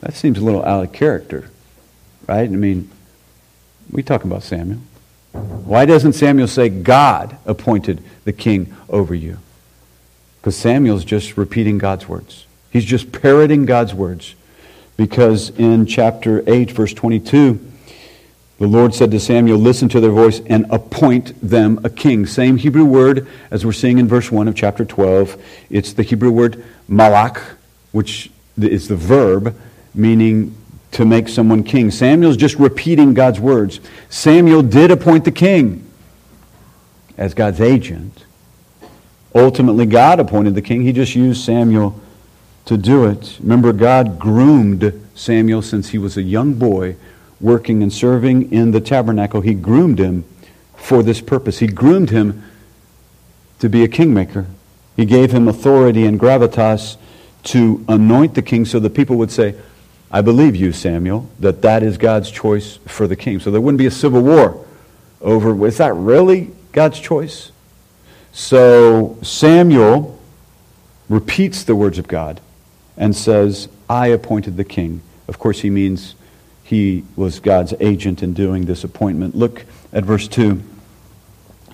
That 0.00 0.14
seems 0.14 0.38
a 0.38 0.44
little 0.44 0.64
out 0.64 0.84
of 0.84 0.92
character 0.92 1.48
right? 2.26 2.48
I 2.48 2.52
mean, 2.52 2.90
we 3.90 4.02
talk 4.02 4.24
about 4.24 4.42
Samuel. 4.42 4.80
Why 5.32 5.84
doesn't 5.86 6.12
Samuel 6.14 6.48
say 6.48 6.68
God 6.68 7.36
appointed 7.46 8.02
the 8.24 8.32
king 8.32 8.74
over 8.88 9.14
you? 9.14 9.38
Because 10.40 10.56
Samuel's 10.56 11.04
just 11.04 11.36
repeating 11.36 11.78
God's 11.78 12.08
words. 12.08 12.46
He's 12.70 12.84
just 12.84 13.12
parroting 13.12 13.64
God's 13.64 13.94
words. 13.94 14.34
Because 14.96 15.50
in 15.50 15.86
chapter 15.86 16.42
8, 16.46 16.70
verse 16.70 16.92
22, 16.92 17.72
the 18.58 18.66
Lord 18.66 18.94
said 18.94 19.10
to 19.10 19.18
Samuel, 19.18 19.58
Listen 19.58 19.88
to 19.88 20.00
their 20.00 20.10
voice 20.10 20.40
and 20.46 20.66
appoint 20.70 21.34
them 21.42 21.80
a 21.82 21.90
king. 21.90 22.26
Same 22.26 22.56
Hebrew 22.56 22.84
word 22.84 23.26
as 23.50 23.66
we're 23.66 23.72
seeing 23.72 23.98
in 23.98 24.06
verse 24.06 24.30
1 24.30 24.46
of 24.46 24.54
chapter 24.54 24.84
12. 24.84 25.42
It's 25.70 25.94
the 25.94 26.02
Hebrew 26.02 26.30
word 26.30 26.64
malak, 26.86 27.40
which 27.90 28.30
is 28.56 28.88
the 28.88 28.96
verb 28.96 29.58
meaning 29.94 30.54
to 30.92 31.04
make 31.04 31.28
someone 31.28 31.64
king. 31.64 31.90
Samuel's 31.90 32.36
just 32.36 32.56
repeating 32.56 33.14
God's 33.14 33.40
words. 33.40 33.80
Samuel 34.10 34.62
did 34.62 34.90
appoint 34.90 35.24
the 35.24 35.32
king 35.32 35.88
as 37.16 37.34
God's 37.34 37.60
agent. 37.60 38.26
Ultimately, 39.34 39.86
God 39.86 40.20
appointed 40.20 40.54
the 40.54 40.62
king. 40.62 40.82
He 40.82 40.92
just 40.92 41.14
used 41.14 41.44
Samuel 41.44 42.00
to 42.66 42.76
do 42.76 43.04
it. 43.04 43.38
Remember, 43.40 43.72
God 43.72 44.18
groomed 44.18 44.92
Samuel 45.14 45.62
since 45.62 45.90
he 45.90 45.98
was 45.98 46.16
a 46.16 46.22
young 46.22 46.54
boy 46.54 46.96
working 47.40 47.82
and 47.82 47.92
serving 47.92 48.52
in 48.52 48.70
the 48.70 48.80
tabernacle. 48.80 49.40
He 49.40 49.54
groomed 49.54 49.98
him 49.98 50.24
for 50.76 51.02
this 51.02 51.20
purpose. 51.20 51.58
He 51.58 51.66
groomed 51.66 52.10
him 52.10 52.42
to 53.58 53.68
be 53.68 53.82
a 53.82 53.88
kingmaker. 53.88 54.46
He 54.96 55.04
gave 55.04 55.32
him 55.32 55.48
authority 55.48 56.04
and 56.04 56.18
gravitas 56.20 56.96
to 57.44 57.84
anoint 57.88 58.34
the 58.34 58.42
king 58.42 58.64
so 58.64 58.78
the 58.78 58.90
people 58.90 59.16
would 59.16 59.30
say, 59.30 59.56
I 60.10 60.20
believe 60.20 60.54
you, 60.54 60.72
Samuel, 60.72 61.28
that 61.40 61.62
that 61.62 61.82
is 61.82 61.96
God's 61.96 62.30
choice 62.30 62.76
for 62.86 63.06
the 63.06 63.16
king. 63.16 63.40
So 63.40 63.50
there 63.50 63.60
wouldn't 63.60 63.78
be 63.78 63.86
a 63.86 63.90
civil 63.90 64.22
war 64.22 64.64
over, 65.20 65.66
is 65.66 65.78
that 65.78 65.94
really 65.94 66.50
God's 66.72 67.00
choice? 67.00 67.50
So 68.32 69.18
Samuel 69.22 70.18
repeats 71.08 71.64
the 71.64 71.74
words 71.74 71.98
of 71.98 72.08
God 72.08 72.40
and 72.96 73.14
says, 73.14 73.68
I 73.88 74.08
appointed 74.08 74.56
the 74.56 74.64
king. 74.64 75.02
Of 75.28 75.38
course, 75.38 75.60
he 75.60 75.70
means 75.70 76.14
he 76.62 77.04
was 77.16 77.40
God's 77.40 77.74
agent 77.80 78.22
in 78.22 78.34
doing 78.34 78.64
this 78.64 78.84
appointment. 78.84 79.34
Look 79.34 79.64
at 79.92 80.04
verse 80.04 80.28
2. 80.28 80.62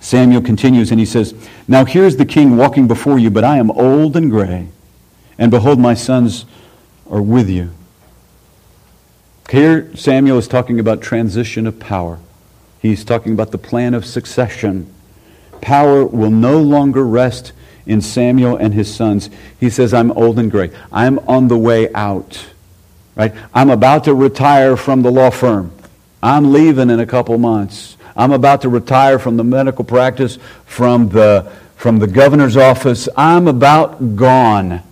Samuel 0.00 0.42
continues 0.42 0.90
and 0.90 1.00
he 1.00 1.06
says, 1.06 1.34
Now 1.66 1.84
here's 1.84 2.16
the 2.16 2.24
king 2.24 2.56
walking 2.56 2.86
before 2.86 3.18
you, 3.18 3.30
but 3.30 3.44
I 3.44 3.58
am 3.58 3.70
old 3.70 4.16
and 4.16 4.30
gray, 4.30 4.68
and 5.38 5.50
behold, 5.50 5.78
my 5.78 5.94
sons 5.94 6.46
are 7.10 7.22
with 7.22 7.48
you. 7.48 7.70
Here, 9.50 9.94
Samuel 9.96 10.38
is 10.38 10.46
talking 10.46 10.78
about 10.78 11.00
transition 11.00 11.66
of 11.66 11.80
power. 11.80 12.18
He's 12.80 13.04
talking 13.04 13.32
about 13.32 13.50
the 13.50 13.58
plan 13.58 13.94
of 13.94 14.04
succession. 14.04 14.92
Power 15.60 16.04
will 16.04 16.30
no 16.30 16.60
longer 16.60 17.04
rest 17.04 17.52
in 17.89 18.01
Samuel 18.01 18.57
and 18.57 18.72
his 18.72 18.95
sons. 18.95 19.28
He 19.59 19.68
says, 19.68 19.93
I'm 19.93 20.12
old 20.12 20.39
and 20.39 20.49
gray. 20.49 20.70
I'm 20.93 21.18
on 21.20 21.49
the 21.49 21.59
way 21.59 21.93
out. 21.93 22.47
Right? 23.16 23.34
I'm 23.53 23.70
about 23.70 24.05
to 24.05 24.14
retire 24.14 24.76
from 24.76 25.03
the 25.03 25.11
law 25.11 25.30
firm. 25.30 25.72
I'm 26.22 26.53
leaving 26.53 26.91
in 26.91 27.01
a 27.01 27.07
couple 27.07 27.36
months. 27.39 27.97
I'm 28.16 28.30
about 28.30 28.62
to 28.62 28.68
retire 28.68 29.18
from 29.18 29.36
the 29.36 29.45
medical 29.45 29.84
practice, 29.84 30.39
from 30.64 31.09
the, 31.09 31.51
from 31.74 31.99
the 31.99 32.07
governor's 32.07 32.57
office. 32.57 33.09
I'm 33.16 33.49
about 33.49 34.14
gone. 34.14 34.82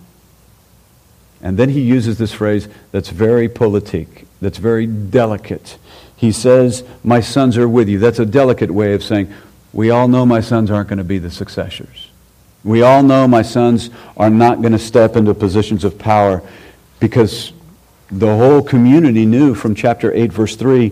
And 1.41 1.57
then 1.57 1.69
he 1.69 1.81
uses 1.81 2.17
this 2.17 2.33
phrase 2.33 2.67
that's 2.91 3.09
very 3.09 3.47
politique 3.47 4.27
that's 4.41 4.57
very 4.57 4.85
delicate. 4.85 5.77
He 6.15 6.31
says, 6.31 6.83
My 7.03 7.19
sons 7.19 7.57
are 7.57 7.67
with 7.67 7.89
you. 7.89 7.99
That's 7.99 8.19
a 8.19 8.25
delicate 8.25 8.71
way 8.71 8.93
of 8.93 9.03
saying, 9.03 9.33
We 9.73 9.89
all 9.89 10.07
know 10.07 10.25
my 10.25 10.41
sons 10.41 10.69
aren't 10.71 10.89
going 10.89 10.97
to 10.97 11.03
be 11.03 11.17
the 11.17 11.31
successors. 11.31 12.06
We 12.67 12.81
all 12.81 13.01
know 13.01 13.29
my 13.29 13.43
sons 13.43 13.89
are 14.17 14.29
not 14.29 14.59
going 14.59 14.73
to 14.73 14.77
step 14.77 15.15
into 15.15 15.33
positions 15.33 15.85
of 15.85 15.97
power 15.97 16.43
because 16.99 17.53
the 18.11 18.35
whole 18.35 18.61
community 18.61 19.25
knew 19.25 19.55
from 19.55 19.73
chapter 19.73 20.11
8, 20.13 20.33
verse 20.33 20.57
3, 20.57 20.91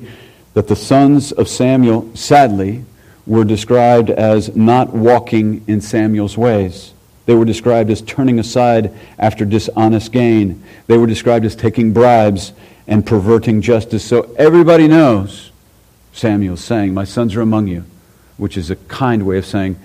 that 0.53 0.69
the 0.69 0.75
sons 0.77 1.33
of 1.33 1.49
Samuel, 1.49 2.15
sadly, 2.15 2.85
were 3.27 3.43
described 3.43 4.09
as 4.09 4.55
not 4.55 4.93
walking 4.93 5.65
in 5.67 5.81
Samuel's 5.81 6.37
ways. 6.37 6.93
They 7.25 7.35
were 7.35 7.43
described 7.43 7.89
as 7.89 8.01
turning 8.01 8.39
aside 8.39 8.97
after 9.19 9.43
dishonest 9.43 10.13
gain. 10.13 10.63
They 10.87 10.97
were 10.97 11.07
described 11.07 11.43
as 11.43 11.57
taking 11.57 11.91
bribes 11.91 12.53
and 12.87 13.05
perverting 13.05 13.61
justice. 13.61 14.05
So 14.05 14.33
everybody 14.37 14.87
knows 14.87 15.51
Samuel's 16.13 16.63
saying, 16.63 16.93
My 16.93 17.03
sons 17.03 17.35
are 17.35 17.41
among 17.41 17.67
you, 17.67 17.83
which 18.37 18.55
is 18.55 18.71
a 18.71 18.77
kind 18.77 19.25
way 19.25 19.39
of 19.39 19.45
saying, 19.45 19.77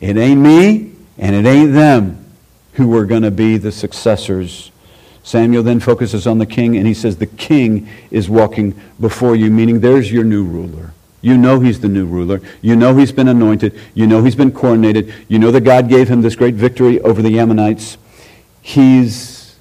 It 0.00 0.16
ain't 0.16 0.40
me 0.40 0.92
and 1.18 1.34
it 1.34 1.48
ain't 1.48 1.72
them 1.72 2.24
who 2.74 2.94
are 2.96 3.06
going 3.06 3.22
to 3.22 3.30
be 3.30 3.56
the 3.56 3.72
successors. 3.72 4.70
Samuel 5.22 5.62
then 5.62 5.80
focuses 5.80 6.26
on 6.26 6.38
the 6.38 6.46
king 6.46 6.76
and 6.76 6.86
he 6.86 6.94
says, 6.94 7.16
The 7.16 7.26
king 7.26 7.88
is 8.10 8.28
walking 8.28 8.80
before 9.00 9.34
you, 9.34 9.50
meaning 9.50 9.80
there's 9.80 10.12
your 10.12 10.24
new 10.24 10.44
ruler. 10.44 10.92
You 11.22 11.36
know 11.36 11.58
he's 11.58 11.80
the 11.80 11.88
new 11.88 12.06
ruler. 12.06 12.40
You 12.60 12.76
know 12.76 12.96
he's 12.96 13.10
been 13.10 13.26
anointed. 13.26 13.76
You 13.94 14.06
know 14.06 14.22
he's 14.22 14.36
been 14.36 14.52
coronated. 14.52 15.12
You 15.26 15.38
know 15.38 15.50
that 15.50 15.62
God 15.62 15.88
gave 15.88 16.08
him 16.08 16.22
this 16.22 16.36
great 16.36 16.54
victory 16.54 17.00
over 17.00 17.22
the 17.22 17.40
Ammonites. 17.40 17.98
He's 18.60 19.56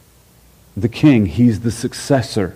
the 0.77 0.89
king. 0.89 1.25
He's 1.25 1.61
the 1.61 1.71
successor 1.71 2.55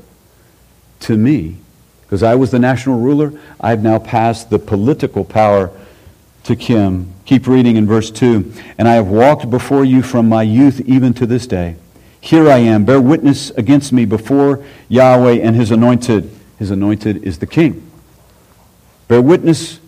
to 1.01 1.17
me. 1.17 1.57
Because 2.01 2.21
I 2.21 2.35
was 2.35 2.51
the 2.51 2.59
national 2.59 2.99
ruler, 2.99 3.33
I've 3.61 3.81
now 3.81 3.97
passed 3.99 4.49
the 4.49 4.59
political 4.59 5.23
power 5.23 5.71
to 6.49 6.55
Kim. 6.55 7.13
Keep 7.25 7.45
reading 7.45 7.75
in 7.75 7.85
verse 7.85 8.09
2. 8.09 8.51
And 8.79 8.87
I 8.87 8.93
have 8.93 9.07
walked 9.07 9.51
before 9.51 9.85
you 9.85 10.01
from 10.01 10.27
my 10.27 10.41
youth 10.41 10.81
even 10.81 11.13
to 11.13 11.27
this 11.27 11.45
day. 11.45 11.75
Here 12.19 12.49
I 12.49 12.57
am. 12.57 12.85
Bear 12.85 12.99
witness 12.99 13.51
against 13.51 13.93
me 13.93 14.05
before 14.05 14.65
Yahweh 14.87 15.35
and 15.35 15.55
his 15.55 15.69
anointed. 15.69 16.29
His 16.57 16.71
anointed 16.71 17.23
is 17.23 17.37
the 17.37 17.45
king. 17.45 17.87
Bear 19.07 19.21
witness 19.21 19.79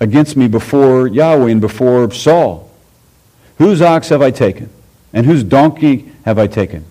against 0.00 0.36
me 0.36 0.48
before 0.48 1.06
Yahweh 1.06 1.52
and 1.52 1.60
before 1.60 2.10
Saul. 2.10 2.68
Whose 3.58 3.80
ox 3.80 4.08
have 4.08 4.22
I 4.22 4.32
taken? 4.32 4.70
And 5.12 5.24
whose 5.24 5.44
donkey 5.44 6.10
have 6.24 6.36
I 6.36 6.48
taken? 6.48 6.84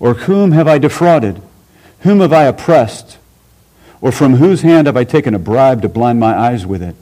Or 0.00 0.14
whom 0.14 0.50
have 0.50 0.66
I 0.66 0.78
defrauded? 0.78 1.40
Whom 2.00 2.18
have 2.18 2.32
I 2.32 2.44
oppressed? 2.44 3.18
Or 4.00 4.10
from 4.10 4.34
whose 4.34 4.62
hand 4.62 4.88
have 4.88 4.96
I 4.96 5.04
taken 5.04 5.32
a 5.32 5.38
bribe 5.38 5.82
to 5.82 5.88
blind 5.88 6.18
my 6.18 6.36
eyes 6.36 6.66
with 6.66 6.82
it? 6.82 6.96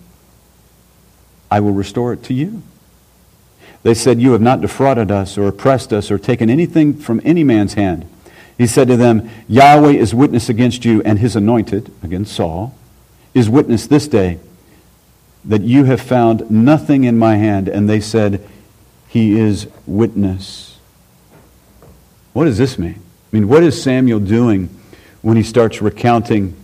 I 1.50 1.60
will 1.60 1.72
restore 1.72 2.12
it 2.12 2.22
to 2.24 2.34
you. 2.34 2.62
They 3.82 3.94
said, 3.94 4.20
You 4.20 4.32
have 4.32 4.40
not 4.40 4.60
defrauded 4.60 5.10
us 5.10 5.38
or 5.38 5.48
oppressed 5.48 5.92
us 5.92 6.10
or 6.10 6.18
taken 6.18 6.50
anything 6.50 6.94
from 6.94 7.20
any 7.24 7.44
man's 7.44 7.74
hand. 7.74 8.08
He 8.58 8.66
said 8.66 8.88
to 8.88 8.96
them, 8.96 9.30
Yahweh 9.48 9.92
is 9.92 10.14
witness 10.14 10.50
against 10.50 10.84
you 10.84 11.00
and 11.02 11.18
his 11.18 11.34
anointed, 11.34 11.90
against 12.02 12.34
Saul, 12.34 12.74
is 13.32 13.48
witness 13.48 13.86
this 13.86 14.06
day 14.06 14.38
that 15.46 15.62
you 15.62 15.84
have 15.84 16.00
found 16.00 16.50
nothing 16.50 17.04
in 17.04 17.18
my 17.18 17.36
hand. 17.36 17.68
And 17.68 17.88
they 17.88 18.00
said, 18.00 18.46
He 19.08 19.38
is 19.38 19.66
witness. 19.86 20.78
What 22.34 22.44
does 22.44 22.58
this 22.58 22.78
mean? 22.78 22.96
I 23.32 23.36
mean, 23.36 23.48
what 23.48 23.62
is 23.62 23.82
Samuel 23.82 24.20
doing 24.20 24.68
when 25.22 25.36
he 25.36 25.42
starts 25.42 25.80
recounting 25.80 26.54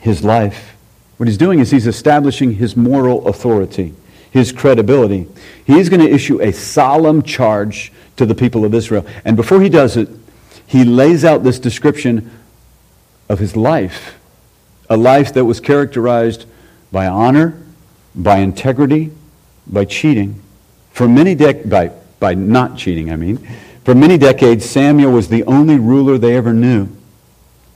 his 0.00 0.24
life? 0.24 0.77
What 1.18 1.28
he's 1.28 1.36
doing 1.36 1.58
is 1.58 1.70
he's 1.70 1.86
establishing 1.86 2.54
his 2.54 2.76
moral 2.76 3.28
authority, 3.28 3.94
his 4.30 4.52
credibility. 4.52 5.26
He's 5.64 5.88
going 5.88 6.00
to 6.00 6.08
issue 6.08 6.40
a 6.40 6.52
solemn 6.52 7.22
charge 7.22 7.92
to 8.16 8.24
the 8.24 8.34
people 8.34 8.64
of 8.64 8.72
Israel. 8.72 9.04
And 9.24 9.36
before 9.36 9.60
he 9.60 9.68
does 9.68 9.96
it, 9.96 10.08
he 10.66 10.84
lays 10.84 11.24
out 11.24 11.42
this 11.42 11.58
description 11.58 12.30
of 13.28 13.38
his 13.38 13.56
life 13.56 14.14
a 14.90 14.96
life 14.96 15.34
that 15.34 15.44
was 15.44 15.60
characterized 15.60 16.46
by 16.90 17.06
honor, 17.06 17.60
by 18.14 18.38
integrity, 18.38 19.12
by 19.66 19.84
cheating. 19.84 20.40
For 20.92 21.06
many 21.06 21.36
dec- 21.36 21.68
by, 21.68 21.92
by 22.18 22.34
not 22.34 22.78
cheating, 22.78 23.12
I 23.12 23.16
mean. 23.16 23.46
For 23.84 23.94
many 23.94 24.18
decades, 24.18 24.64
Samuel 24.64 25.12
was 25.12 25.28
the 25.28 25.44
only 25.44 25.78
ruler 25.78 26.16
they 26.16 26.36
ever 26.36 26.52
knew. 26.52 26.88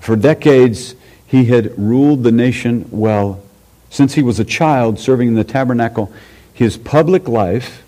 For 0.01 0.17
decades, 0.17 0.95
he 1.33 1.47
had 1.47 1.73
ruled 1.79 2.25
the 2.25 2.31
nation 2.31 2.87
well. 2.91 3.43
Since 3.89 4.13
he 4.13 4.23
was 4.23 4.39
a 4.39 4.45
child 4.45 4.99
serving 4.99 5.29
in 5.29 5.35
the 5.35 5.45
tabernacle, 5.45 6.13
his 6.53 6.77
public 6.77 7.27
life 7.27 7.83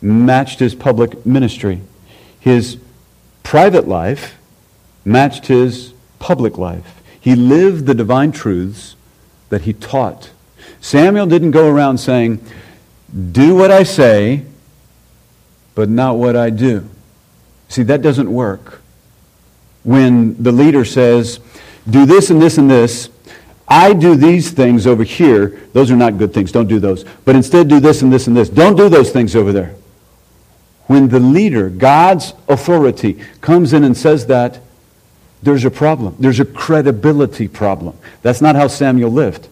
matched 0.00 0.58
his 0.58 0.74
public 0.74 1.24
ministry. 1.24 1.80
His 2.40 2.78
private 3.44 3.86
life 3.86 4.36
matched 5.04 5.46
his 5.46 5.94
public 6.18 6.58
life. 6.58 7.00
He 7.20 7.36
lived 7.36 7.86
the 7.86 7.94
divine 7.94 8.32
truths 8.32 8.96
that 9.48 9.60
he 9.62 9.74
taught. 9.74 10.32
Samuel 10.80 11.26
didn't 11.26 11.52
go 11.52 11.70
around 11.70 11.98
saying, 11.98 12.44
Do 13.30 13.54
what 13.54 13.70
I 13.70 13.84
say, 13.84 14.44
but 15.76 15.88
not 15.88 16.16
what 16.16 16.34
I 16.34 16.50
do. 16.50 16.88
See, 17.68 17.84
that 17.84 18.02
doesn't 18.02 18.32
work. 18.32 18.80
When 19.84 20.42
the 20.42 20.50
leader 20.50 20.84
says, 20.84 21.38
Do 21.88 22.06
this 22.06 22.30
and 22.30 22.40
this 22.40 22.58
and 22.58 22.70
this, 22.70 23.08
I 23.66 23.92
do 23.92 24.16
these 24.16 24.50
things 24.50 24.86
over 24.86 25.02
here. 25.02 25.60
Those 25.72 25.90
are 25.90 25.96
not 25.96 26.18
good 26.18 26.34
things. 26.34 26.52
Don't 26.52 26.68
do 26.68 26.78
those. 26.78 27.04
But 27.24 27.36
instead, 27.36 27.68
do 27.68 27.80
this 27.80 28.02
and 28.02 28.12
this 28.12 28.26
and 28.26 28.36
this. 28.36 28.48
Don't 28.48 28.76
do 28.76 28.88
those 28.88 29.10
things 29.10 29.34
over 29.34 29.52
there. 29.52 29.74
When 30.86 31.08
the 31.08 31.20
leader, 31.20 31.70
God's 31.70 32.34
authority, 32.48 33.14
comes 33.40 33.72
in 33.72 33.84
and 33.84 33.96
says 33.96 34.26
that, 34.26 34.60
there's 35.42 35.64
a 35.64 35.70
problem. 35.70 36.16
There's 36.20 36.38
a 36.38 36.44
credibility 36.44 37.48
problem. 37.48 37.96
That's 38.22 38.40
not 38.40 38.54
how 38.54 38.68
Samuel 38.68 39.10
lived. 39.10 39.48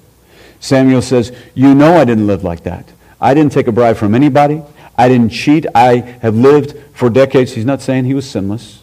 Samuel 0.60 1.02
says, 1.02 1.32
You 1.54 1.74
know 1.74 1.96
I 1.96 2.04
didn't 2.04 2.26
live 2.26 2.44
like 2.44 2.62
that. 2.64 2.86
I 3.20 3.34
didn't 3.34 3.52
take 3.52 3.66
a 3.66 3.72
bribe 3.72 3.96
from 3.96 4.14
anybody. 4.14 4.62
I 4.96 5.08
didn't 5.08 5.30
cheat. 5.30 5.66
I 5.74 6.00
have 6.22 6.36
lived 6.36 6.76
for 6.94 7.10
decades. 7.10 7.52
He's 7.52 7.64
not 7.64 7.80
saying 7.80 8.04
he 8.04 8.14
was 8.14 8.28
sinless. 8.28 8.82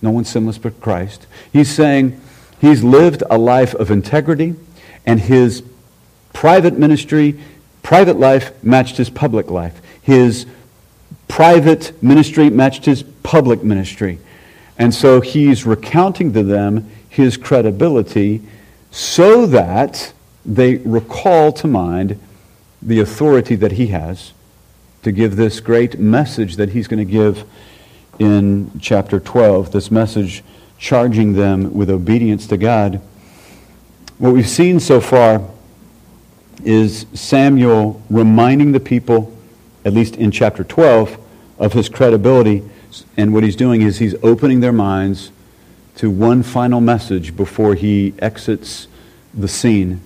No 0.00 0.10
one's 0.10 0.30
sinless 0.30 0.58
but 0.58 0.80
Christ. 0.80 1.26
He's 1.52 1.70
saying 1.70 2.20
he's 2.60 2.84
lived 2.84 3.22
a 3.30 3.38
life 3.38 3.74
of 3.74 3.90
integrity, 3.90 4.54
and 5.06 5.20
his 5.20 5.62
private 6.32 6.78
ministry, 6.78 7.38
private 7.82 8.18
life 8.18 8.52
matched 8.62 8.96
his 8.96 9.10
public 9.10 9.50
life. 9.50 9.80
His 10.02 10.46
private 11.28 12.02
ministry 12.02 12.50
matched 12.50 12.84
his 12.84 13.02
public 13.22 13.62
ministry. 13.62 14.18
And 14.78 14.94
so 14.94 15.20
he's 15.20 15.66
recounting 15.66 16.32
to 16.32 16.42
them 16.42 16.90
his 17.08 17.36
credibility 17.36 18.42
so 18.90 19.46
that 19.46 20.12
they 20.44 20.76
recall 20.76 21.52
to 21.52 21.66
mind 21.66 22.18
the 22.82 23.00
authority 23.00 23.56
that 23.56 23.72
he 23.72 23.88
has 23.88 24.32
to 25.02 25.12
give 25.12 25.36
this 25.36 25.60
great 25.60 25.98
message 25.98 26.56
that 26.56 26.70
he's 26.70 26.88
going 26.88 27.06
to 27.06 27.10
give 27.10 27.44
in 28.18 28.70
chapter 28.80 29.20
12, 29.20 29.72
this 29.72 29.90
message 29.90 30.42
charging 30.80 31.34
them 31.34 31.74
with 31.74 31.90
obedience 31.90 32.46
to 32.48 32.56
God. 32.56 33.00
What 34.18 34.32
we've 34.32 34.48
seen 34.48 34.80
so 34.80 35.00
far 35.00 35.46
is 36.64 37.06
Samuel 37.12 38.02
reminding 38.10 38.72
the 38.72 38.80
people, 38.80 39.36
at 39.84 39.92
least 39.92 40.16
in 40.16 40.30
chapter 40.30 40.64
12, 40.64 41.18
of 41.58 41.74
his 41.74 41.90
credibility 41.90 42.62
and 43.16 43.32
what 43.32 43.44
he's 43.44 43.56
doing 43.56 43.82
is 43.82 43.98
he's 43.98 44.14
opening 44.22 44.60
their 44.60 44.72
minds 44.72 45.30
to 45.96 46.10
one 46.10 46.42
final 46.42 46.80
message 46.80 47.36
before 47.36 47.74
he 47.74 48.14
exits 48.18 48.88
the 49.34 49.46
scene. 49.46 50.00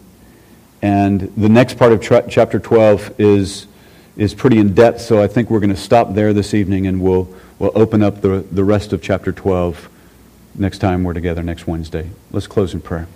And 0.82 1.32
the 1.36 1.48
next 1.48 1.78
part 1.78 1.92
of 1.92 2.00
tra- 2.00 2.28
chapter 2.28 2.58
12 2.58 3.14
is, 3.18 3.68
is 4.16 4.34
pretty 4.34 4.58
in 4.58 4.74
depth, 4.74 5.00
so 5.00 5.22
I 5.22 5.28
think 5.28 5.50
we're 5.50 5.60
going 5.60 5.70
to 5.70 5.76
stop 5.76 6.14
there 6.14 6.32
this 6.32 6.52
evening 6.52 6.88
and 6.88 7.00
we'll, 7.00 7.32
we'll 7.60 7.72
open 7.76 8.02
up 8.02 8.20
the, 8.20 8.44
the 8.50 8.64
rest 8.64 8.92
of 8.92 9.00
chapter 9.00 9.32
12 9.32 9.88
next 10.54 10.78
time 10.78 11.04
we're 11.04 11.14
together 11.14 11.42
next 11.42 11.66
Wednesday. 11.66 12.10
Let's 12.30 12.46
close 12.46 12.74
in 12.74 12.80
prayer. 12.80 13.08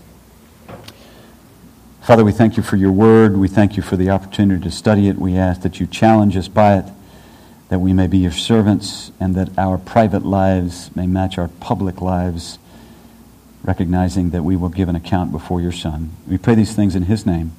Father, 2.03 2.25
we 2.25 2.33
thank 2.33 2.57
you 2.57 2.63
for 2.63 2.77
your 2.77 2.93
word. 2.93 3.37
We 3.37 3.49
thank 3.49 3.77
you 3.77 3.83
for 3.83 3.97
the 3.97 4.11
opportunity 4.11 4.63
to 4.63 4.71
study 4.71 5.09
it. 5.09 5.19
We 5.19 5.37
ask 5.37 5.61
that 5.63 5.79
you 5.79 5.87
challenge 5.87 6.37
us 6.37 6.49
by 6.49 6.79
it 6.79 6.87
that 7.69 7.81
we 7.81 7.93
may 7.93 8.07
be 8.07 8.19
your 8.19 8.33
servants 8.33 9.13
and 9.21 9.35
that 9.35 9.57
our 9.59 9.79
private 9.79 10.25
lives 10.25 10.95
may 10.97 11.07
match 11.07 11.39
our 11.39 11.49
public 11.61 12.01
lives, 12.01 12.59
recognizing 13.63 14.31
that 14.31 14.43
we 14.43 14.57
will 14.57 14.71
give 14.71 14.89
an 14.89 14.97
account 14.97 15.31
before 15.31 15.61
your 15.61 15.73
Son. 15.73 16.11
We 16.27 16.39
pray 16.39 16.55
these 16.55 16.75
things 16.75 16.95
in 16.95 17.05
his 17.05 17.27
name. 17.27 17.53